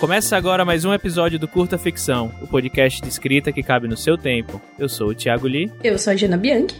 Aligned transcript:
Começa 0.00 0.36
agora 0.36 0.64
mais 0.64 0.84
um 0.84 0.94
episódio 0.94 1.40
do 1.40 1.48
Curta 1.48 1.76
Ficção, 1.76 2.32
o 2.40 2.46
podcast 2.46 3.02
de 3.02 3.08
escrita 3.08 3.50
que 3.50 3.64
cabe 3.64 3.88
no 3.88 3.96
seu 3.96 4.16
tempo. 4.16 4.62
Eu 4.78 4.88
sou 4.88 5.08
o 5.08 5.14
Thiago 5.14 5.48
Lee. 5.48 5.72
Eu 5.82 5.98
sou 5.98 6.12
a 6.12 6.16
Jana 6.16 6.36
Bianchi. 6.36 6.76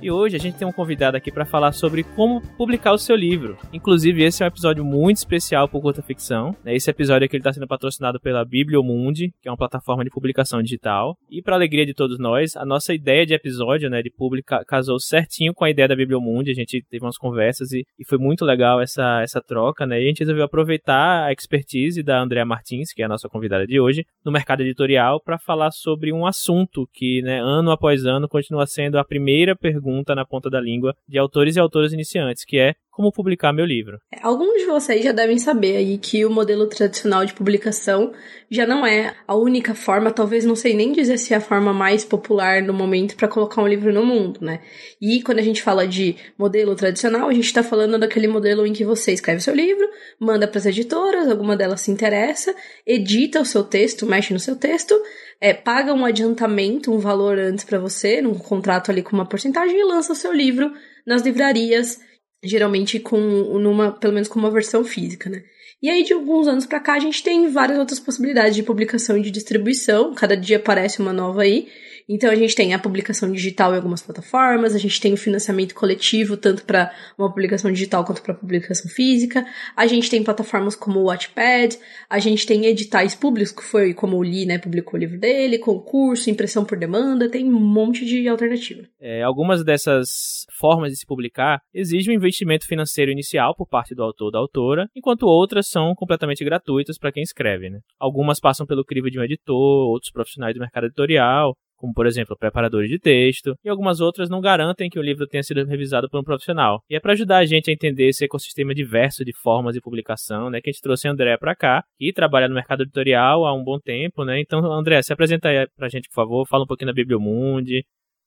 E 0.00 0.12
hoje 0.12 0.36
a 0.36 0.38
gente 0.38 0.56
tem 0.56 0.66
um 0.66 0.72
convidado 0.72 1.16
aqui 1.16 1.32
para 1.32 1.44
falar 1.44 1.72
sobre 1.72 2.04
como 2.04 2.40
publicar 2.56 2.92
o 2.92 2.98
seu 2.98 3.16
livro. 3.16 3.58
Inclusive, 3.72 4.22
esse 4.22 4.44
é 4.44 4.46
um 4.46 4.48
episódio 4.48 4.84
muito 4.84 5.16
especial 5.16 5.68
para 5.68 5.80
Curta 5.80 6.02
Ficção. 6.02 6.54
Né? 6.64 6.76
Esse 6.76 6.88
episódio 6.88 7.26
aqui 7.26 7.36
está 7.36 7.52
sendo 7.52 7.66
patrocinado 7.66 8.20
pela 8.20 8.44
Bibliomundi, 8.44 9.32
que 9.42 9.48
é 9.48 9.50
uma 9.50 9.56
plataforma 9.56 10.04
de 10.04 10.10
publicação 10.10 10.62
digital. 10.62 11.16
E 11.28 11.42
para 11.42 11.56
alegria 11.56 11.84
de 11.84 11.94
todos 11.94 12.16
nós, 12.16 12.56
a 12.56 12.64
nossa 12.64 12.94
ideia 12.94 13.26
de 13.26 13.34
episódio, 13.34 13.90
né, 13.90 14.00
de 14.00 14.10
publicar, 14.10 14.64
casou 14.64 15.00
certinho 15.00 15.52
com 15.52 15.64
a 15.64 15.70
ideia 15.70 15.88
da 15.88 15.96
Bibliomundi. 15.96 16.52
A 16.52 16.54
gente 16.54 16.80
teve 16.88 17.04
umas 17.04 17.18
conversas 17.18 17.72
e, 17.72 17.84
e 17.98 18.04
foi 18.06 18.18
muito 18.18 18.44
legal 18.44 18.80
essa, 18.80 19.20
essa 19.22 19.40
troca, 19.40 19.84
né? 19.84 20.00
E 20.00 20.04
a 20.04 20.06
gente 20.06 20.20
resolveu 20.20 20.44
aproveitar 20.44 21.24
a 21.24 21.32
expertise 21.32 22.04
da 22.04 22.20
Andrea 22.20 22.44
Martins, 22.44 22.92
que 22.92 23.02
é 23.02 23.04
a 23.04 23.08
nossa 23.08 23.28
convidada 23.28 23.66
de 23.66 23.80
hoje, 23.80 24.04
no 24.24 24.30
mercado 24.30 24.60
editorial, 24.60 25.20
para 25.20 25.38
falar 25.38 25.72
sobre 25.72 26.12
um 26.12 26.24
assunto 26.24 26.88
que, 26.92 27.20
né, 27.22 27.40
ano 27.40 27.72
após 27.72 28.06
ano, 28.06 28.28
continua 28.28 28.64
sendo 28.64 28.96
a 28.96 29.04
primeira 29.04 29.56
pergunta 29.56 29.87
pergunta 29.88 30.14
na 30.14 30.24
ponta 30.24 30.50
da 30.50 30.60
língua 30.60 30.94
de 31.08 31.18
autores 31.18 31.56
e 31.56 31.60
autoras 31.60 31.92
iniciantes, 31.92 32.44
que 32.44 32.58
é 32.58 32.74
como 32.98 33.12
publicar 33.12 33.52
meu 33.52 33.64
livro. 33.64 34.00
É, 34.12 34.18
alguns 34.22 34.58
de 34.58 34.66
vocês 34.66 35.04
já 35.04 35.12
devem 35.12 35.38
saber 35.38 35.76
aí 35.76 35.98
que 35.98 36.24
o 36.24 36.30
modelo 36.30 36.66
tradicional 36.66 37.24
de 37.24 37.32
publicação 37.32 38.10
já 38.50 38.66
não 38.66 38.84
é 38.84 39.14
a 39.24 39.36
única 39.36 39.72
forma, 39.72 40.10
talvez 40.10 40.44
não 40.44 40.56
sei 40.56 40.74
nem 40.74 40.90
dizer 40.90 41.16
se 41.16 41.32
é 41.32 41.36
a 41.36 41.40
forma 41.40 41.72
mais 41.72 42.04
popular 42.04 42.60
no 42.60 42.74
momento 42.74 43.14
para 43.14 43.28
colocar 43.28 43.62
um 43.62 43.68
livro 43.68 43.92
no 43.92 44.04
mundo, 44.04 44.40
né? 44.42 44.62
E 45.00 45.22
quando 45.22 45.38
a 45.38 45.42
gente 45.42 45.62
fala 45.62 45.86
de 45.86 46.16
modelo 46.36 46.74
tradicional, 46.74 47.28
a 47.28 47.32
gente 47.32 47.44
está 47.44 47.62
falando 47.62 48.00
daquele 48.00 48.26
modelo 48.26 48.66
em 48.66 48.72
que 48.72 48.84
você 48.84 49.12
escreve 49.12 49.40
seu 49.42 49.54
livro, 49.54 49.88
manda 50.18 50.48
para 50.48 50.58
as 50.58 50.66
editoras, 50.66 51.30
alguma 51.30 51.56
delas 51.56 51.82
se 51.82 51.92
interessa, 51.92 52.52
edita 52.84 53.40
o 53.40 53.44
seu 53.44 53.62
texto, 53.62 54.06
mexe 54.06 54.32
no 54.32 54.40
seu 54.40 54.56
texto, 54.56 55.00
é, 55.40 55.54
paga 55.54 55.94
um 55.94 56.04
adiantamento, 56.04 56.92
um 56.92 56.98
valor 56.98 57.38
antes 57.38 57.64
para 57.64 57.78
você, 57.78 58.20
num 58.20 58.34
contrato 58.34 58.90
ali 58.90 59.04
com 59.04 59.14
uma 59.14 59.28
porcentagem 59.28 59.78
e 59.78 59.84
lança 59.84 60.12
o 60.12 60.16
seu 60.16 60.32
livro 60.32 60.72
nas 61.06 61.22
livrarias 61.22 62.07
geralmente 62.42 62.98
com 63.00 63.18
numa, 63.18 63.92
pelo 63.92 64.12
menos 64.12 64.28
com 64.28 64.38
uma 64.38 64.50
versão 64.50 64.84
física, 64.84 65.28
né? 65.28 65.42
E 65.82 65.88
aí 65.88 66.02
de 66.02 66.12
alguns 66.12 66.48
anos 66.48 66.66
para 66.66 66.80
cá 66.80 66.94
a 66.94 66.98
gente 66.98 67.22
tem 67.22 67.48
várias 67.48 67.78
outras 67.78 68.00
possibilidades 68.00 68.54
de 68.54 68.62
publicação 68.62 69.16
e 69.16 69.22
de 69.22 69.30
distribuição, 69.30 70.14
cada 70.14 70.36
dia 70.36 70.56
aparece 70.56 71.00
uma 71.00 71.12
nova 71.12 71.42
aí. 71.42 71.68
Então 72.08 72.30
a 72.30 72.34
gente 72.34 72.54
tem 72.54 72.72
a 72.72 72.78
publicação 72.78 73.30
digital 73.30 73.72
em 73.72 73.76
algumas 73.76 74.02
plataformas, 74.02 74.74
a 74.74 74.78
gente 74.78 75.00
tem 75.00 75.12
o 75.12 75.16
financiamento 75.16 75.74
coletivo 75.74 76.36
tanto 76.36 76.64
para 76.64 76.90
uma 77.18 77.28
publicação 77.28 77.70
digital 77.70 78.04
quanto 78.04 78.22
para 78.22 78.32
publicação 78.32 78.90
física. 78.90 79.46
A 79.76 79.86
gente 79.86 80.08
tem 80.08 80.24
plataformas 80.24 80.74
como 80.74 81.00
o 81.00 81.04
Watchpad, 81.04 81.78
a 82.08 82.18
gente 82.18 82.46
tem 82.46 82.64
editais 82.66 83.14
públicos, 83.14 83.52
que 83.52 83.62
foi 83.62 83.92
como 83.92 84.16
o 84.16 84.22
Lee, 84.22 84.46
né, 84.46 84.58
publicou 84.58 84.94
o 84.94 84.98
livro 84.98 85.18
dele, 85.18 85.58
concurso, 85.58 86.30
impressão 86.30 86.64
por 86.64 86.78
demanda, 86.78 87.30
tem 87.30 87.44
um 87.44 87.60
monte 87.60 88.04
de 88.06 88.26
alternativa. 88.26 88.82
É, 89.00 89.22
algumas 89.22 89.62
dessas 89.62 90.46
formas 90.58 90.92
de 90.92 90.98
se 90.98 91.06
publicar 91.06 91.60
exigem 91.74 92.14
um 92.14 92.16
investimento 92.16 92.66
financeiro 92.66 93.12
inicial 93.12 93.54
por 93.54 93.68
parte 93.68 93.94
do 93.94 94.02
autor 94.02 94.26
ou 94.26 94.32
da 94.32 94.38
autora, 94.38 94.88
enquanto 94.96 95.24
outras 95.24 95.68
são 95.68 95.94
completamente 95.94 96.44
gratuitas 96.44 96.98
para 96.98 97.12
quem 97.12 97.22
escreve. 97.22 97.70
Né? 97.70 97.80
Algumas 97.98 98.40
passam 98.40 98.66
pelo 98.66 98.84
crivo 98.84 99.10
de 99.10 99.18
um 99.18 99.22
editor, 99.22 99.88
outros 99.88 100.10
profissionais 100.10 100.54
do 100.54 100.60
mercado 100.60 100.86
editorial, 100.86 101.54
como 101.78 101.94
por 101.94 102.06
exemplo 102.06 102.36
preparadores 102.36 102.90
de 102.90 102.98
texto, 102.98 103.54
e 103.64 103.68
algumas 103.68 104.00
outras 104.00 104.28
não 104.28 104.40
garantem 104.40 104.90
que 104.90 104.98
o 104.98 105.02
livro 105.02 105.26
tenha 105.26 105.42
sido 105.42 105.64
revisado 105.64 106.10
por 106.10 106.20
um 106.20 106.24
profissional. 106.24 106.82
E 106.90 106.96
é 106.96 107.00
para 107.00 107.12
ajudar 107.12 107.38
a 107.38 107.46
gente 107.46 107.70
a 107.70 107.72
entender 107.72 108.08
esse 108.08 108.24
ecossistema 108.24 108.74
diverso 108.74 109.24
de 109.24 109.32
formas 109.32 109.74
de 109.74 109.80
publicação, 109.80 110.50
né, 110.50 110.60
que 110.60 110.68
a 110.68 110.72
gente 110.72 110.82
trouxe 110.82 111.08
a 111.08 111.12
André 111.12 111.36
para 111.38 111.56
cá, 111.56 111.82
que 111.96 112.12
trabalha 112.12 112.48
no 112.48 112.54
mercado 112.54 112.82
editorial 112.82 113.46
há 113.46 113.54
um 113.54 113.64
bom 113.64 113.78
tempo, 113.78 114.24
né? 114.24 114.40
Então, 114.40 114.60
André, 114.72 115.00
se 115.02 115.12
apresenta 115.12 115.48
aí 115.48 115.66
pra 115.76 115.88
gente, 115.88 116.08
por 116.08 116.14
favor, 116.14 116.46
fala 116.46 116.64
um 116.64 116.66
pouquinho 116.66 116.90
da 116.90 116.94
Bibliomundi, 116.94 117.84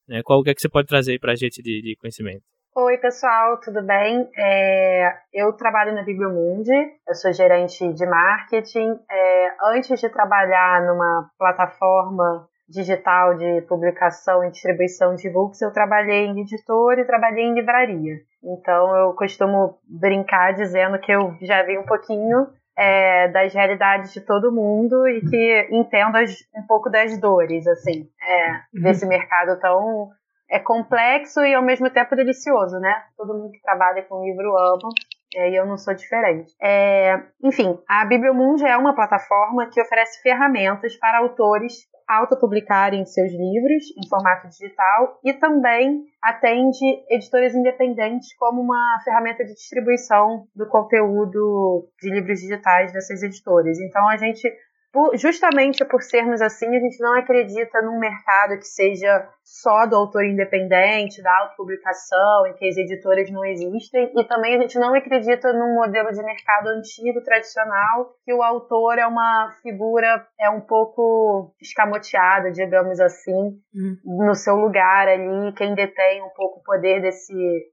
né? 0.08 0.22
Qual 0.24 0.42
que 0.42 0.50
é 0.50 0.54
que 0.54 0.60
você 0.60 0.68
pode 0.68 0.88
trazer 0.88 1.18
para 1.20 1.32
a 1.32 1.36
gente 1.36 1.62
de, 1.62 1.82
de 1.82 1.96
conhecimento? 1.96 2.42
Oi, 2.74 2.96
pessoal, 2.96 3.60
tudo 3.60 3.82
bem? 3.82 4.30
É, 4.34 5.12
eu 5.34 5.52
trabalho 5.52 5.94
na 5.94 6.02
Bibliomundi, 6.02 6.72
eu 7.06 7.14
sou 7.14 7.30
gerente 7.30 7.92
de 7.92 8.06
marketing. 8.06 8.98
É, 9.10 9.48
antes 9.74 10.00
de 10.00 10.08
trabalhar 10.08 10.80
numa 10.86 11.28
plataforma 11.38 12.48
digital 12.72 13.36
de 13.36 13.62
publicação 13.62 14.42
e 14.42 14.50
distribuição 14.50 15.14
de 15.14 15.28
books, 15.28 15.60
eu 15.60 15.72
trabalhei 15.72 16.26
em 16.26 16.40
editor 16.40 16.98
e 16.98 17.04
trabalhei 17.04 17.44
em 17.44 17.54
livraria. 17.54 18.16
Então 18.42 18.96
eu 18.96 19.12
costumo 19.12 19.78
brincar 19.86 20.54
dizendo 20.54 20.98
que 20.98 21.12
eu 21.12 21.36
já 21.42 21.62
vi 21.62 21.78
um 21.78 21.84
pouquinho 21.84 22.48
é, 22.76 23.28
das 23.28 23.52
realidades 23.52 24.12
de 24.12 24.20
todo 24.22 24.50
mundo 24.50 25.06
e 25.06 25.20
que 25.20 25.68
entendo 25.70 26.16
as, 26.16 26.34
um 26.56 26.66
pouco 26.66 26.88
das 26.88 27.18
dores, 27.18 27.66
assim, 27.66 28.08
é, 28.20 28.50
uhum. 28.74 28.82
desse 28.82 29.06
mercado 29.06 29.60
tão 29.60 30.10
é 30.50 30.58
complexo 30.58 31.40
e 31.40 31.54
ao 31.54 31.62
mesmo 31.62 31.88
tempo 31.88 32.14
delicioso, 32.14 32.78
né? 32.78 32.94
Todo 33.16 33.32
mundo 33.32 33.52
que 33.52 33.62
trabalha 33.62 34.02
com 34.02 34.22
livro 34.22 34.54
ama. 34.58 34.90
É, 35.34 35.50
e 35.50 35.56
eu 35.56 35.64
não 35.64 35.78
sou 35.78 35.94
diferente. 35.94 36.52
É, 36.60 37.18
enfim, 37.42 37.78
a 37.88 38.04
Bibliomundi 38.04 38.66
é 38.66 38.76
uma 38.76 38.94
plataforma 38.94 39.66
que 39.70 39.80
oferece 39.80 40.20
ferramentas 40.20 40.94
para 40.96 41.20
autores 41.20 41.86
autopublicarem 42.08 43.04
seus 43.04 43.32
livros 43.32 43.84
em 43.96 44.08
formato 44.08 44.48
digital 44.48 45.18
e 45.24 45.32
também 45.32 46.04
atende 46.22 46.84
editores 47.10 47.54
independentes 47.54 48.34
como 48.36 48.60
uma 48.60 49.00
ferramenta 49.04 49.44
de 49.44 49.54
distribuição 49.54 50.46
do 50.54 50.66
conteúdo 50.68 51.88
de 52.00 52.10
livros 52.10 52.40
digitais 52.40 52.92
dessas 52.92 53.22
editoras. 53.22 53.78
Então 53.80 54.08
a 54.08 54.16
gente 54.16 54.48
por, 54.92 55.16
justamente 55.16 55.84
por 55.86 56.02
sermos 56.02 56.42
assim, 56.42 56.66
a 56.66 56.78
gente 56.78 57.00
não 57.00 57.14
acredita 57.14 57.80
num 57.80 57.98
mercado 57.98 58.58
que 58.58 58.66
seja 58.66 59.26
só 59.42 59.86
do 59.86 59.96
autor 59.96 60.24
independente, 60.24 61.22
da 61.22 61.34
autopublicação, 61.38 62.46
em 62.46 62.54
que 62.54 62.68
as 62.68 62.76
editoras 62.76 63.30
não 63.30 63.42
existem, 63.44 64.12
e 64.14 64.24
também 64.24 64.54
a 64.54 64.60
gente 64.60 64.78
não 64.78 64.94
acredita 64.94 65.50
num 65.52 65.74
modelo 65.74 66.12
de 66.12 66.22
mercado 66.22 66.68
antigo, 66.68 67.22
tradicional, 67.24 68.12
que 68.22 68.34
o 68.34 68.42
autor 68.42 68.98
é 68.98 69.06
uma 69.06 69.50
figura 69.62 70.26
é 70.38 70.50
um 70.50 70.60
pouco 70.60 71.54
escamoteada, 71.60 72.52
digamos 72.52 73.00
assim, 73.00 73.32
uhum. 73.74 74.26
no 74.26 74.34
seu 74.34 74.56
lugar 74.56 75.08
ali, 75.08 75.52
quem 75.54 75.74
detém 75.74 76.22
um 76.22 76.30
pouco 76.36 76.60
o 76.60 76.62
poder 76.62 77.00
desse 77.00 77.32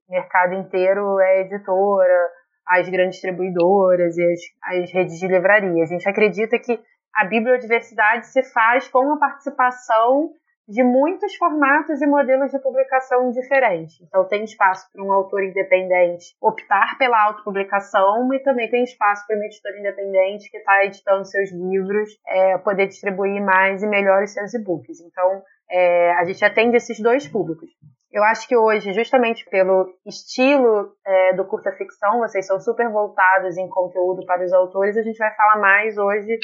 mercado 0.10 0.54
inteiro 0.54 1.20
é 1.20 1.40
a 1.40 1.42
editora, 1.42 2.30
as 2.66 2.88
grandes 2.88 3.16
distribuidoras 3.16 4.16
e 4.16 4.24
as, 4.24 4.40
as 4.82 4.94
redes 4.94 5.18
de 5.18 5.28
livraria. 5.28 5.84
A 5.84 5.88
gente 5.88 6.08
acredita 6.08 6.58
que 6.60 6.80
a 7.16 7.26
bibliodiversidade 7.26 8.28
se 8.28 8.44
faz 8.44 8.88
com 8.88 9.14
a 9.14 9.18
participação 9.18 10.32
de 10.70 10.84
muitos 10.84 11.36
formatos 11.36 12.00
e 12.00 12.06
modelos 12.06 12.52
de 12.52 12.60
publicação 12.60 13.32
diferentes. 13.32 14.00
Então, 14.04 14.28
tem 14.28 14.44
espaço 14.44 14.88
para 14.94 15.04
um 15.04 15.12
autor 15.12 15.44
independente 15.44 16.36
optar 16.40 16.96
pela 17.00 17.20
autopublicação 17.26 18.32
e 18.36 18.40
também 18.44 18.70
tem 18.70 18.84
espaço 18.84 19.26
para 19.26 19.36
um 19.36 19.44
editor 19.44 19.72
independente 19.80 20.50
que 20.52 20.58
está 20.58 20.86
editando 20.86 21.26
seus 21.26 21.52
livros 21.52 22.12
é, 22.28 22.58
poder 22.60 22.86
distribuir 22.86 23.44
mais 23.44 23.82
e 23.82 23.88
melhor 23.88 24.22
os 24.22 24.32
seus 24.32 24.54
e-books. 24.54 25.00
Então, 25.02 25.42
é, 25.72 26.12
a 26.14 26.24
gente 26.26 26.46
atende 26.46 26.78
esses 26.78 27.00
dois 27.00 27.28
públicos. 27.28 27.70
Eu 28.12 28.24
acho 28.24 28.48
que 28.48 28.56
hoje, 28.56 28.94
justamente 28.94 29.46
pelo 29.50 29.92
estilo 30.06 30.94
é, 31.06 31.34
do 31.34 31.46
curta 31.46 31.72
ficção, 31.72 32.20
vocês 32.20 32.46
são 32.46 32.60
super 32.60 32.90
voltados 32.90 33.58
em 33.58 33.68
conteúdo 33.70 34.24
para 34.26 34.44
os 34.44 34.54
autores, 34.54 34.98
a 34.98 35.04
gente 35.04 35.18
vai 35.18 35.34
falar 35.36 35.60
mais 35.60 35.98
hoje 35.98 36.38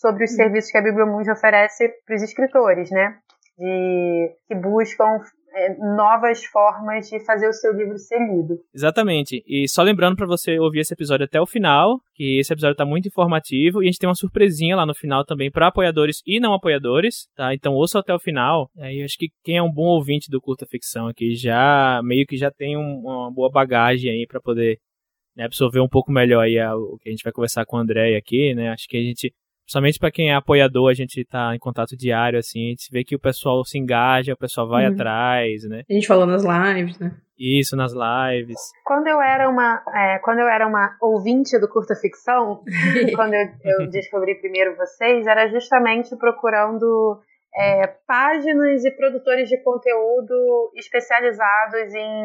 sobre 0.00 0.24
os 0.24 0.34
serviços 0.34 0.70
que 0.70 0.78
a 0.78 0.82
Bibliomundi 0.82 1.30
oferece 1.30 1.88
para 2.06 2.16
os 2.16 2.22
escritores, 2.22 2.90
né? 2.90 3.18
De, 3.58 4.34
que 4.48 4.54
buscam 4.54 5.20
é, 5.52 5.76
novas 5.94 6.44
formas 6.44 7.08
de 7.08 7.22
fazer 7.24 7.48
o 7.48 7.52
seu 7.52 7.72
livro 7.74 7.98
ser 7.98 8.18
lido. 8.18 8.58
Exatamente. 8.74 9.42
E 9.46 9.68
só 9.68 9.82
lembrando 9.82 10.16
para 10.16 10.26
você 10.26 10.58
ouvir 10.58 10.80
esse 10.80 10.94
episódio 10.94 11.24
até 11.24 11.38
o 11.40 11.46
final, 11.46 12.00
que 12.14 12.38
esse 12.38 12.52
episódio 12.52 12.72
está 12.72 12.86
muito 12.86 13.08
informativo 13.08 13.82
e 13.82 13.86
a 13.86 13.90
gente 13.90 13.98
tem 13.98 14.08
uma 14.08 14.14
surpresinha 14.14 14.76
lá 14.76 14.86
no 14.86 14.94
final 14.94 15.24
também 15.24 15.50
para 15.50 15.66
apoiadores 15.66 16.22
e 16.26 16.40
não 16.40 16.54
apoiadores, 16.54 17.28
tá? 17.36 17.52
Então 17.52 17.74
ouça 17.74 17.98
até 17.98 18.14
o 18.14 18.18
final. 18.18 18.70
Aí 18.78 19.02
acho 19.02 19.18
que 19.18 19.28
quem 19.44 19.58
é 19.58 19.62
um 19.62 19.72
bom 19.72 19.86
ouvinte 19.86 20.30
do 20.30 20.40
curta 20.40 20.64
ficção 20.66 21.08
aqui 21.08 21.34
já 21.34 22.00
meio 22.02 22.26
que 22.26 22.38
já 22.38 22.50
tem 22.50 22.76
um, 22.76 23.00
uma 23.00 23.30
boa 23.30 23.50
bagagem 23.50 24.10
aí 24.10 24.26
para 24.26 24.40
poder 24.40 24.78
né, 25.36 25.44
absorver 25.44 25.80
um 25.80 25.88
pouco 25.88 26.10
melhor 26.10 26.42
aí 26.42 26.58
o 26.72 26.96
que 26.98 27.08
a 27.08 27.12
gente 27.12 27.24
vai 27.24 27.32
conversar 27.32 27.66
com 27.66 27.76
o 27.76 27.80
André 27.80 28.16
aqui, 28.16 28.54
né? 28.54 28.70
Acho 28.70 28.88
que 28.88 28.96
a 28.96 29.02
gente 29.02 29.34
Principalmente 29.70 30.00
para 30.00 30.10
quem 30.10 30.30
é 30.30 30.34
apoiador, 30.34 30.90
a 30.90 30.94
gente 30.94 31.24
tá 31.24 31.54
em 31.54 31.58
contato 31.60 31.96
diário, 31.96 32.40
assim, 32.40 32.66
a 32.66 32.70
gente 32.70 32.90
vê 32.90 33.04
que 33.04 33.14
o 33.14 33.20
pessoal 33.20 33.64
se 33.64 33.78
engaja, 33.78 34.32
o 34.32 34.36
pessoal 34.36 34.68
vai 34.68 34.84
uhum. 34.84 34.94
atrás, 34.94 35.62
né? 35.62 35.84
A 35.88 35.92
gente 35.92 36.08
falou 36.08 36.26
nas 36.26 36.42
lives, 36.42 36.98
né? 36.98 37.12
Isso, 37.38 37.76
nas 37.76 37.92
lives. 37.92 38.58
Quando 38.84 39.06
eu 39.06 39.22
era 39.22 39.48
uma, 39.48 39.80
é, 39.94 40.18
quando 40.24 40.40
eu 40.40 40.48
era 40.48 40.66
uma 40.66 40.96
ouvinte 41.00 41.56
do 41.60 41.68
Curta 41.68 41.94
Ficção, 41.94 42.64
quando 43.14 43.34
eu, 43.34 43.46
eu, 43.64 43.86
descobri 43.94 44.34
primeiro 44.40 44.76
vocês, 44.76 45.24
era 45.24 45.46
justamente 45.48 46.16
procurando 46.16 47.20
é, 47.54 47.86
páginas 48.08 48.84
e 48.84 48.90
produtores 48.90 49.48
de 49.48 49.62
conteúdo 49.62 50.72
especializados 50.74 51.94
em 51.94 52.24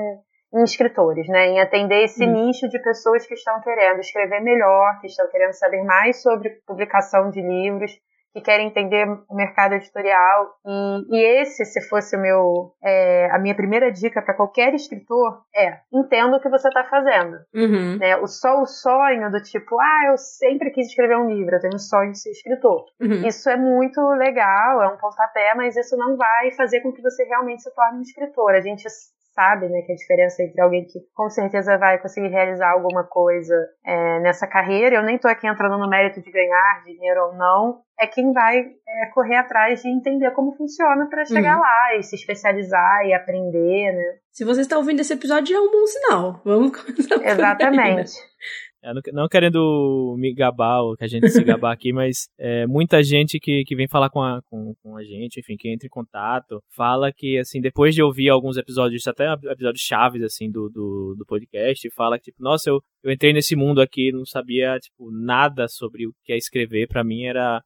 em 0.56 0.64
escritores, 0.64 1.28
né? 1.28 1.48
Em 1.48 1.60
atender 1.60 2.06
esse 2.06 2.26
hum. 2.26 2.32
nicho 2.32 2.70
de 2.70 2.80
pessoas 2.80 3.28
que 3.28 3.34
estão 3.34 3.60
querendo 3.62 4.00
escrever 4.00 4.40
melhor, 4.42 5.00
que 5.02 5.08
estão 5.08 5.30
querendo 5.30 5.54
saber 5.54 5.84
mais 5.84 6.22
sobre 6.22 6.62
publicação 6.66 7.30
de 7.30 7.42
livros, 7.42 7.92
que 8.36 8.42
querem 8.42 8.68
entender 8.68 9.08
o 9.30 9.36
mercado 9.36 9.76
editorial. 9.76 10.56
E, 10.66 11.18
e 11.18 11.42
esse, 11.42 11.64
se 11.64 11.82
fosse 11.88 12.18
o 12.18 12.20
meu, 12.22 12.74
é, 12.84 13.30
a 13.32 13.40
minha 13.40 13.56
primeira 13.56 13.90
dica 13.90 14.22
para 14.22 14.34
qualquer 14.34 14.74
escritor, 14.74 15.42
é 15.56 15.80
entenda 15.92 16.36
o 16.36 16.42
que 16.42 16.50
você 16.50 16.68
está 16.68 16.84
fazendo. 16.84 17.38
Uhum. 17.54 17.98
Né? 17.98 18.18
O, 18.18 18.28
só 18.28 18.62
o 18.62 18.66
sonho 18.66 19.32
do 19.32 19.42
tipo, 19.42 19.80
ah, 19.80 20.08
eu 20.08 20.18
sempre 20.18 20.72
quis 20.72 20.88
escrever 20.88 21.18
um 21.18 21.30
livro, 21.30 21.56
eu 21.56 21.62
tenho 21.62 21.76
um 21.76 21.80
sonho 21.80 22.12
de 22.12 22.20
ser 22.20 22.32
escritor. 22.32 22.86
Uhum. 23.02 23.26
Isso 23.26 23.50
é 23.50 23.56
muito 23.56 24.02
legal, 24.18 24.84
é 24.84 24.88
um 24.88 24.98
pontapé, 24.98 25.54
mas 25.56 25.78
isso 25.78 25.96
não 25.96 26.18
vai 26.18 26.52
fazer 26.52 26.82
com 26.82 26.92
que 26.92 27.02
você 27.02 27.24
realmente 27.24 27.64
se 27.64 27.74
torne 27.74 28.00
um 28.00 28.02
escritor. 28.02 28.54
A 28.54 28.62
gente 28.62 28.86
sabe, 29.36 29.68
né, 29.68 29.82
que 29.82 29.92
a 29.92 29.96
diferença 29.96 30.42
entre 30.42 30.62
alguém 30.62 30.86
que 30.86 31.00
com 31.14 31.30
certeza 31.30 31.78
vai 31.78 32.00
conseguir 32.00 32.30
realizar 32.30 32.72
alguma 32.72 33.04
coisa 33.04 33.54
é, 33.86 34.20
nessa 34.22 34.48
carreira, 34.48 34.96
eu 34.96 35.04
nem 35.04 35.18
estou 35.18 35.30
aqui 35.30 35.46
entrando 35.46 35.78
no 35.78 35.90
mérito 35.90 36.22
de 36.22 36.32
ganhar 36.32 36.84
dinheiro 36.86 37.26
ou 37.26 37.36
não, 37.36 37.82
é 38.00 38.08
quem 38.08 38.32
vai 38.32 38.60
é, 38.60 39.06
correr 39.14 39.36
atrás 39.36 39.82
de 39.82 39.90
entender 39.90 40.32
como 40.32 40.56
funciona 40.56 41.08
para 41.10 41.26
chegar 41.26 41.56
uhum. 41.56 41.62
lá 41.62 41.96
e 41.98 42.04
se 42.04 42.16
especializar 42.16 43.06
e 43.06 43.14
aprender, 43.14 43.94
né? 43.94 44.18
Se 44.32 44.44
você 44.44 44.62
está 44.62 44.78
ouvindo 44.78 45.02
esse 45.02 45.14
episódio, 45.14 45.56
é 45.56 45.60
um 45.60 45.72
bom 45.72 45.86
sinal. 45.86 46.42
Vamos 46.44 46.72
começar. 46.76 47.24
Exatamente. 47.24 48.12
É, 48.18 48.65
não 49.14 49.28
querendo 49.28 50.16
me 50.18 50.34
gabar, 50.34 50.82
ou 50.82 50.96
que 50.96 51.04
a 51.04 51.08
gente 51.08 51.30
se 51.30 51.44
gabar 51.44 51.72
aqui, 51.72 51.92
mas 51.94 52.28
é, 52.38 52.66
muita 52.68 53.02
gente 53.04 53.40
que, 53.40 53.64
que 53.66 53.76
vem 53.76 53.88
falar 53.88 54.10
com 54.10 54.22
a, 54.22 54.42
com, 54.50 54.74
com, 54.82 54.98
a 54.98 55.04
gente, 55.04 55.40
enfim, 55.40 55.56
que 55.58 55.70
entra 55.70 55.88
em 55.88 55.90
contato, 55.90 56.62
fala 56.76 57.12
que, 57.12 57.38
assim, 57.38 57.62
depois 57.62 57.96
de 57.96 58.02
ouvir 58.02 58.30
alguns 58.30 58.58
episódios, 58.58 59.08
até 59.08 59.32
episódios 59.34 59.82
chaves, 59.82 60.22
assim, 60.22 60.52
do, 60.52 60.70
do, 60.70 61.16
do 61.18 61.26
podcast, 61.26 61.90
fala 61.92 62.18
que, 62.18 62.26
tipo, 62.26 62.44
nossa, 62.44 62.70
eu, 62.70 62.82
eu 63.04 63.12
entrei 63.12 63.34
nesse 63.34 63.56
mundo 63.56 63.82
aqui, 63.82 64.12
não 64.12 64.26
sabia, 64.26 64.78
tipo, 64.80 65.12
nada 65.12 65.68
sobre 65.68 66.08
o 66.08 66.14
que 66.24 66.34
é 66.34 66.38
escrever, 66.38 66.88
para 66.88 67.04
mim 67.04 67.24
era 67.24 67.62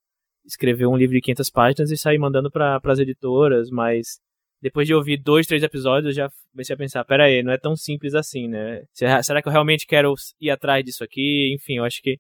escrever 0.46 0.88
um 0.88 0.98
livro 0.98 1.16
de 1.16 1.22
500 1.22 1.50
páginas 1.50 1.92
e 1.92 1.98
sair 1.98 2.18
mandando 2.18 2.50
para 2.50 2.80
as 2.84 3.00
editoras, 3.00 3.70
mas 3.70 4.20
depois 4.62 4.88
de 4.88 4.94
ouvir 4.94 5.18
dois, 5.18 5.48
três 5.48 5.64
episódios, 5.64 6.06
eu 6.08 6.24
já 6.24 6.30
comecei 6.52 6.74
a 6.74 6.78
pensar, 6.78 7.06
pera 7.06 7.26
aí, 7.26 7.42
não 7.42 7.52
é 7.52 7.58
tão 7.58 7.76
simples 7.76 8.14
assim, 8.14 8.48
né? 8.48 8.84
Será 8.94 9.42
que 9.42 9.48
eu 9.48 9.52
realmente 9.52 9.86
quero 9.88 10.14
ir 10.40 10.50
atrás 10.50 10.84
disso 10.84 11.04
aqui? 11.04 11.54
Enfim, 11.54 11.78
eu 11.78 11.86
acho 11.86 12.02
que, 12.02 12.18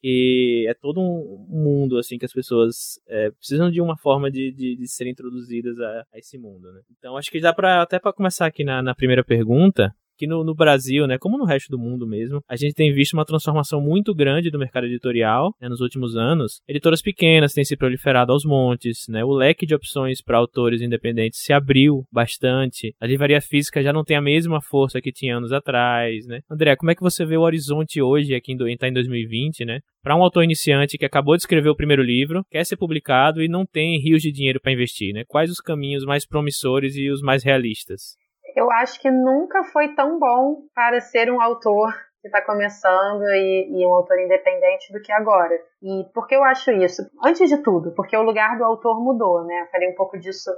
que 0.00 0.66
é 0.68 0.74
todo 0.74 1.00
um 1.00 1.46
mundo, 1.48 1.98
assim, 1.98 2.18
que 2.18 2.24
as 2.24 2.32
pessoas 2.32 3.00
é, 3.08 3.30
precisam 3.32 3.70
de 3.70 3.80
uma 3.80 3.96
forma 3.96 4.30
de, 4.30 4.52
de, 4.52 4.76
de 4.76 4.88
serem 4.88 5.12
introduzidas 5.12 5.78
a, 5.80 6.04
a, 6.12 6.18
esse 6.18 6.38
mundo, 6.38 6.72
né? 6.72 6.80
Então, 6.96 7.16
acho 7.16 7.30
que 7.30 7.40
dá 7.40 7.52
para 7.52 7.82
até 7.82 7.98
para 7.98 8.12
começar 8.12 8.46
aqui 8.46 8.62
na, 8.62 8.82
na 8.82 8.94
primeira 8.94 9.24
pergunta, 9.24 9.92
que 10.20 10.26
no, 10.26 10.44
no, 10.44 10.54
Brasil, 10.54 11.06
né, 11.06 11.16
como 11.16 11.38
no 11.38 11.46
resto 11.46 11.70
do 11.70 11.78
mundo 11.78 12.06
mesmo, 12.06 12.42
a 12.46 12.54
gente 12.54 12.74
tem 12.74 12.92
visto 12.92 13.14
uma 13.14 13.24
transformação 13.24 13.80
muito 13.80 14.14
grande 14.14 14.50
do 14.50 14.58
mercado 14.58 14.84
editorial 14.84 15.54
né, 15.58 15.66
nos 15.66 15.80
últimos 15.80 16.14
anos. 16.14 16.60
Editoras 16.68 17.00
pequenas 17.00 17.54
têm 17.54 17.64
se 17.64 17.74
proliferado 17.74 18.30
aos 18.30 18.44
montes, 18.44 19.06
né, 19.08 19.24
o 19.24 19.32
leque 19.32 19.64
de 19.64 19.74
opções 19.74 20.20
para 20.20 20.36
autores 20.36 20.82
independentes 20.82 21.40
se 21.42 21.54
abriu 21.54 22.04
bastante. 22.12 22.94
A 23.00 23.06
livraria 23.06 23.40
física 23.40 23.82
já 23.82 23.94
não 23.94 24.04
tem 24.04 24.14
a 24.14 24.20
mesma 24.20 24.60
força 24.60 25.00
que 25.00 25.10
tinha 25.10 25.38
anos 25.38 25.52
atrás, 25.52 26.26
né? 26.26 26.40
André, 26.50 26.76
como 26.76 26.90
é 26.90 26.94
que 26.94 27.00
você 27.00 27.24
vê 27.24 27.38
o 27.38 27.42
horizonte 27.42 28.02
hoje, 28.02 28.34
aqui 28.34 28.52
em, 28.52 28.76
tá 28.76 28.88
em 28.88 28.92
2020, 28.92 29.64
né? 29.64 29.80
Para 30.02 30.16
um 30.16 30.22
autor 30.22 30.44
iniciante 30.44 30.98
que 30.98 31.06
acabou 31.06 31.34
de 31.34 31.42
escrever 31.42 31.70
o 31.70 31.76
primeiro 31.76 32.02
livro, 32.02 32.44
quer 32.50 32.64
ser 32.66 32.76
publicado 32.76 33.42
e 33.42 33.48
não 33.48 33.64
tem 33.64 33.98
rios 33.98 34.20
de 34.20 34.30
dinheiro 34.30 34.60
para 34.60 34.72
investir, 34.72 35.14
né? 35.14 35.24
Quais 35.26 35.50
os 35.50 35.60
caminhos 35.60 36.04
mais 36.04 36.26
promissores 36.26 36.94
e 36.96 37.08
os 37.08 37.22
mais 37.22 37.42
realistas? 37.42 38.19
Eu 38.56 38.70
acho 38.70 39.00
que 39.00 39.10
nunca 39.10 39.64
foi 39.64 39.94
tão 39.94 40.18
bom 40.18 40.62
para 40.74 41.00
ser 41.00 41.30
um 41.30 41.40
autor 41.40 41.92
que 42.20 42.28
está 42.28 42.42
começando 42.42 43.22
e, 43.22 43.80
e, 43.80 43.86
um 43.86 43.94
autor 43.94 44.18
independente 44.20 44.92
do 44.92 45.00
que 45.00 45.12
agora. 45.12 45.54
E 45.82 46.04
por 46.12 46.26
que 46.26 46.34
eu 46.34 46.44
acho 46.44 46.70
isso? 46.70 47.02
Antes 47.24 47.48
de 47.48 47.58
tudo, 47.58 47.94
porque 47.94 48.16
o 48.16 48.22
lugar 48.22 48.58
do 48.58 48.64
autor 48.64 49.02
mudou, 49.02 49.44
né? 49.44 49.62
Eu 49.62 49.66
falei 49.68 49.88
um 49.88 49.94
pouco 49.94 50.18
disso 50.18 50.50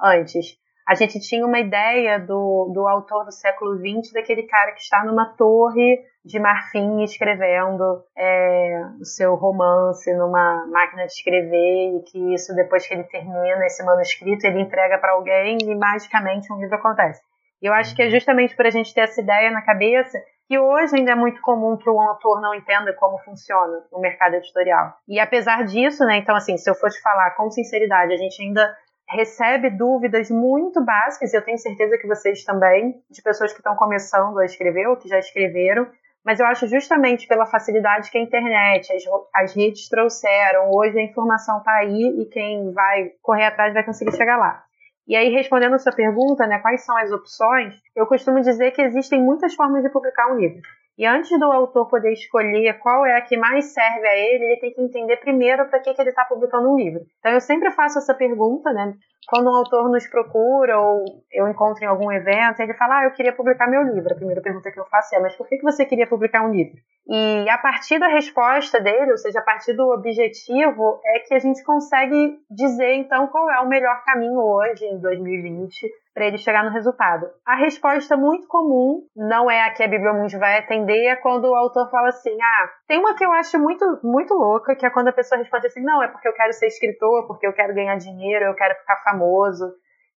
antes. 0.00 0.58
A 0.88 0.94
gente 0.94 1.20
tinha 1.20 1.46
uma 1.46 1.60
ideia 1.60 2.18
do, 2.18 2.72
do 2.74 2.88
autor 2.88 3.24
do 3.24 3.32
século 3.32 3.76
XX, 3.76 4.12
daquele 4.12 4.44
cara 4.44 4.72
que 4.72 4.80
está 4.80 5.04
numa 5.04 5.36
torre 5.36 6.02
de 6.24 6.38
marfim 6.38 7.02
escrevendo 7.02 8.02
é, 8.16 8.82
o 9.00 9.04
seu 9.04 9.34
romance 9.36 10.12
numa 10.14 10.66
máquina 10.66 11.06
de 11.06 11.12
escrever 11.12 11.96
e 11.96 12.02
que 12.02 12.34
isso 12.34 12.54
depois 12.54 12.86
que 12.86 12.94
ele 12.94 13.04
termina 13.04 13.64
esse 13.64 13.84
manuscrito 13.84 14.46
ele 14.46 14.60
entrega 14.60 14.98
para 14.98 15.12
alguém 15.12 15.58
e 15.62 15.74
magicamente 15.74 16.52
um 16.52 16.58
livro 16.58 16.74
acontece. 16.74 17.22
E 17.62 17.66
eu 17.66 17.74
acho 17.74 17.94
que 17.94 18.02
é 18.02 18.10
justamente 18.10 18.56
para 18.56 18.68
a 18.68 18.70
gente 18.70 18.94
ter 18.94 19.02
essa 19.02 19.20
ideia 19.20 19.50
na 19.50 19.62
cabeça 19.62 20.18
que 20.46 20.58
hoje 20.58 20.96
ainda 20.96 21.12
é 21.12 21.14
muito 21.14 21.40
comum 21.42 21.76
que 21.76 21.88
o 21.88 22.00
autor 22.00 22.40
não 22.40 22.54
entenda 22.54 22.92
como 22.94 23.18
funciona 23.18 23.84
o 23.92 24.00
mercado 24.00 24.34
editorial. 24.34 24.94
E 25.06 25.20
apesar 25.20 25.64
disso, 25.64 26.04
né, 26.04 26.16
então 26.16 26.34
assim, 26.34 26.56
se 26.56 26.68
eu 26.68 26.74
for 26.74 26.90
te 26.90 27.00
falar 27.00 27.30
com 27.36 27.50
sinceridade, 27.50 28.12
a 28.12 28.16
gente 28.16 28.42
ainda 28.42 28.76
recebe 29.08 29.70
dúvidas 29.70 30.30
muito 30.30 30.84
básicas, 30.84 31.32
e 31.32 31.36
eu 31.36 31.44
tenho 31.44 31.58
certeza 31.58 31.98
que 31.98 32.06
vocês 32.06 32.44
também, 32.44 33.00
de 33.10 33.22
pessoas 33.22 33.52
que 33.52 33.58
estão 33.58 33.76
começando 33.76 34.38
a 34.38 34.44
escrever 34.44 34.86
ou 34.88 34.96
que 34.96 35.08
já 35.08 35.18
escreveram, 35.18 35.86
mas 36.24 36.38
eu 36.38 36.46
acho 36.46 36.66
justamente 36.66 37.26
pela 37.26 37.46
facilidade 37.46 38.10
que 38.10 38.18
a 38.18 38.20
internet, 38.20 38.92
as, 38.92 39.02
as 39.34 39.54
redes 39.54 39.88
trouxeram, 39.88 40.70
hoje 40.72 40.98
a 40.98 41.02
informação 41.02 41.58
está 41.58 41.72
aí 41.76 42.20
e 42.20 42.26
quem 42.26 42.72
vai 42.72 43.10
correr 43.22 43.46
atrás 43.46 43.72
vai 43.72 43.84
conseguir 43.84 44.16
chegar 44.16 44.36
lá. 44.36 44.64
E 45.10 45.16
aí, 45.16 45.28
respondendo 45.28 45.74
a 45.74 45.78
sua 45.80 45.90
pergunta, 45.90 46.46
né, 46.46 46.60
quais 46.60 46.84
são 46.84 46.96
as 46.96 47.10
opções, 47.10 47.74
eu 47.96 48.06
costumo 48.06 48.40
dizer 48.40 48.70
que 48.70 48.80
existem 48.80 49.20
muitas 49.20 49.52
formas 49.56 49.82
de 49.82 49.90
publicar 49.90 50.32
um 50.32 50.36
livro. 50.36 50.62
E 50.96 51.04
antes 51.04 51.36
do 51.36 51.46
autor 51.46 51.88
poder 51.88 52.12
escolher 52.12 52.74
qual 52.74 53.04
é 53.04 53.16
a 53.16 53.20
que 53.20 53.36
mais 53.36 53.72
serve 53.74 54.06
a 54.06 54.16
ele, 54.16 54.44
ele 54.44 54.60
tem 54.60 54.72
que 54.72 54.80
entender 54.80 55.16
primeiro 55.16 55.68
para 55.68 55.80
que, 55.80 55.92
que 55.92 56.00
ele 56.00 56.10
está 56.10 56.24
publicando 56.26 56.70
um 56.70 56.76
livro. 56.76 57.00
Então 57.18 57.32
eu 57.32 57.40
sempre 57.40 57.72
faço 57.72 57.98
essa 57.98 58.14
pergunta, 58.14 58.72
né? 58.72 58.94
Quando 59.28 59.50
um 59.50 59.54
autor 59.54 59.88
nos 59.90 60.06
procura 60.08 60.78
ou 60.78 61.04
eu 61.32 61.48
encontro 61.48 61.84
em 61.84 61.86
algum 61.86 62.10
evento, 62.10 62.60
ele 62.60 62.74
fala, 62.74 63.00
ah, 63.00 63.04
eu 63.04 63.12
queria 63.12 63.32
publicar 63.32 63.68
meu 63.68 63.82
livro. 63.82 64.12
A 64.12 64.16
primeira 64.16 64.40
pergunta 64.40 64.70
que 64.70 64.80
eu 64.80 64.86
faço 64.86 65.14
é, 65.14 65.20
mas 65.20 65.36
por 65.36 65.46
que, 65.46 65.60
você 65.62 65.84
queria 65.84 66.06
publicar 66.06 66.42
um 66.42 66.50
livro? 66.50 66.76
E 67.08 67.48
a 67.48 67.58
partir 67.58 67.98
da 67.98 68.08
resposta 68.08 68.80
dele, 68.80 69.10
ou 69.10 69.18
seja, 69.18 69.40
a 69.40 69.44
partir 69.44 69.72
do 69.74 69.88
objetivo, 69.92 71.00
é 71.04 71.20
que 71.20 71.34
a 71.34 71.38
gente 71.38 71.62
consegue 71.64 72.38
dizer 72.50 72.94
então 72.94 73.26
qual 73.28 73.50
é 73.50 73.60
o 73.60 73.68
melhor 73.68 74.02
caminho 74.04 74.40
hoje, 74.40 74.84
em 74.84 74.98
2020, 75.00 75.90
para 76.14 76.26
ele 76.26 76.38
chegar 76.38 76.64
no 76.64 76.70
resultado. 76.70 77.26
A 77.46 77.56
resposta 77.56 78.16
muito 78.16 78.46
comum, 78.46 79.02
não 79.16 79.50
é 79.50 79.62
a 79.62 79.72
que 79.72 79.82
a 79.82 79.88
Bibliomundi 79.88 80.36
vai 80.36 80.58
atender, 80.58 81.06
é 81.06 81.16
quando 81.16 81.46
o 81.46 81.54
autor 81.54 81.90
fala 81.90 82.08
assim: 82.08 82.36
ah, 82.40 82.68
tem 82.90 82.98
uma 82.98 83.14
que 83.14 83.24
eu 83.24 83.30
acho 83.30 83.56
muito, 83.56 84.00
muito 84.02 84.34
louca, 84.34 84.74
que 84.74 84.84
é 84.84 84.90
quando 84.90 85.06
a 85.06 85.12
pessoa 85.12 85.38
responde 85.38 85.68
assim: 85.68 85.80
não, 85.80 86.02
é 86.02 86.08
porque 86.08 86.26
eu 86.26 86.32
quero 86.32 86.52
ser 86.52 86.66
escritor, 86.66 87.24
porque 87.28 87.46
eu 87.46 87.52
quero 87.52 87.72
ganhar 87.72 87.94
dinheiro, 87.94 88.46
eu 88.46 88.54
quero 88.54 88.74
ficar 88.80 88.96
famoso. 89.04 89.64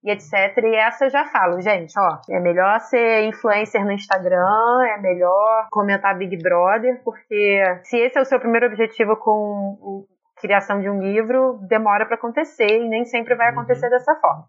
E 0.04 0.12
etc. 0.12 0.34
E 0.58 0.76
essa 0.76 1.06
eu 1.06 1.10
já 1.10 1.24
falo, 1.26 1.62
gente, 1.62 1.94
ó, 1.98 2.20
é 2.30 2.38
melhor 2.40 2.78
ser 2.82 3.24
influencer 3.24 3.86
no 3.86 3.92
Instagram, 3.94 4.84
é 4.90 4.98
melhor 5.00 5.68
comentar 5.72 6.18
Big 6.18 6.36
Brother, 6.42 7.02
porque 7.06 7.64
se 7.84 8.00
esse 8.00 8.18
é 8.18 8.22
o 8.22 8.26
seu 8.26 8.38
primeiro 8.38 8.66
objetivo 8.66 9.16
com 9.16 10.06
a 10.36 10.42
criação 10.42 10.82
de 10.82 10.90
um 10.90 11.00
livro, 11.00 11.58
demora 11.70 12.06
para 12.06 12.16
acontecer 12.16 12.82
e 12.82 12.90
nem 12.90 13.06
sempre 13.06 13.36
vai 13.36 13.50
acontecer 13.50 13.86
uhum. 13.86 13.92
dessa 13.92 14.14
forma. 14.16 14.44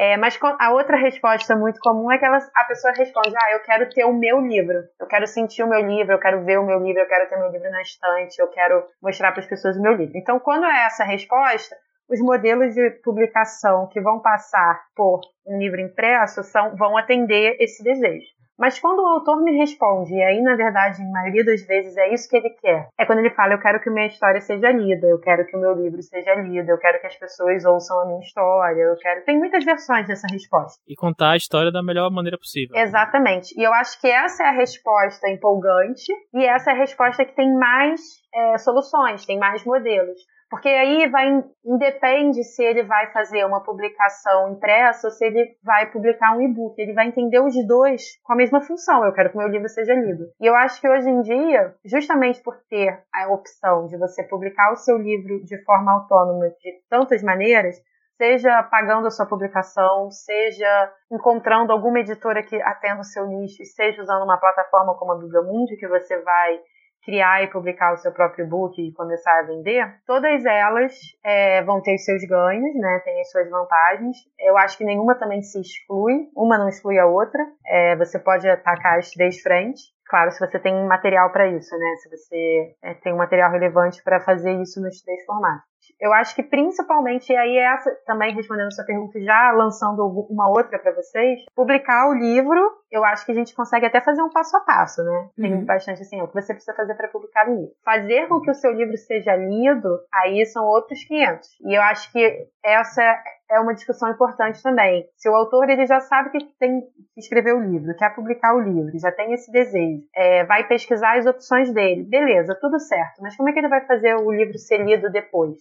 É, 0.00 0.16
mas 0.16 0.38
a 0.58 0.72
outra 0.72 0.96
resposta 0.96 1.54
muito 1.54 1.78
comum 1.78 2.10
é 2.10 2.16
que 2.16 2.24
a 2.24 2.64
pessoa 2.64 2.90
responde: 2.96 3.34
Ah, 3.36 3.52
eu 3.52 3.60
quero 3.60 3.86
ter 3.90 4.06
o 4.06 4.14
meu 4.14 4.40
livro, 4.40 4.78
eu 4.98 5.06
quero 5.06 5.26
sentir 5.26 5.62
o 5.62 5.68
meu 5.68 5.86
livro, 5.86 6.14
eu 6.14 6.18
quero 6.18 6.42
ver 6.42 6.58
o 6.58 6.64
meu 6.64 6.78
livro, 6.82 7.02
eu 7.02 7.06
quero 7.06 7.28
ter 7.28 7.36
meu 7.36 7.50
livro 7.50 7.70
na 7.70 7.82
estante, 7.82 8.38
eu 8.38 8.48
quero 8.48 8.82
mostrar 9.02 9.30
para 9.32 9.42
as 9.42 9.46
pessoas 9.46 9.76
o 9.76 9.82
meu 9.82 9.92
livro. 9.92 10.16
Então, 10.16 10.40
quando 10.40 10.64
é 10.64 10.86
essa 10.86 11.04
resposta, 11.04 11.76
os 12.08 12.18
modelos 12.18 12.72
de 12.74 12.88
publicação 13.04 13.88
que 13.88 14.00
vão 14.00 14.20
passar 14.20 14.80
por 14.96 15.20
um 15.46 15.58
livro 15.58 15.78
impresso 15.82 16.42
são, 16.44 16.74
vão 16.76 16.96
atender 16.96 17.58
esse 17.60 17.84
desejo. 17.84 18.39
Mas 18.60 18.78
quando 18.78 19.00
o 19.00 19.06
autor 19.06 19.42
me 19.42 19.56
responde, 19.56 20.12
e 20.12 20.22
aí 20.22 20.42
na 20.42 20.54
verdade, 20.54 21.00
em 21.00 21.10
maioria 21.10 21.42
das 21.42 21.62
vezes 21.66 21.96
é 21.96 22.12
isso 22.12 22.28
que 22.28 22.36
ele 22.36 22.50
quer, 22.50 22.88
é 22.98 23.06
quando 23.06 23.20
ele 23.20 23.30
fala: 23.30 23.54
Eu 23.54 23.58
quero 23.58 23.80
que 23.80 23.88
minha 23.88 24.06
história 24.06 24.38
seja 24.40 24.70
lida, 24.70 25.06
eu 25.06 25.18
quero 25.18 25.46
que 25.46 25.56
o 25.56 25.60
meu 25.60 25.72
livro 25.72 26.02
seja 26.02 26.34
lido, 26.34 26.68
eu 26.68 26.76
quero 26.76 27.00
que 27.00 27.06
as 27.06 27.16
pessoas 27.16 27.64
ouçam 27.64 27.98
a 28.00 28.06
minha 28.06 28.20
história, 28.20 28.82
eu 28.82 28.96
quero. 28.96 29.24
Tem 29.24 29.38
muitas 29.38 29.64
versões 29.64 30.06
dessa 30.06 30.26
resposta. 30.30 30.78
E 30.86 30.94
contar 30.94 31.30
a 31.30 31.36
história 31.36 31.72
da 31.72 31.82
melhor 31.82 32.10
maneira 32.10 32.36
possível. 32.36 32.76
Exatamente. 32.76 33.58
E 33.58 33.62
eu 33.62 33.72
acho 33.72 33.98
que 33.98 34.08
essa 34.08 34.42
é 34.42 34.48
a 34.48 34.52
resposta 34.52 35.30
empolgante 35.30 36.12
e 36.34 36.44
essa 36.44 36.70
é 36.70 36.74
a 36.74 36.76
resposta 36.76 37.24
que 37.24 37.34
tem 37.34 37.50
mais 37.54 38.00
é, 38.34 38.58
soluções, 38.58 39.24
tem 39.24 39.38
mais 39.38 39.64
modelos. 39.64 40.20
Porque 40.50 40.68
aí 40.68 41.08
vai 41.08 41.44
independe 41.64 42.42
se 42.42 42.64
ele 42.64 42.82
vai 42.82 43.12
fazer 43.12 43.44
uma 43.44 43.62
publicação 43.62 44.52
impressa 44.52 45.06
ou 45.06 45.12
se 45.12 45.24
ele 45.24 45.56
vai 45.62 45.88
publicar 45.92 46.36
um 46.36 46.42
e-book. 46.42 46.74
Ele 46.76 46.92
vai 46.92 47.06
entender 47.06 47.38
os 47.38 47.54
dois 47.68 48.20
com 48.24 48.32
a 48.32 48.36
mesma 48.36 48.60
função. 48.60 49.04
Eu 49.04 49.12
quero 49.12 49.30
que 49.30 49.38
meu 49.38 49.46
livro 49.46 49.68
seja 49.68 49.94
lido. 49.94 50.24
E 50.40 50.46
eu 50.46 50.56
acho 50.56 50.80
que 50.80 50.88
hoje 50.88 51.08
em 51.08 51.22
dia, 51.22 51.72
justamente 51.84 52.42
por 52.42 52.56
ter 52.68 53.00
a 53.14 53.32
opção 53.32 53.86
de 53.86 53.96
você 53.96 54.24
publicar 54.24 54.72
o 54.72 54.76
seu 54.76 54.98
livro 54.98 55.40
de 55.44 55.56
forma 55.62 55.92
autônoma 55.92 56.48
de 56.48 56.82
tantas 56.90 57.22
maneiras, 57.22 57.76
seja 58.16 58.60
pagando 58.64 59.06
a 59.06 59.10
sua 59.10 59.26
publicação, 59.26 60.10
seja 60.10 60.92
encontrando 61.12 61.72
alguma 61.72 62.00
editora 62.00 62.42
que 62.42 62.60
atenda 62.60 63.02
o 63.02 63.04
seu 63.04 63.24
nicho, 63.28 63.64
seja 63.64 64.02
usando 64.02 64.24
uma 64.24 64.36
plataforma 64.36 64.94
como 64.98 65.12
a 65.12 65.18
Bibliomundi, 65.18 65.76
que 65.76 65.86
você 65.86 66.20
vai 66.20 66.60
criar 67.04 67.42
e 67.42 67.50
publicar 67.50 67.92
o 67.92 67.96
seu 67.98 68.12
próprio 68.12 68.46
book 68.46 68.80
e 68.80 68.92
começar 68.92 69.38
a 69.38 69.42
vender, 69.42 69.86
todas 70.06 70.44
elas 70.44 70.92
é, 71.24 71.62
vão 71.62 71.80
ter 71.80 71.98
seus 71.98 72.22
ganhos, 72.24 72.74
né? 72.76 73.00
Tem 73.04 73.20
as 73.20 73.30
suas 73.30 73.48
vantagens. 73.48 74.16
Eu 74.38 74.56
acho 74.56 74.76
que 74.76 74.84
nenhuma 74.84 75.14
também 75.14 75.42
se 75.42 75.60
exclui, 75.60 76.28
uma 76.36 76.58
não 76.58 76.68
exclui 76.68 76.98
a 76.98 77.06
outra. 77.06 77.44
É, 77.66 77.96
você 77.96 78.18
pode 78.18 78.48
atacar 78.48 78.98
as 78.98 79.10
três 79.10 79.40
frentes. 79.40 79.82
Claro, 80.08 80.32
se 80.32 80.40
você 80.40 80.58
tem 80.58 80.74
material 80.86 81.30
para 81.30 81.46
isso, 81.46 81.76
né? 81.76 81.94
Se 82.02 82.10
você 82.10 82.74
é, 82.82 82.94
tem 82.94 83.12
um 83.12 83.18
material 83.18 83.50
relevante 83.50 84.02
para 84.02 84.20
fazer 84.20 84.52
isso 84.60 84.80
nos 84.80 85.00
três 85.02 85.24
formatos. 85.24 85.69
Eu 85.98 86.12
acho 86.12 86.34
que 86.34 86.42
principalmente, 86.42 87.32
e 87.32 87.36
aí 87.36 87.56
essa 87.58 87.90
também 88.06 88.34
respondendo 88.34 88.68
a 88.68 88.70
sua 88.70 88.84
pergunta, 88.84 89.20
já 89.20 89.52
lançando 89.52 90.06
uma 90.30 90.48
outra 90.48 90.78
para 90.78 90.92
vocês, 90.92 91.40
publicar 91.54 92.08
o 92.08 92.14
livro, 92.14 92.60
eu 92.90 93.04
acho 93.04 93.24
que 93.24 93.32
a 93.32 93.34
gente 93.34 93.54
consegue 93.54 93.86
até 93.86 94.00
fazer 94.00 94.22
um 94.22 94.30
passo 94.30 94.56
a 94.56 94.60
passo, 94.60 95.02
né? 95.02 95.28
Tem 95.36 95.54
uhum. 95.54 95.64
bastante 95.64 96.02
assim, 96.02 96.20
o 96.20 96.28
que 96.28 96.34
você 96.34 96.52
precisa 96.52 96.76
fazer 96.76 96.94
para 96.94 97.08
publicar 97.08 97.48
o 97.48 97.54
livro. 97.54 97.72
Fazer 97.84 98.28
com 98.28 98.40
que 98.40 98.50
o 98.50 98.54
seu 98.54 98.72
livro 98.72 98.96
seja 98.96 99.36
lido, 99.36 100.00
aí 100.12 100.44
são 100.46 100.64
outros 100.64 101.02
500. 101.04 101.48
E 101.62 101.76
eu 101.76 101.82
acho 101.82 102.10
que 102.12 102.48
essa 102.64 103.22
é 103.50 103.58
uma 103.58 103.74
discussão 103.74 104.10
importante 104.10 104.62
também. 104.62 105.04
Se 105.16 105.28
o 105.28 105.34
autor 105.34 105.68
ele 105.68 105.84
já 105.84 106.00
sabe 106.00 106.30
que 106.30 106.44
tem 106.58 106.80
que 107.14 107.20
escrever 107.20 107.52
o 107.52 107.60
livro, 107.60 107.96
quer 107.96 108.14
publicar 108.14 108.54
o 108.54 108.60
livro, 108.60 108.98
já 108.98 109.10
tem 109.10 109.32
esse 109.32 109.50
desejo, 109.50 110.02
é, 110.14 110.44
vai 110.44 110.66
pesquisar 110.68 111.18
as 111.18 111.26
opções 111.26 111.72
dele, 111.72 112.04
beleza, 112.04 112.56
tudo 112.60 112.78
certo. 112.78 113.20
Mas 113.20 113.36
como 113.36 113.48
é 113.48 113.52
que 113.52 113.58
ele 113.58 113.68
vai 113.68 113.84
fazer 113.86 114.14
o 114.14 114.30
livro 114.30 114.56
ser 114.56 114.78
lido 114.78 115.10
depois? 115.10 115.56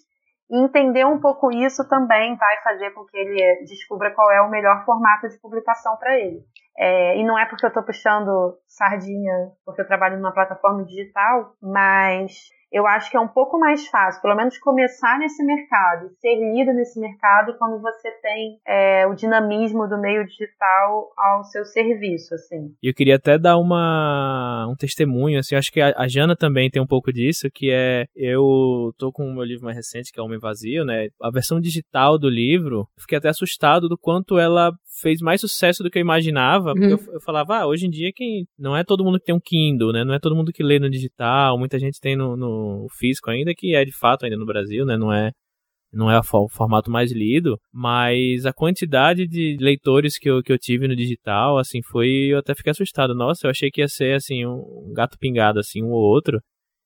E 0.51 0.63
entender 0.63 1.05
um 1.05 1.19
pouco 1.19 1.51
isso 1.51 1.87
também 1.87 2.35
vai 2.35 2.57
fazer 2.63 2.91
com 2.91 3.05
que 3.05 3.17
ele 3.17 3.63
descubra 3.65 4.11
qual 4.11 4.31
é 4.31 4.41
o 4.41 4.49
melhor 4.49 4.83
formato 4.85 5.27
de 5.27 5.39
publicação 5.39 5.97
para 5.97 6.17
ele. 6.17 6.41
É, 6.77 7.17
e 7.17 7.25
não 7.25 7.37
é 7.37 7.45
porque 7.45 7.65
eu 7.65 7.69
estou 7.69 7.83
puxando 7.83 8.57
sardinha, 8.67 9.51
porque 9.65 9.81
eu 9.81 9.87
trabalho 9.87 10.15
numa 10.15 10.33
plataforma 10.33 10.85
digital, 10.85 11.53
mas 11.61 12.31
eu 12.71 12.85
acho 12.85 13.09
que 13.09 13.17
é 13.17 13.19
um 13.19 13.27
pouco 13.27 13.59
mais 13.59 13.87
fácil, 13.87 14.21
pelo 14.21 14.35
menos 14.35 14.57
começar 14.57 15.17
nesse 15.17 15.43
mercado, 15.43 16.09
ser 16.19 16.35
líder 16.35 16.73
nesse 16.73 16.99
mercado 16.99 17.57
quando 17.57 17.81
você 17.81 18.11
tem 18.21 18.59
é, 18.67 19.07
o 19.07 19.13
dinamismo 19.13 19.87
do 19.87 19.99
meio 19.99 20.25
digital 20.25 21.11
ao 21.17 21.43
seu 21.43 21.65
serviço, 21.65 22.33
assim. 22.33 22.73
E 22.81 22.89
eu 22.89 22.93
queria 22.93 23.15
até 23.15 23.37
dar 23.37 23.57
uma 23.57 24.67
um 24.69 24.75
testemunho, 24.75 25.39
assim, 25.39 25.55
acho 25.55 25.71
que 25.71 25.81
a, 25.81 25.93
a, 25.97 26.07
Jana 26.07 26.35
também 26.35 26.69
tem 26.69 26.81
um 26.81 26.87
pouco 26.87 27.11
disso, 27.11 27.49
que 27.53 27.71
é 27.71 28.05
eu 28.15 28.93
tô 28.97 29.11
com 29.11 29.23
o 29.23 29.33
meu 29.33 29.43
livro 29.43 29.65
mais 29.65 29.77
recente, 29.77 30.11
que 30.11 30.19
é 30.19 30.23
Homem 30.23 30.39
Vazio, 30.39 30.85
né? 30.85 31.07
A 31.21 31.31
versão 31.31 31.59
digital 31.59 32.17
do 32.17 32.29
livro, 32.29 32.87
fiquei 32.97 33.17
até 33.17 33.29
assustado 33.29 33.87
do 33.87 33.97
quanto 33.97 34.37
ela 34.37 34.71
fez 35.01 35.21
mais 35.21 35.41
sucesso 35.41 35.83
do 35.83 35.89
que 35.89 35.97
eu 35.97 36.01
imaginava, 36.01 36.73
porque 36.73 36.93
uhum. 36.93 36.99
eu, 37.07 37.13
eu, 37.13 37.21
falava, 37.21 37.57
ah, 37.57 37.67
hoje 37.67 37.85
em 37.85 37.89
dia 37.89 38.11
quem 38.13 38.45
não 38.57 38.75
é 38.75 38.83
todo 38.83 39.03
mundo 39.03 39.19
que 39.19 39.25
tem 39.25 39.35
um 39.35 39.39
Kindle, 39.39 39.91
né? 39.91 40.03
Não 40.03 40.13
é 40.13 40.19
todo 40.19 40.35
mundo 40.35 40.51
que 40.51 40.63
lê 40.63 40.79
no 40.79 40.89
digital, 40.89 41.57
muita 41.57 41.79
gente 41.79 41.99
tem 41.99 42.15
no, 42.15 42.35
no 42.35 42.87
físico 42.97 43.29
ainda, 43.29 43.53
que 43.55 43.75
é 43.75 43.83
de 43.85 43.91
fato 43.91 44.25
ainda 44.25 44.37
no 44.37 44.45
Brasil, 44.45 44.85
né? 44.85 44.97
Não 44.97 45.11
é 45.11 45.31
não 45.91 46.11
é 46.11 46.19
o 46.19 46.47
formato 46.49 46.91
mais 46.91 47.11
lido, 47.11 47.59
mas 47.73 48.45
a 48.45 48.53
quantidade 48.53 49.27
de 49.27 49.57
leitores 49.59 50.19
que 50.19 50.29
eu, 50.29 50.43
que 50.43 50.53
eu 50.53 50.57
tive 50.59 50.87
no 50.87 50.95
digital, 50.95 51.57
assim, 51.57 51.81
foi, 51.81 52.27
eu 52.31 52.37
até 52.37 52.53
fiquei 52.53 52.69
assustado. 52.69 53.15
Nossa, 53.15 53.47
eu 53.47 53.49
achei 53.49 53.71
que 53.71 53.81
ia 53.81 53.87
ser, 53.87 54.13
assim, 54.15 54.45
um 54.45 54.93
gato 54.93 55.17
pingado, 55.17 55.59
assim, 55.59 55.81
um 55.81 55.89
ou 55.89 55.99
outro. 55.99 56.39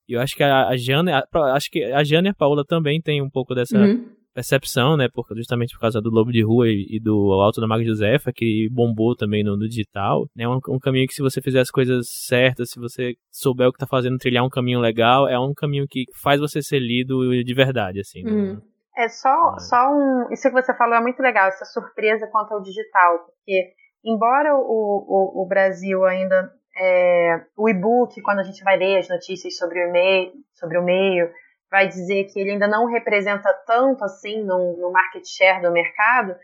E 0.07 0.13
eu 0.13 0.21
acho 0.21 0.37
que 0.37 0.43
a, 0.43 0.69
a 0.69 0.77
Jana, 0.77 1.19
a, 1.19 1.39
acho 1.53 1.69
que 1.69 1.83
a 1.83 2.01
Jana 2.01 2.29
e 2.29 2.31
a 2.31 2.33
Paula 2.33 2.63
também 2.65 3.01
tem 3.01 3.21
um 3.21 3.29
pouco 3.29 3.53
dessa, 3.53 3.77
uhum 3.77 4.12
percepção, 4.33 4.97
né? 4.97 5.07
Por, 5.13 5.25
justamente 5.35 5.73
por 5.73 5.81
causa 5.81 6.01
do 6.01 6.09
Lobo 6.09 6.31
de 6.31 6.43
Rua 6.43 6.67
e, 6.67 6.87
e 6.89 6.99
do 6.99 7.31
Alto 7.33 7.61
da 7.61 7.67
Maga 7.67 7.83
Josefa, 7.83 8.31
que 8.33 8.67
bombou 8.71 9.15
também 9.15 9.43
no, 9.43 9.55
no 9.55 9.67
digital. 9.67 10.25
É 10.37 10.41
né? 10.41 10.47
um, 10.47 10.59
um, 10.69 10.79
caminho 10.79 11.07
que 11.07 11.13
se 11.13 11.21
você 11.21 11.41
fizer 11.41 11.59
as 11.59 11.69
coisas 11.69 12.07
certas, 12.09 12.71
se 12.71 12.79
você 12.79 13.15
souber 13.31 13.67
o 13.67 13.71
que 13.71 13.79
tá 13.79 13.87
fazendo, 13.87 14.17
trilhar 14.17 14.43
um 14.43 14.49
caminho 14.49 14.79
legal, 14.79 15.27
é 15.27 15.39
um 15.39 15.53
caminho 15.53 15.85
que 15.87 16.05
faz 16.21 16.39
você 16.39 16.61
ser 16.61 16.79
lido 16.79 17.31
de 17.43 17.53
verdade, 17.53 17.99
assim. 17.99 18.23
Né? 18.23 18.57
É 18.97 19.07
só, 19.07 19.57
só 19.57 19.89
um. 19.91 20.31
Isso 20.31 20.49
que 20.49 20.61
você 20.61 20.75
falou 20.75 20.95
é 20.95 21.01
muito 21.01 21.21
legal, 21.21 21.47
essa 21.47 21.65
surpresa 21.65 22.27
quanto 22.27 22.53
ao 22.53 22.61
digital, 22.61 23.19
porque 23.19 23.73
embora 24.03 24.55
o, 24.55 24.61
o, 24.61 25.43
o 25.43 25.47
Brasil 25.47 26.03
ainda. 26.05 26.51
É, 26.75 27.39
o 27.55 27.69
e-book, 27.69 28.19
quando 28.23 28.39
a 28.39 28.43
gente 28.43 28.63
vai 28.63 28.75
ler 28.75 28.97
as 28.97 29.07
notícias 29.07 29.55
sobre 29.57 29.77
o 29.77 29.89
e-mail, 29.89 30.31
sobre 30.55 30.79
o 30.79 30.83
meio, 30.83 31.29
vai 31.73 31.87
dizer 31.87 32.25
que 32.25 32.39
ele 32.39 32.51
ainda 32.51 32.67
não 32.67 32.85
representa 32.85 33.51
tanto 33.65 34.03
assim 34.03 34.43
no, 34.43 34.77
no 34.77 34.91
market 34.91 35.25
share 35.25 35.59
do 35.59 35.71
mercado, 35.71 36.35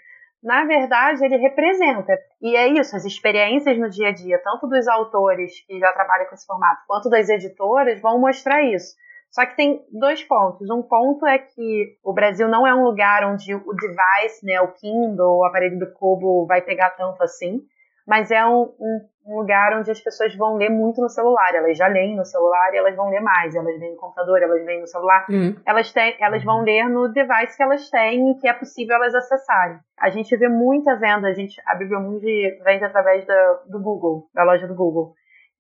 na 0.42 0.66
verdade 0.66 1.24
ele 1.24 1.38
representa. 1.38 2.18
E 2.42 2.56
é 2.56 2.68
isso, 2.68 2.96
as 2.96 3.06
experiências 3.06 3.78
no 3.78 3.92
dia 3.92 4.08
a 4.08 4.12
dia, 4.12 4.42
tanto 4.44 4.68
dos 4.68 4.88
autores 4.88 5.64
que 5.68 5.78
já 5.78 5.94
trabalham 5.94 6.26
com 6.26 6.34
esse 6.34 6.48
formato, 6.48 6.82
quanto 6.88 7.12
das 7.12 7.30
editoras, 7.30 8.02
vão 8.02 8.20
mostrar 8.20 8.64
isso. 8.64 8.96
Só 9.30 9.46
que 9.46 9.56
tem 9.56 9.86
dois 9.92 10.24
pontos. 10.24 10.68
Um 10.72 10.82
ponto 10.82 11.28
é 11.28 11.38
que 11.38 11.96
o 12.04 12.12
Brasil 12.12 12.48
não 12.48 12.66
é 12.66 12.74
um 12.74 12.84
lugar 12.84 13.24
onde 13.32 13.54
o 13.54 13.74
device, 13.76 14.44
né, 14.44 14.60
o 14.62 14.72
Kindle, 14.74 15.38
o 15.38 15.46
aparelho 15.46 15.78
do 15.78 15.94
Kobo 15.94 16.48
vai 16.48 16.64
pegar 16.64 16.90
tanto 16.90 17.22
assim 17.22 17.62
mas 18.10 18.32
é 18.32 18.44
um, 18.44 18.74
um, 18.80 19.38
lugar 19.38 19.78
onde 19.78 19.92
as 19.92 20.02
pessoas 20.02 20.36
vão 20.36 20.56
ler 20.56 20.70
muito 20.70 21.00
no 21.00 21.08
celular. 21.08 21.54
Elas 21.54 21.78
já 21.78 21.86
leem 21.86 22.16
no 22.16 22.26
celular 22.26 22.74
e 22.74 22.78
elas 22.78 22.96
vão 22.96 23.08
ler 23.12 23.22
mais. 23.22 23.54
Elas 23.54 23.80
leem 23.80 23.92
no 23.92 23.98
computador, 23.98 24.42
elas 24.42 24.66
leem 24.66 24.82
no 24.82 24.88
celular. 24.88 25.28
Uhum. 25.30 25.56
Elas, 25.64 25.94
têm, 25.94 26.18
elas 26.20 26.44
vão 26.44 26.64
ler 26.64 26.90
no 26.90 27.08
device 27.10 27.56
que 27.56 27.62
elas 27.62 27.88
têm 27.92 28.32
e 28.32 28.40
que 28.40 28.48
é 28.48 28.54
possível 28.54 28.96
elas 28.96 29.14
acessarem. 29.14 29.78
A 30.00 30.10
gente 30.10 30.36
vê 30.36 30.50
muita 30.50 30.96
venda. 30.96 31.28
A, 31.28 31.34
gente, 31.34 31.62
a 31.68 31.76
Bibliomundi 31.76 32.60
vende 32.64 32.84
através 32.84 33.24
da, 33.28 33.60
do 33.68 33.80
Google, 33.80 34.28
da 34.34 34.44
loja 34.44 34.68
do 34.68 34.74
Google. 34.74 35.14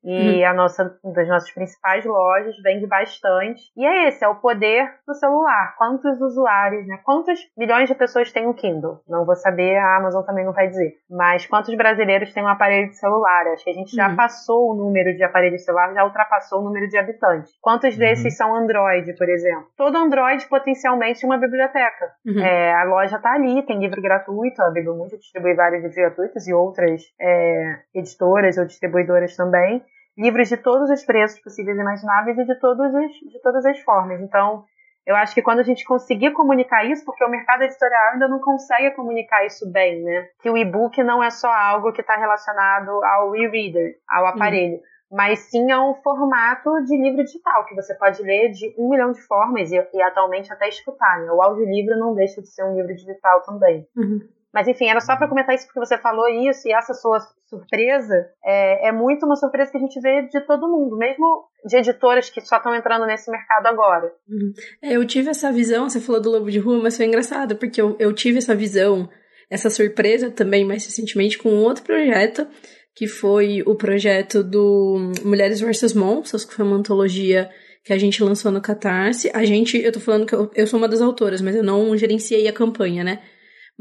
E 0.03 0.41
uhum. 0.41 0.47
a 0.49 0.53
nossa, 0.53 0.97
uma 1.03 1.13
das 1.13 1.27
nossas 1.27 1.51
principais 1.51 2.05
lojas 2.05 2.55
vende 2.63 2.87
bastante. 2.87 3.61
E 3.75 3.85
é 3.85 4.07
esse, 4.07 4.23
é 4.23 4.27
o 4.27 4.35
poder 4.35 4.89
do 5.05 5.13
celular. 5.13 5.75
Quantos 5.77 6.19
usuários, 6.21 6.87
né? 6.87 6.99
Quantos 7.03 7.39
milhões 7.57 7.89
de 7.89 7.95
pessoas 7.95 8.31
têm 8.31 8.47
um 8.47 8.53
Kindle? 8.53 9.01
Não 9.07 9.25
vou 9.25 9.35
saber, 9.35 9.77
a 9.77 9.97
Amazon 9.97 10.23
também 10.23 10.45
não 10.45 10.53
vai 10.53 10.67
dizer. 10.67 10.93
Mas 11.09 11.45
quantos 11.45 11.75
brasileiros 11.75 12.33
têm 12.33 12.43
um 12.43 12.47
aparelho 12.47 12.89
de 12.89 12.95
celular? 12.95 13.47
Acho 13.47 13.63
que 13.63 13.69
a 13.69 13.73
gente 13.73 13.95
já 13.95 14.09
uhum. 14.09 14.15
passou 14.15 14.71
o 14.71 14.75
número 14.75 15.15
de 15.15 15.23
aparelhos 15.23 15.59
de 15.59 15.65
celular, 15.65 15.93
já 15.93 16.03
ultrapassou 16.05 16.61
o 16.61 16.63
número 16.63 16.87
de 16.87 16.97
habitantes. 16.97 17.51
Quantos 17.61 17.93
uhum. 17.93 17.99
desses 17.99 18.37
são 18.37 18.55
Android, 18.55 19.13
por 19.17 19.27
exemplo? 19.27 19.67
Todo 19.75 19.97
Android 19.97 20.47
potencialmente 20.47 21.25
uma 21.25 21.37
biblioteca. 21.37 22.11
Uhum. 22.25 22.39
É, 22.41 22.73
a 22.73 22.83
loja 22.85 23.17
está 23.17 23.33
ali, 23.33 23.61
tem 23.65 23.79
livro 23.79 24.01
gratuito, 24.01 24.61
a 24.61 24.69
Bibliomundi 24.69 25.17
distribui 25.17 25.55
vários 25.55 25.83
livros 25.83 25.95
gratuitos 25.95 26.47
e 26.47 26.53
outras 26.53 27.01
é, 27.19 27.79
editoras 27.93 28.57
ou 28.57 28.65
distribuidoras 28.65 29.35
também 29.35 29.83
livros 30.19 30.49
de 30.49 30.57
todos 30.57 30.89
os 30.89 31.03
preços 31.05 31.39
possíveis 31.39 31.77
e 31.77 31.81
imagináveis 31.81 32.37
e 32.37 32.45
de, 32.45 32.59
todos 32.59 32.93
os, 32.93 33.11
de 33.31 33.41
todas 33.41 33.65
as 33.65 33.79
formas. 33.79 34.21
Então, 34.21 34.65
eu 35.07 35.15
acho 35.15 35.33
que 35.33 35.41
quando 35.41 35.59
a 35.59 35.63
gente 35.63 35.85
conseguir 35.85 36.31
comunicar 36.31 36.85
isso, 36.85 37.05
porque 37.05 37.23
o 37.23 37.29
mercado 37.29 37.63
editorial 37.63 38.13
ainda 38.13 38.27
não 38.27 38.39
consegue 38.39 38.91
comunicar 38.91 39.45
isso 39.45 39.71
bem, 39.71 40.03
né? 40.03 40.27
Que 40.41 40.49
o 40.49 40.57
e-book 40.57 41.01
não 41.03 41.23
é 41.23 41.29
só 41.29 41.49
algo 41.49 41.93
que 41.93 42.01
está 42.01 42.17
relacionado 42.17 43.03
ao 43.03 43.35
e-reader, 43.35 43.95
ao 44.07 44.27
aparelho. 44.27 44.75
Uhum 44.75 44.89
mas 45.11 45.39
sim 45.39 45.71
a 45.71 45.83
um 45.83 45.95
formato 45.95 46.83
de 46.83 46.95
livro 46.95 47.23
digital, 47.23 47.65
que 47.65 47.73
você 47.73 47.95
pode 47.95 48.21
ler 48.21 48.51
de 48.51 48.75
um 48.77 48.89
milhão 48.89 49.11
de 49.11 49.21
formas 49.21 49.71
e, 49.71 49.75
e 49.93 50.01
atualmente 50.03 50.53
até 50.53 50.67
escutar. 50.69 51.19
Né? 51.21 51.31
O 51.31 51.41
audiolivro 51.41 51.97
não 51.97 52.13
deixa 52.13 52.41
de 52.41 52.47
ser 52.47 52.63
um 52.63 52.75
livro 52.75 52.93
digital 52.93 53.41
também. 53.41 53.87
Uhum. 53.97 54.19
Mas 54.53 54.67
enfim, 54.67 54.87
era 54.87 54.99
só 54.99 55.15
para 55.15 55.27
comentar 55.27 55.53
isso 55.53 55.65
porque 55.65 55.79
você 55.79 55.97
falou 55.97 56.27
isso 56.27 56.67
e 56.67 56.73
essa 56.73 56.93
sua 56.93 57.19
surpresa 57.47 58.15
é, 58.43 58.89
é, 58.89 58.91
muito 58.91 59.25
uma 59.25 59.35
surpresa 59.35 59.71
que 59.71 59.77
a 59.77 59.79
gente 59.79 59.99
vê 60.01 60.23
de 60.23 60.41
todo 60.41 60.67
mundo, 60.67 60.97
mesmo 60.97 61.45
de 61.65 61.77
editoras 61.77 62.29
que 62.29 62.41
só 62.41 62.57
estão 62.57 62.73
entrando 62.73 63.05
nesse 63.05 63.29
mercado 63.29 63.67
agora. 63.67 64.11
Uhum. 64.27 64.51
É, 64.81 64.95
eu 64.95 65.05
tive 65.05 65.29
essa 65.29 65.51
visão, 65.51 65.89
você 65.89 65.99
falou 65.99 66.19
do 66.19 66.31
Lobo 66.31 66.49
de 66.49 66.59
Rua, 66.59 66.81
mas 66.81 66.97
foi 66.97 67.05
engraçado 67.05 67.55
porque 67.57 67.79
eu, 67.79 67.95
eu 67.99 68.11
tive 68.11 68.39
essa 68.39 68.55
visão, 68.55 69.07
essa 69.49 69.69
surpresa 69.69 70.31
também 70.31 70.65
mais 70.65 70.85
recentemente 70.85 71.37
com 71.37 71.49
um 71.49 71.63
outro 71.63 71.83
projeto 71.83 72.47
que 72.95 73.07
foi 73.07 73.61
o 73.65 73.75
projeto 73.75 74.43
do 74.43 75.11
Mulheres 75.23 75.61
vs 75.61 75.93
Monstros, 75.93 76.43
que 76.43 76.53
foi 76.53 76.65
uma 76.65 76.75
antologia 76.75 77.49
que 77.83 77.93
a 77.93 77.97
gente 77.97 78.21
lançou 78.21 78.51
no 78.51 78.61
Catarse. 78.61 79.31
A 79.33 79.45
gente, 79.45 79.77
eu 79.77 79.91
tô 79.91 79.99
falando 79.99 80.25
que 80.25 80.35
eu, 80.35 80.51
eu 80.53 80.67
sou 80.67 80.77
uma 80.77 80.87
das 80.87 81.01
autoras, 81.01 81.41
mas 81.41 81.55
eu 81.55 81.63
não 81.63 81.95
gerenciei 81.95 82.47
a 82.47 82.53
campanha, 82.53 83.03
né? 83.03 83.21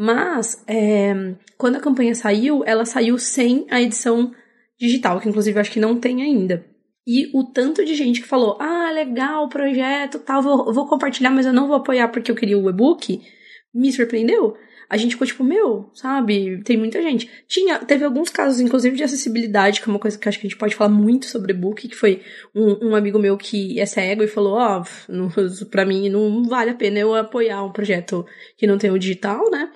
Mas, 0.00 0.62
é, 0.68 1.34
quando 1.56 1.74
a 1.74 1.80
campanha 1.80 2.14
saiu, 2.14 2.62
ela 2.64 2.84
saiu 2.84 3.18
sem 3.18 3.66
a 3.68 3.82
edição 3.82 4.32
digital, 4.78 5.18
que 5.18 5.28
inclusive 5.28 5.58
eu 5.58 5.60
acho 5.60 5.72
que 5.72 5.80
não 5.80 5.98
tem 5.98 6.22
ainda. 6.22 6.64
E 7.04 7.28
o 7.34 7.42
tanto 7.42 7.84
de 7.84 7.96
gente 7.96 8.20
que 8.20 8.28
falou, 8.28 8.56
ah, 8.60 8.92
legal 8.92 9.46
o 9.46 9.48
projeto, 9.48 10.20
tal, 10.20 10.40
vou, 10.40 10.72
vou 10.72 10.86
compartilhar, 10.86 11.32
mas 11.32 11.46
eu 11.46 11.52
não 11.52 11.66
vou 11.66 11.74
apoiar 11.74 12.06
porque 12.08 12.30
eu 12.30 12.36
queria 12.36 12.56
o 12.56 12.70
e-book, 12.70 13.20
me 13.74 13.90
surpreendeu. 13.90 14.56
a 14.88 14.96
gente 14.96 15.12
ficou 15.12 15.26
tipo, 15.26 15.42
meu, 15.42 15.90
sabe? 15.94 16.62
Tem 16.62 16.76
muita 16.76 17.02
gente. 17.02 17.28
Tinha, 17.48 17.80
teve 17.80 18.04
alguns 18.04 18.30
casos, 18.30 18.60
inclusive, 18.60 18.96
de 18.96 19.02
acessibilidade, 19.02 19.80
que 19.80 19.88
é 19.88 19.92
uma 19.92 19.98
coisa 19.98 20.16
que 20.16 20.28
acho 20.28 20.38
que 20.38 20.46
a 20.46 20.50
gente 20.50 20.58
pode 20.58 20.76
falar 20.76 20.90
muito 20.90 21.26
sobre 21.26 21.52
e-book, 21.52 21.88
que 21.88 21.96
foi 21.96 22.22
um, 22.54 22.90
um 22.90 22.94
amigo 22.94 23.18
meu 23.18 23.36
que 23.36 23.80
é 23.80 23.84
cego 23.84 24.22
e 24.22 24.28
falou, 24.28 24.54
ó, 24.58 24.80
oh, 25.08 25.66
pra 25.66 25.84
mim 25.84 26.08
não 26.08 26.44
vale 26.44 26.70
a 26.70 26.74
pena 26.74 27.00
eu 27.00 27.16
apoiar 27.16 27.64
um 27.64 27.72
projeto 27.72 28.24
que 28.56 28.64
não 28.64 28.78
tem 28.78 28.92
o 28.92 28.98
digital, 28.98 29.50
né? 29.50 29.72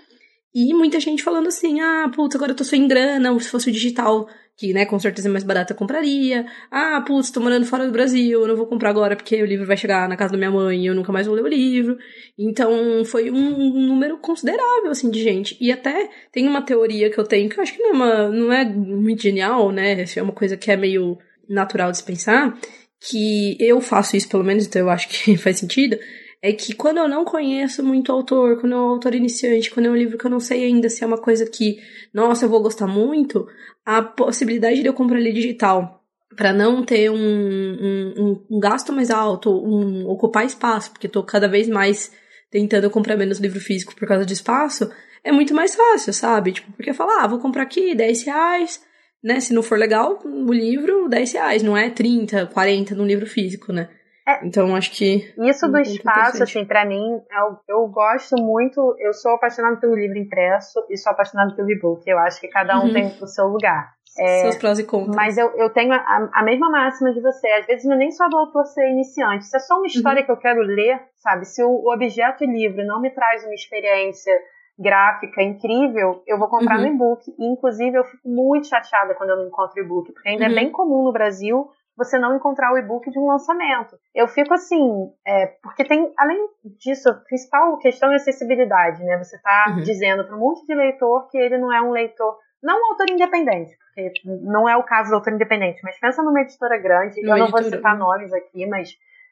E 0.54 0.74
muita 0.74 1.00
gente 1.00 1.22
falando 1.22 1.48
assim, 1.48 1.80
ah, 1.80 2.10
putz, 2.14 2.36
agora 2.36 2.52
eu 2.52 2.56
tô 2.56 2.64
sem 2.64 2.86
grana, 2.86 3.38
se 3.40 3.48
fosse 3.48 3.70
o 3.70 3.72
digital, 3.72 4.28
que, 4.54 4.72
né, 4.74 4.84
com 4.84 4.98
certeza 4.98 5.28
é 5.28 5.32
mais 5.32 5.44
barato 5.44 5.72
eu 5.72 5.76
compraria. 5.76 6.44
Ah, 6.70 7.02
putz, 7.06 7.30
tô 7.30 7.40
morando 7.40 7.64
fora 7.64 7.86
do 7.86 7.92
Brasil, 7.92 8.42
eu 8.42 8.46
não 8.46 8.54
vou 8.54 8.66
comprar 8.66 8.90
agora 8.90 9.16
porque 9.16 9.42
o 9.42 9.46
livro 9.46 9.66
vai 9.66 9.78
chegar 9.78 10.06
na 10.08 10.16
casa 10.16 10.32
da 10.32 10.38
minha 10.38 10.50
mãe 10.50 10.82
e 10.82 10.86
eu 10.86 10.94
nunca 10.94 11.10
mais 11.10 11.26
vou 11.26 11.34
ler 11.34 11.42
o 11.42 11.48
livro. 11.48 11.96
Então, 12.38 13.02
foi 13.04 13.30
um, 13.30 13.36
um 13.36 13.86
número 13.86 14.18
considerável, 14.18 14.90
assim, 14.90 15.10
de 15.10 15.22
gente. 15.22 15.56
E 15.58 15.72
até 15.72 16.10
tem 16.30 16.46
uma 16.46 16.60
teoria 16.60 17.10
que 17.10 17.18
eu 17.18 17.24
tenho, 17.24 17.48
que 17.48 17.58
eu 17.58 17.62
acho 17.62 17.74
que 17.74 17.82
não 17.82 17.90
é, 17.90 17.92
uma, 17.92 18.28
não 18.28 18.52
é 18.52 18.64
muito 18.64 19.22
genial, 19.22 19.72
né, 19.72 20.04
é 20.14 20.22
uma 20.22 20.32
coisa 20.32 20.56
que 20.56 20.70
é 20.70 20.76
meio 20.76 21.18
natural 21.48 21.90
de 21.90 21.98
se 21.98 22.04
pensar, 22.04 22.58
que 23.00 23.56
eu 23.58 23.80
faço 23.80 24.16
isso 24.16 24.28
pelo 24.28 24.44
menos, 24.44 24.66
então 24.66 24.82
eu 24.82 24.90
acho 24.90 25.08
que 25.08 25.36
faz 25.38 25.58
sentido, 25.58 25.98
é 26.42 26.52
que 26.52 26.74
quando 26.74 26.98
eu 26.98 27.08
não 27.08 27.24
conheço 27.24 27.84
muito 27.84 28.10
autor, 28.10 28.60
quando 28.60 28.72
é 28.72 28.76
um 28.76 28.88
autor 28.88 29.14
iniciante, 29.14 29.70
quando 29.70 29.86
é 29.86 29.90
um 29.90 29.96
livro 29.96 30.18
que 30.18 30.26
eu 30.26 30.30
não 30.30 30.40
sei 30.40 30.64
ainda 30.64 30.88
se 30.88 31.04
é 31.04 31.06
uma 31.06 31.18
coisa 31.18 31.46
que, 31.46 31.78
nossa, 32.12 32.44
eu 32.44 32.48
vou 32.48 32.60
gostar 32.60 32.88
muito, 32.88 33.46
a 33.86 34.02
possibilidade 34.02 34.82
de 34.82 34.88
eu 34.88 34.92
comprar 34.92 35.20
ele 35.20 35.32
digital 35.32 36.02
para 36.36 36.52
não 36.52 36.82
ter 36.82 37.10
um, 37.10 37.16
um, 37.16 38.44
um, 38.50 38.58
gasto 38.58 38.92
mais 38.92 39.10
alto, 39.10 39.50
um 39.50 40.08
ocupar 40.08 40.44
espaço, 40.44 40.90
porque 40.90 41.06
estou 41.06 41.22
cada 41.22 41.46
vez 41.46 41.68
mais 41.68 42.10
tentando 42.50 42.90
comprar 42.90 43.16
menos 43.16 43.38
livro 43.38 43.60
físico 43.60 43.94
por 43.94 44.08
causa 44.08 44.26
de 44.26 44.32
espaço, 44.32 44.90
é 45.22 45.30
muito 45.30 45.54
mais 45.54 45.74
fácil, 45.74 46.12
sabe? 46.12 46.52
Tipo, 46.52 46.72
porque 46.72 46.92
falar, 46.92 47.22
ah, 47.22 47.26
vou 47.28 47.38
comprar 47.38 47.62
aqui 47.62 47.94
10 47.94 48.24
reais, 48.24 48.82
né? 49.22 49.38
Se 49.38 49.54
não 49.54 49.62
for 49.62 49.78
legal, 49.78 50.18
o 50.24 50.52
livro, 50.52 51.08
10 51.08 51.32
reais, 51.32 51.62
não 51.62 51.76
é 51.76 51.88
30, 51.88 52.46
40 52.46 52.94
num 52.94 53.06
livro 53.06 53.26
físico, 53.26 53.72
né? 53.72 53.88
É, 54.26 54.46
então 54.46 54.74
acho 54.76 54.92
que. 54.92 55.34
Isso 55.38 55.68
do 55.68 55.78
espaço, 55.78 56.42
assim, 56.42 56.64
para 56.64 56.84
mim, 56.84 57.20
eu, 57.30 57.58
eu 57.68 57.88
gosto 57.88 58.36
muito. 58.40 58.94
Eu 58.98 59.12
sou 59.12 59.32
apaixonada 59.32 59.76
pelo 59.76 59.96
livro 59.96 60.18
impresso 60.18 60.84
e 60.88 60.96
sou 60.96 61.12
apaixonada 61.12 61.54
pelo 61.56 61.70
e-book. 61.70 62.08
Eu 62.08 62.18
acho 62.18 62.40
que 62.40 62.48
cada 62.48 62.78
um 62.78 62.86
uhum. 62.86 62.92
tem 62.92 63.06
o 63.20 63.26
seu 63.26 63.46
lugar. 63.46 63.92
É, 64.18 64.42
Seus 64.42 64.56
prós 64.56 64.78
e 64.78 64.84
contras. 64.84 65.16
Mas 65.16 65.38
eu, 65.38 65.48
eu 65.56 65.70
tenho 65.70 65.92
a, 65.92 66.30
a, 66.34 66.42
mesma 66.44 66.70
máxima 66.70 67.12
de 67.12 67.20
você. 67.20 67.48
Às 67.48 67.66
vezes 67.66 67.84
não 67.84 67.94
é 67.94 67.98
nem 67.98 68.10
só 68.10 68.28
do 68.28 68.36
autor 68.36 68.64
ser 68.66 68.88
iniciante. 68.90 69.46
Se 69.46 69.56
é 69.56 69.60
só 69.60 69.76
uma 69.76 69.86
história 69.86 70.20
uhum. 70.20 70.26
que 70.26 70.32
eu 70.32 70.36
quero 70.36 70.60
ler, 70.60 71.00
sabe? 71.16 71.46
Se 71.46 71.62
o, 71.62 71.68
o 71.68 71.92
objeto 71.92 72.44
livro 72.44 72.84
não 72.86 73.00
me 73.00 73.10
traz 73.10 73.42
uma 73.44 73.54
experiência 73.54 74.32
gráfica 74.78 75.42
incrível, 75.42 76.22
eu 76.26 76.38
vou 76.38 76.48
comprar 76.48 76.76
uhum. 76.76 76.82
no 76.82 76.94
e-book. 76.94 77.22
E, 77.38 77.52
inclusive, 77.52 77.96
eu 77.96 78.04
fico 78.04 78.28
muito 78.28 78.68
chateada 78.68 79.14
quando 79.14 79.30
eu 79.30 79.36
não 79.36 79.46
encontro 79.46 79.80
e-book, 79.80 80.12
porque 80.12 80.28
ainda 80.28 80.44
é 80.44 80.48
uhum. 80.48 80.52
é 80.52 80.56
bem 80.56 80.70
comum 80.70 81.04
no 81.04 81.12
Brasil 81.12 81.70
você 82.02 82.18
não 82.18 82.36
encontrar 82.36 82.72
o 82.72 82.78
e-book 82.78 83.10
de 83.10 83.18
um 83.18 83.26
lançamento. 83.26 83.96
Eu 84.14 84.26
fico 84.28 84.52
assim, 84.54 85.10
é, 85.26 85.46
porque 85.62 85.84
tem, 85.84 86.12
além 86.18 86.48
disso, 86.78 87.08
a 87.10 87.14
principal 87.14 87.78
questão 87.78 88.12
é 88.12 88.16
acessibilidade, 88.16 89.02
né? 89.04 89.18
Você 89.18 89.36
está 89.36 89.66
uhum. 89.68 89.82
dizendo 89.82 90.24
para 90.24 90.36
um 90.36 90.40
monte 90.40 90.66
de 90.66 90.74
leitor 90.74 91.28
que 91.28 91.38
ele 91.38 91.58
não 91.58 91.72
é 91.72 91.80
um 91.80 91.90
leitor, 91.90 92.36
não 92.62 92.78
um 92.80 92.90
autor 92.92 93.06
independente, 93.10 93.76
porque 93.78 94.12
não 94.24 94.68
é 94.68 94.76
o 94.76 94.84
caso 94.84 95.10
do 95.10 95.16
autor 95.16 95.32
independente, 95.32 95.80
mas 95.82 95.98
pensa 95.98 96.22
numa 96.22 96.40
editora 96.40 96.78
grande, 96.78 97.20
eu 97.20 97.36
não 97.36 97.50
vou 97.50 97.62
citar 97.62 97.96
nomes 97.96 98.32
aqui, 98.32 98.66
mas 98.66 98.90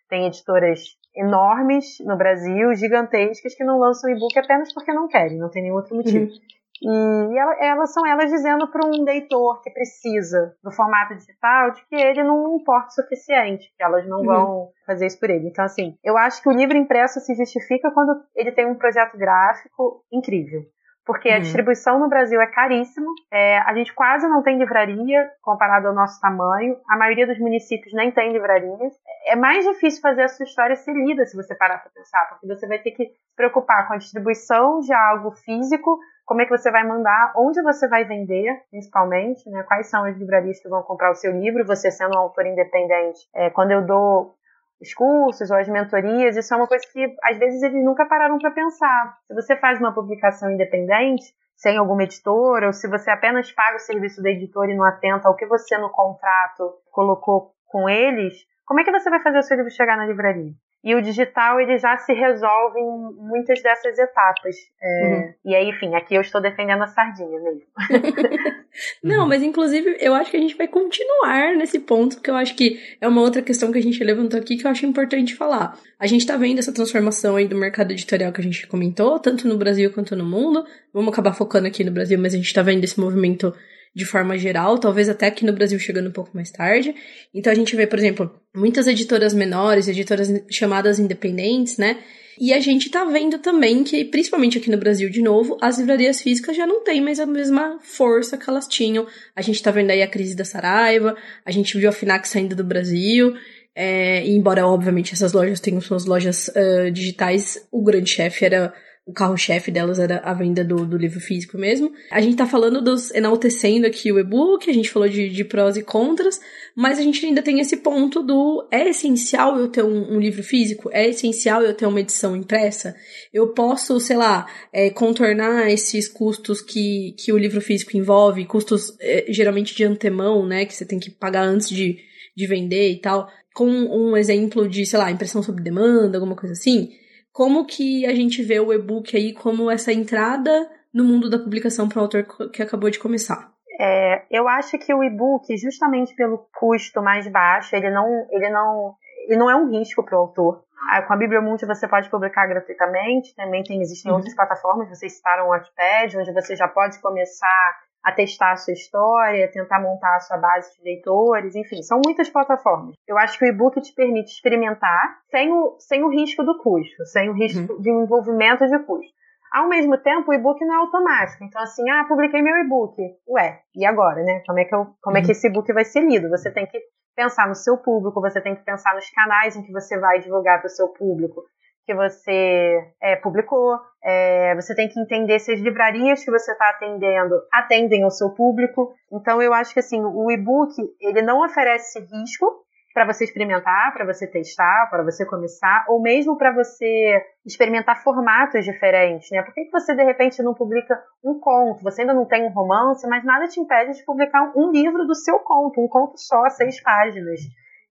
tem 0.09 0.27
editoras 0.27 0.81
enormes 1.15 1.99
no 2.01 2.17
Brasil, 2.17 2.75
gigantescas, 2.75 3.55
que 3.55 3.65
não 3.65 3.79
lançam 3.79 4.11
e-book 4.11 4.39
apenas 4.39 4.73
porque 4.73 4.93
não 4.93 5.09
querem, 5.09 5.39
não 5.39 5.51
tem 5.51 5.63
nenhum 5.63 5.77
outro 5.77 5.97
motivo. 5.97 6.25
Uhum. 6.25 6.41
E 6.83 7.39
elas 7.61 7.93
são 7.93 8.07
elas 8.07 8.31
dizendo 8.31 8.71
para 8.71 8.87
um 8.87 9.05
leitor 9.05 9.61
que 9.61 9.71
precisa 9.71 10.55
do 10.63 10.71
formato 10.71 11.15
digital 11.15 11.73
de 11.73 11.87
que 11.87 11.95
ele 11.95 12.25
não 12.25 12.57
importa 12.57 12.89
o 12.89 12.93
suficiente, 12.93 13.71
que 13.77 13.85
elas 13.85 14.07
não 14.09 14.21
uhum. 14.21 14.27
vão 14.27 14.69
fazer 14.87 15.07
isso 15.07 15.21
por 15.21 15.29
ele. 15.29 15.49
Então, 15.49 15.65
assim, 15.65 15.97
eu 16.03 16.17
acho 16.17 16.43
que 16.43 16.49
o 16.49 16.53
livro 16.53 16.77
impresso 16.77 17.21
se 17.21 17.35
justifica 17.35 17.91
quando 17.91 18.13
ele 18.35 18.53
tem 18.53 18.67
um 18.67 18.75
projeto 18.75 19.19
gráfico 19.19 20.03
incrível. 20.11 20.63
Porque 21.05 21.29
uhum. 21.29 21.37
a 21.37 21.41
distribuição 21.41 21.99
no 21.99 22.09
Brasil 22.09 22.41
é 22.41 22.47
caríssima, 22.47 23.11
é, 23.33 23.59
a 23.59 23.75
gente 23.75 23.93
quase 23.95 24.29
não 24.29 24.43
tem 24.43 24.59
livraria 24.59 25.29
comparado 25.43 25.89
ao 25.89 25.95
nosso 25.95 26.21
tamanho, 26.21 26.77
a 26.89 26.97
maioria 26.97 27.27
dos 27.27 27.39
municípios 27.39 27.93
nem 27.93 28.11
tem 28.11 28.33
livrarias. 28.33 28.95
É 29.27 29.35
mais 29.35 29.67
difícil 29.67 30.01
fazer 30.01 30.23
a 30.23 30.29
sua 30.29 30.45
história 30.45 30.77
ser 30.77 30.93
lida, 30.93 31.27
se 31.27 31.37
você 31.37 31.55
parar 31.55 31.79
para 31.79 31.91
pensar, 31.91 32.27
porque 32.29 32.47
você 32.47 32.67
vai 32.67 32.79
ter 32.79 32.93
que 32.93 33.07
se 33.07 33.13
preocupar 33.35 33.89
com 33.89 33.95
a 33.95 33.97
distribuição 33.97 34.81
de 34.81 34.93
algo 34.93 35.33
físico, 35.33 35.99
como 36.31 36.43
é 36.43 36.45
que 36.45 36.57
você 36.57 36.71
vai 36.71 36.87
mandar, 36.87 37.33
onde 37.37 37.61
você 37.61 37.89
vai 37.89 38.05
vender, 38.05 38.63
principalmente, 38.71 39.51
né? 39.51 39.65
Quais 39.65 39.91
são 39.91 40.05
as 40.05 40.17
livrarias 40.17 40.63
que 40.63 40.69
vão 40.69 40.81
comprar 40.81 41.11
o 41.11 41.17
seu 41.17 41.33
livro, 41.33 41.67
você 41.67 41.91
sendo 41.91 42.15
um 42.15 42.21
autor 42.21 42.47
independente. 42.47 43.29
É, 43.35 43.51
quando 43.51 43.73
eu 43.73 43.85
dou 43.85 44.37
os 44.81 44.95
cursos 44.95 45.51
ou 45.51 45.57
as 45.57 45.67
mentorias, 45.67 46.37
isso 46.37 46.55
é 46.55 46.57
uma 46.57 46.69
coisa 46.69 46.87
que 46.93 47.17
às 47.25 47.37
vezes 47.37 47.61
eles 47.65 47.85
nunca 47.85 48.07
pararam 48.07 48.39
para 48.39 48.53
pensar. 48.53 49.19
Se 49.27 49.35
você 49.35 49.57
faz 49.57 49.81
uma 49.81 49.93
publicação 49.93 50.53
independente, 50.53 51.25
sem 51.57 51.77
alguma 51.77 52.05
editora, 52.05 52.69
ou 52.69 52.73
se 52.73 52.87
você 52.87 53.11
apenas 53.11 53.51
paga 53.51 53.79
o 53.79 53.81
serviço 53.81 54.23
da 54.23 54.31
editora 54.31 54.71
e 54.71 54.77
não 54.77 54.85
atenta 54.85 55.27
ao 55.27 55.35
que 55.35 55.47
você 55.47 55.77
no 55.79 55.91
contrato 55.91 56.75
colocou 56.93 57.51
com 57.67 57.89
eles, 57.89 58.37
como 58.65 58.79
é 58.79 58.85
que 58.85 58.93
você 58.93 59.11
vai 59.11 59.19
fazer 59.19 59.41
o 59.41 59.43
seu 59.43 59.57
livro 59.57 59.73
chegar 59.73 59.97
na 59.97 60.07
livraria? 60.07 60.53
E 60.83 60.95
o 60.95 61.03
digital 61.03 61.61
ele 61.61 61.77
já 61.77 61.97
se 61.99 62.13
resolve 62.15 62.81
em 62.81 63.15
muitas 63.29 63.63
dessas 63.63 63.99
etapas. 63.99 64.57
É, 64.83 65.05
uhum. 65.05 65.35
E 65.45 65.55
aí, 65.55 65.69
enfim, 65.69 65.95
aqui 65.95 66.15
eu 66.15 66.23
estou 66.23 66.41
defendendo 66.41 66.83
a 66.83 66.87
sardinha 66.87 67.39
mesmo. 67.39 67.63
Não, 69.05 69.29
mas 69.29 69.43
inclusive 69.43 69.99
eu 70.01 70.15
acho 70.15 70.31
que 70.31 70.39
a 70.39 70.41
gente 70.41 70.57
vai 70.57 70.67
continuar 70.67 71.55
nesse 71.55 71.81
ponto, 71.81 72.17
porque 72.17 72.31
eu 72.31 72.37
acho 72.37 72.55
que 72.55 72.81
é 72.99 73.07
uma 73.07 73.21
outra 73.21 73.43
questão 73.43 73.71
que 73.71 73.79
a 73.79 73.83
gente 73.83 74.03
levantou 74.03 74.41
aqui 74.41 74.57
que 74.57 74.67
eu 74.67 74.71
acho 74.71 74.87
importante 74.87 75.37
falar. 75.37 75.79
A 75.99 76.07
gente 76.07 76.23
está 76.23 76.37
vendo 76.39 76.61
essa 76.61 76.73
transformação 76.73 77.37
aí 77.37 77.47
do 77.47 77.57
mercado 77.57 77.91
editorial 77.93 78.33
que 78.33 78.41
a 78.41 78.45
gente 78.45 78.67
comentou, 78.67 79.19
tanto 79.19 79.47
no 79.47 79.59
Brasil 79.59 79.93
quanto 79.93 80.17
no 80.17 80.25
mundo. 80.25 80.65
Vamos 80.95 81.13
acabar 81.13 81.35
focando 81.35 81.67
aqui 81.67 81.85
no 81.85 81.93
Brasil, 81.93 82.19
mas 82.19 82.33
a 82.33 82.37
gente 82.37 82.47
está 82.47 82.63
vendo 82.63 82.85
esse 82.85 82.99
movimento 82.99 83.55
de 83.95 84.05
forma 84.05 84.39
geral, 84.39 84.79
talvez 84.79 85.09
até 85.09 85.27
aqui 85.27 85.45
no 85.45 85.53
Brasil 85.53 85.79
chegando 85.79 86.09
um 86.09 86.13
pouco 86.13 86.31
mais 86.35 86.51
tarde. 86.51 86.95
Então 87.35 87.53
a 87.53 87.57
gente 87.57 87.75
vê, 87.75 87.87
por 87.87 87.99
exemplo, 87.99 88.31
muitas 88.55 88.87
editoras 88.87 89.35
menores, 89.35 89.89
editoras 89.89 90.29
chamadas 90.51 90.99
independentes, 90.99 91.77
né? 91.77 91.99
E 92.39 92.55
a 92.55 92.61
gente 92.61 92.89
tá 92.89 93.05
vendo 93.05 93.39
também 93.39 93.85
que, 93.85 94.03
principalmente 94.05 94.57
aqui 94.57 94.71
no 94.71 94.79
Brasil, 94.79 95.11
de 95.11 95.21
novo, 95.21 95.59
as 95.61 95.79
livrarias 95.79 96.23
físicas 96.23 96.57
já 96.57 96.67
não 96.67 96.83
têm 96.83 97.01
mais 97.01 97.21
a 97.21 97.27
mesma 97.27 97.79
força 97.83 98.39
que 98.39 98.49
elas 98.49 98.67
tinham. 98.67 99.07
A 99.37 99.43
gente 99.43 99.63
tá 99.63 99.71
vendo 99.71 99.91
aí 99.91 100.01
a 100.01 100.09
crise 100.09 100.35
da 100.35 100.45
Saraiva, 100.45 101.15
a 101.45 101.51
gente 101.51 101.77
viu 101.77 101.89
a 101.89 101.93
FINAC 101.93 102.27
saindo 102.27 102.57
do 102.57 102.65
Brasil. 102.65 103.35
É, 103.75 104.27
embora, 104.27 104.67
obviamente, 104.67 105.13
essas 105.13 105.33
lojas 105.35 105.61
tenham 105.61 105.81
suas 105.81 106.07
lojas 106.07 106.49
uh, 106.49 106.91
digitais, 106.91 107.67
o 107.71 107.83
grande 107.83 108.11
chefe 108.11 108.45
era 108.45 108.73
o 109.11 109.13
carro-chefe 109.13 109.73
delas 109.73 109.99
era 109.99 110.19
a 110.19 110.33
venda 110.33 110.63
do, 110.63 110.87
do, 110.87 110.97
livro 110.97 111.19
físico 111.19 111.59
mesmo. 111.59 111.93
A 112.13 112.21
gente 112.21 112.37
tá 112.37 112.47
falando 112.47 112.81
dos 112.81 113.11
enaltecendo 113.11 113.85
aqui 113.85 114.13
o 114.13 114.21
e-book, 114.21 114.71
a 114.71 114.73
gente 114.73 114.89
falou 114.89 115.09
de, 115.09 115.29
de 115.29 115.45
prós 115.45 115.77
e 115.77 115.83
contras, 115.83 116.41
mas 116.77 116.97
a 116.97 117.03
gente 117.03 117.27
ainda 117.27 117.43
tem 117.43 117.59
esse 117.59 117.79
ponto 117.79 118.23
do 118.23 118.69
é 118.71 118.89
essencial 118.89 119.59
eu 119.59 119.67
ter 119.67 119.83
um, 119.85 120.15
um 120.15 120.21
livro 120.21 120.45
físico? 120.45 120.89
É 120.93 121.09
essencial 121.09 121.61
eu 121.63 121.75
ter 121.75 121.87
uma 121.87 121.99
edição 121.99 122.37
impressa? 122.37 122.95
Eu 123.33 123.49
posso, 123.49 123.99
sei 123.99 124.17
lá, 124.17 124.47
é, 124.73 124.91
contornar 124.91 125.69
esses 125.69 126.07
custos 126.07 126.63
que, 126.63 127.13
que 127.19 127.33
o 127.33 127.39
livro 127.39 127.61
físico 127.61 127.97
envolve, 127.97 128.47
custos 128.47 128.97
é, 129.01 129.27
geralmente 129.29 129.75
de 129.75 129.83
antemão, 129.83 130.47
né, 130.47 130.65
que 130.65 130.75
você 130.75 130.87
tem 130.87 131.01
que 131.01 131.11
pagar 131.11 131.43
antes 131.43 131.69
de, 131.69 131.99
de 132.37 132.47
vender 132.47 132.93
e 132.93 133.01
tal, 133.01 133.29
com 133.53 133.67
um 133.67 134.17
exemplo 134.17 134.69
de, 134.69 134.87
sei 134.87 135.01
lá, 135.01 135.11
impressão 135.11 135.43
sob 135.43 135.61
demanda, 135.61 136.17
alguma 136.17 136.37
coisa 136.37 136.53
assim 136.53 136.91
como 137.33 137.67
que 137.67 138.07
a 138.07 138.15
gente 138.15 138.43
vê 138.43 138.59
o 138.61 138.73
e-book 138.73 139.17
aí 139.17 139.33
como 139.33 139.71
essa 139.71 139.93
entrada 139.93 140.69
no 140.93 141.05
mundo 141.05 141.31
da 141.31 141.39
publicação 141.39 141.89
para 141.89 141.99
o 141.99 142.03
autor 142.03 142.51
que 142.51 142.63
acabou 142.63 142.91
de 142.91 142.99
começar? 142.99 143.53
É, 143.79 144.27
eu 144.31 144.47
acho 144.47 144.79
que 144.79 144.93
o 144.93 145.03
e-book, 145.03 145.57
justamente 145.57 146.15
pelo 146.15 146.47
custo 146.53 147.01
mais 147.03 147.27
baixo, 147.29 147.75
ele 147.75 147.91
não, 147.91 148.27
ele 148.31 148.51
não, 148.51 148.95
ele 149.27 149.39
não 149.39 149.51
é 149.51 149.57
um 149.57 149.71
risco 149.71 150.05
para 150.05 150.19
o 150.19 150.21
autor. 150.21 150.65
Ah, 150.91 151.03
com 151.03 151.13
a 151.13 151.17
Bibliomundi 151.17 151.65
você 151.65 151.87
pode 151.87 152.11
publicar 152.11 152.47
gratuitamente, 152.47 153.35
também 153.35 153.63
tem, 153.63 153.81
existem 153.81 154.11
uhum. 154.11 154.19
outras 154.19 154.35
plataformas, 154.35 154.89
vocês 154.89 155.15
citaram 155.15 155.47
o 155.47 155.51
Wattpad, 155.51 156.19
onde 156.19 156.33
você 156.33 156.57
já 156.57 156.67
pode 156.67 157.01
começar 157.01 157.79
a 158.03 158.13
testar 158.13 158.53
a 158.53 158.57
sua 158.57 158.73
história, 158.73 159.51
tentar 159.51 159.81
montar 159.81 160.17
a 160.17 160.21
sua 160.21 160.39
base 160.39 160.77
de 160.77 160.83
leitores, 160.83 161.55
enfim, 161.55 161.83
são 161.83 162.01
muitas 162.05 162.31
plataformas. 162.31 162.95
Eu 163.07 163.19
acho 163.19 163.39
que 163.39 163.45
o 163.45 163.49
e-book 163.49 163.81
te 163.81 163.95
permite 163.95 164.33
experimentar 164.33 165.19
sem 165.31 165.53
o, 165.53 165.77
sem 165.79 166.03
o 166.03 166.09
risco 166.09 166.43
do 166.43 166.59
custo, 166.59 167.05
sem 167.07 167.29
o 167.29 167.35
risco 167.35 167.73
uhum. 167.73 167.81
de 167.81 167.91
envolvimento 167.91 168.67
de 168.67 168.79
custo. 168.81 169.13
Ao 169.53 169.69
mesmo 169.69 169.99
tempo, 169.99 170.31
o 170.31 170.35
e-book 170.35 170.65
não 170.65 170.75
é 170.75 170.79
automático. 170.79 171.43
Então, 171.45 171.61
assim, 171.61 171.89
ah, 171.91 172.05
publiquei 172.05 172.41
meu 172.41 172.57
e-book. 172.59 172.95
Ué, 173.29 173.61
e 173.75 173.85
agora, 173.85 174.23
né? 174.23 174.43
Como 174.47 174.61
é 174.61 174.65
que, 174.65 174.75
eu, 174.75 174.87
como 175.03 175.17
uhum. 175.17 175.21
é 175.21 175.21
que 175.21 175.27
uhum. 175.27 175.33
esse 175.33 175.47
e-book 175.49 175.73
vai 175.73 175.85
ser 175.85 176.01
lido? 176.03 176.31
Você 176.31 176.51
tem 176.51 176.67
que 176.67 176.81
pensar 177.17 177.49
no 177.49 177.55
seu 177.55 177.77
público, 177.77 178.21
você 178.21 178.41
tem 178.41 178.55
que 178.55 178.65
pensar 178.65 178.95
nos 178.95 179.11
canais 179.11 179.57
em 179.57 179.63
que 179.63 179.73
você 179.73 179.99
vai 179.99 180.21
divulgar 180.21 180.61
para 180.61 180.69
o 180.69 180.71
seu 180.71 180.89
público 180.89 181.43
que 181.91 181.95
você 181.95 182.93
é, 183.03 183.17
publicou, 183.17 183.77
é, 184.05 184.55
você 184.55 184.77
tem 184.77 184.89
que 184.89 185.01
entender 185.01 185.41
se 185.41 185.53
as 185.53 185.61
livrarias 185.61 186.25
que 186.25 186.31
você 186.31 186.53
está 186.53 186.71
atendendo 186.71 187.35
atendem 187.53 188.05
ao 188.05 188.11
seu 188.13 188.31
público. 188.31 188.95
Então 189.13 189.43
eu 189.43 189.53
acho 189.53 189.75
que 189.75 189.81
assim 189.81 190.01
o 190.01 190.31
e-book 190.31 190.73
ele 191.01 191.21
não 191.21 191.45
oferece 191.45 191.99
risco 191.99 192.65
para 192.95 193.05
você 193.05 193.25
experimentar, 193.25 193.93
para 193.93 194.05
você 194.05 194.27
testar, 194.27 194.89
para 194.89 195.03
você 195.03 195.25
começar, 195.27 195.85
ou 195.89 196.01
mesmo 196.01 196.37
para 196.39 196.53
você 196.53 197.25
experimentar 197.45 198.03
formatos 198.03 198.65
diferentes, 198.65 199.29
né? 199.31 199.43
Por 199.43 199.55
que, 199.55 199.65
que 199.65 199.71
você 199.71 199.95
de 199.95 200.05
repente 200.05 200.43
não 200.43 200.55
publica 200.55 201.01
um 201.25 201.39
conto? 201.41 201.83
Você 201.83 202.03
ainda 202.03 202.15
não 202.15 202.27
tem 202.27 202.45
um 202.45 202.53
romance, 202.53 203.07
mas 203.09 203.25
nada 203.25 203.49
te 203.49 203.61
impede 203.61 203.97
de 203.97 204.05
publicar 204.05 204.53
um 204.57 204.71
livro 204.71 205.07
do 205.07 205.15
seu 205.15 205.39
conto, 205.41 205.81
um 205.81 205.89
conto 205.89 206.19
só, 206.19 206.49
seis 206.51 206.81
páginas 206.83 207.41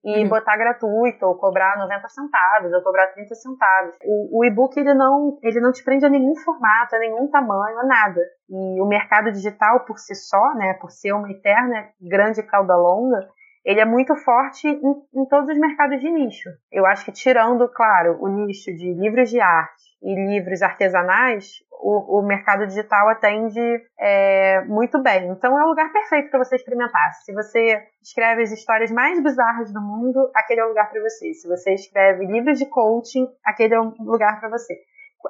e 0.03 0.23
uhum. 0.23 0.29
botar 0.29 0.55
gratuito, 0.57 1.25
ou 1.25 1.35
cobrar 1.35 1.77
90 1.77 2.07
centavos, 2.07 2.73
ou 2.73 2.81
cobrar 2.81 3.07
30 3.07 3.35
centavos. 3.35 3.93
O, 4.03 4.39
o 4.39 4.45
e-book 4.45 4.77
ele 4.79 4.93
não, 4.93 5.38
ele 5.43 5.59
não 5.59 5.71
te 5.71 5.83
prende 5.83 6.05
a 6.05 6.09
nenhum 6.09 6.35
formato, 6.35 6.95
a 6.95 6.99
nenhum 6.99 7.27
tamanho, 7.29 7.79
a 7.79 7.83
nada. 7.83 8.21
E 8.49 8.81
o 8.81 8.85
mercado 8.85 9.31
digital 9.31 9.81
por 9.81 9.97
si 9.97 10.15
só, 10.15 10.53
né, 10.55 10.73
por 10.75 10.89
ser 10.89 11.13
uma 11.13 11.29
eterna 11.29 11.89
grande 12.01 12.41
cauda 12.43 12.75
longa, 12.75 13.27
ele 13.65 13.81
é 13.81 13.85
muito 13.85 14.15
forte 14.15 14.67
em, 14.67 15.21
em, 15.21 15.25
todos 15.27 15.49
os 15.49 15.59
mercados 15.59 15.99
de 15.99 16.09
nicho. 16.09 16.49
Eu 16.71 16.85
acho 16.85 17.05
que 17.05 17.12
tirando, 17.12 17.67
claro, 17.67 18.17
o 18.21 18.27
nicho 18.27 18.73
de 18.73 18.93
livros 18.93 19.29
de 19.29 19.39
arte 19.39 19.88
e 20.01 20.15
livros 20.15 20.62
artesanais, 20.62 21.63
o, 21.81 22.19
o 22.19 22.21
mercado 22.21 22.67
digital 22.67 23.07
atende 23.09 23.59
é, 23.99 24.62
muito 24.65 25.01
bem. 25.01 25.29
Então 25.29 25.57
é 25.57 25.63
o 25.63 25.69
lugar 25.69 25.91
perfeito 25.91 26.29
para 26.29 26.43
você 26.43 26.55
experimentar. 26.55 27.12
Se 27.23 27.33
você 27.33 27.81
escreve 28.01 28.43
as 28.43 28.51
histórias 28.51 28.91
mais 28.91 29.21
bizarras 29.23 29.71
do 29.71 29.81
mundo, 29.81 30.29
aquele 30.35 30.62
é 30.62 30.65
o 30.65 30.69
lugar 30.69 30.89
para 30.89 31.01
você. 31.01 31.33
Se 31.33 31.47
você 31.47 31.73
escreve 31.73 32.25
livros 32.25 32.59
de 32.59 32.65
coaching, 32.65 33.27
aquele 33.45 33.73
é 33.75 33.79
o 33.79 33.93
lugar 33.99 34.39
para 34.39 34.49
você. 34.49 34.77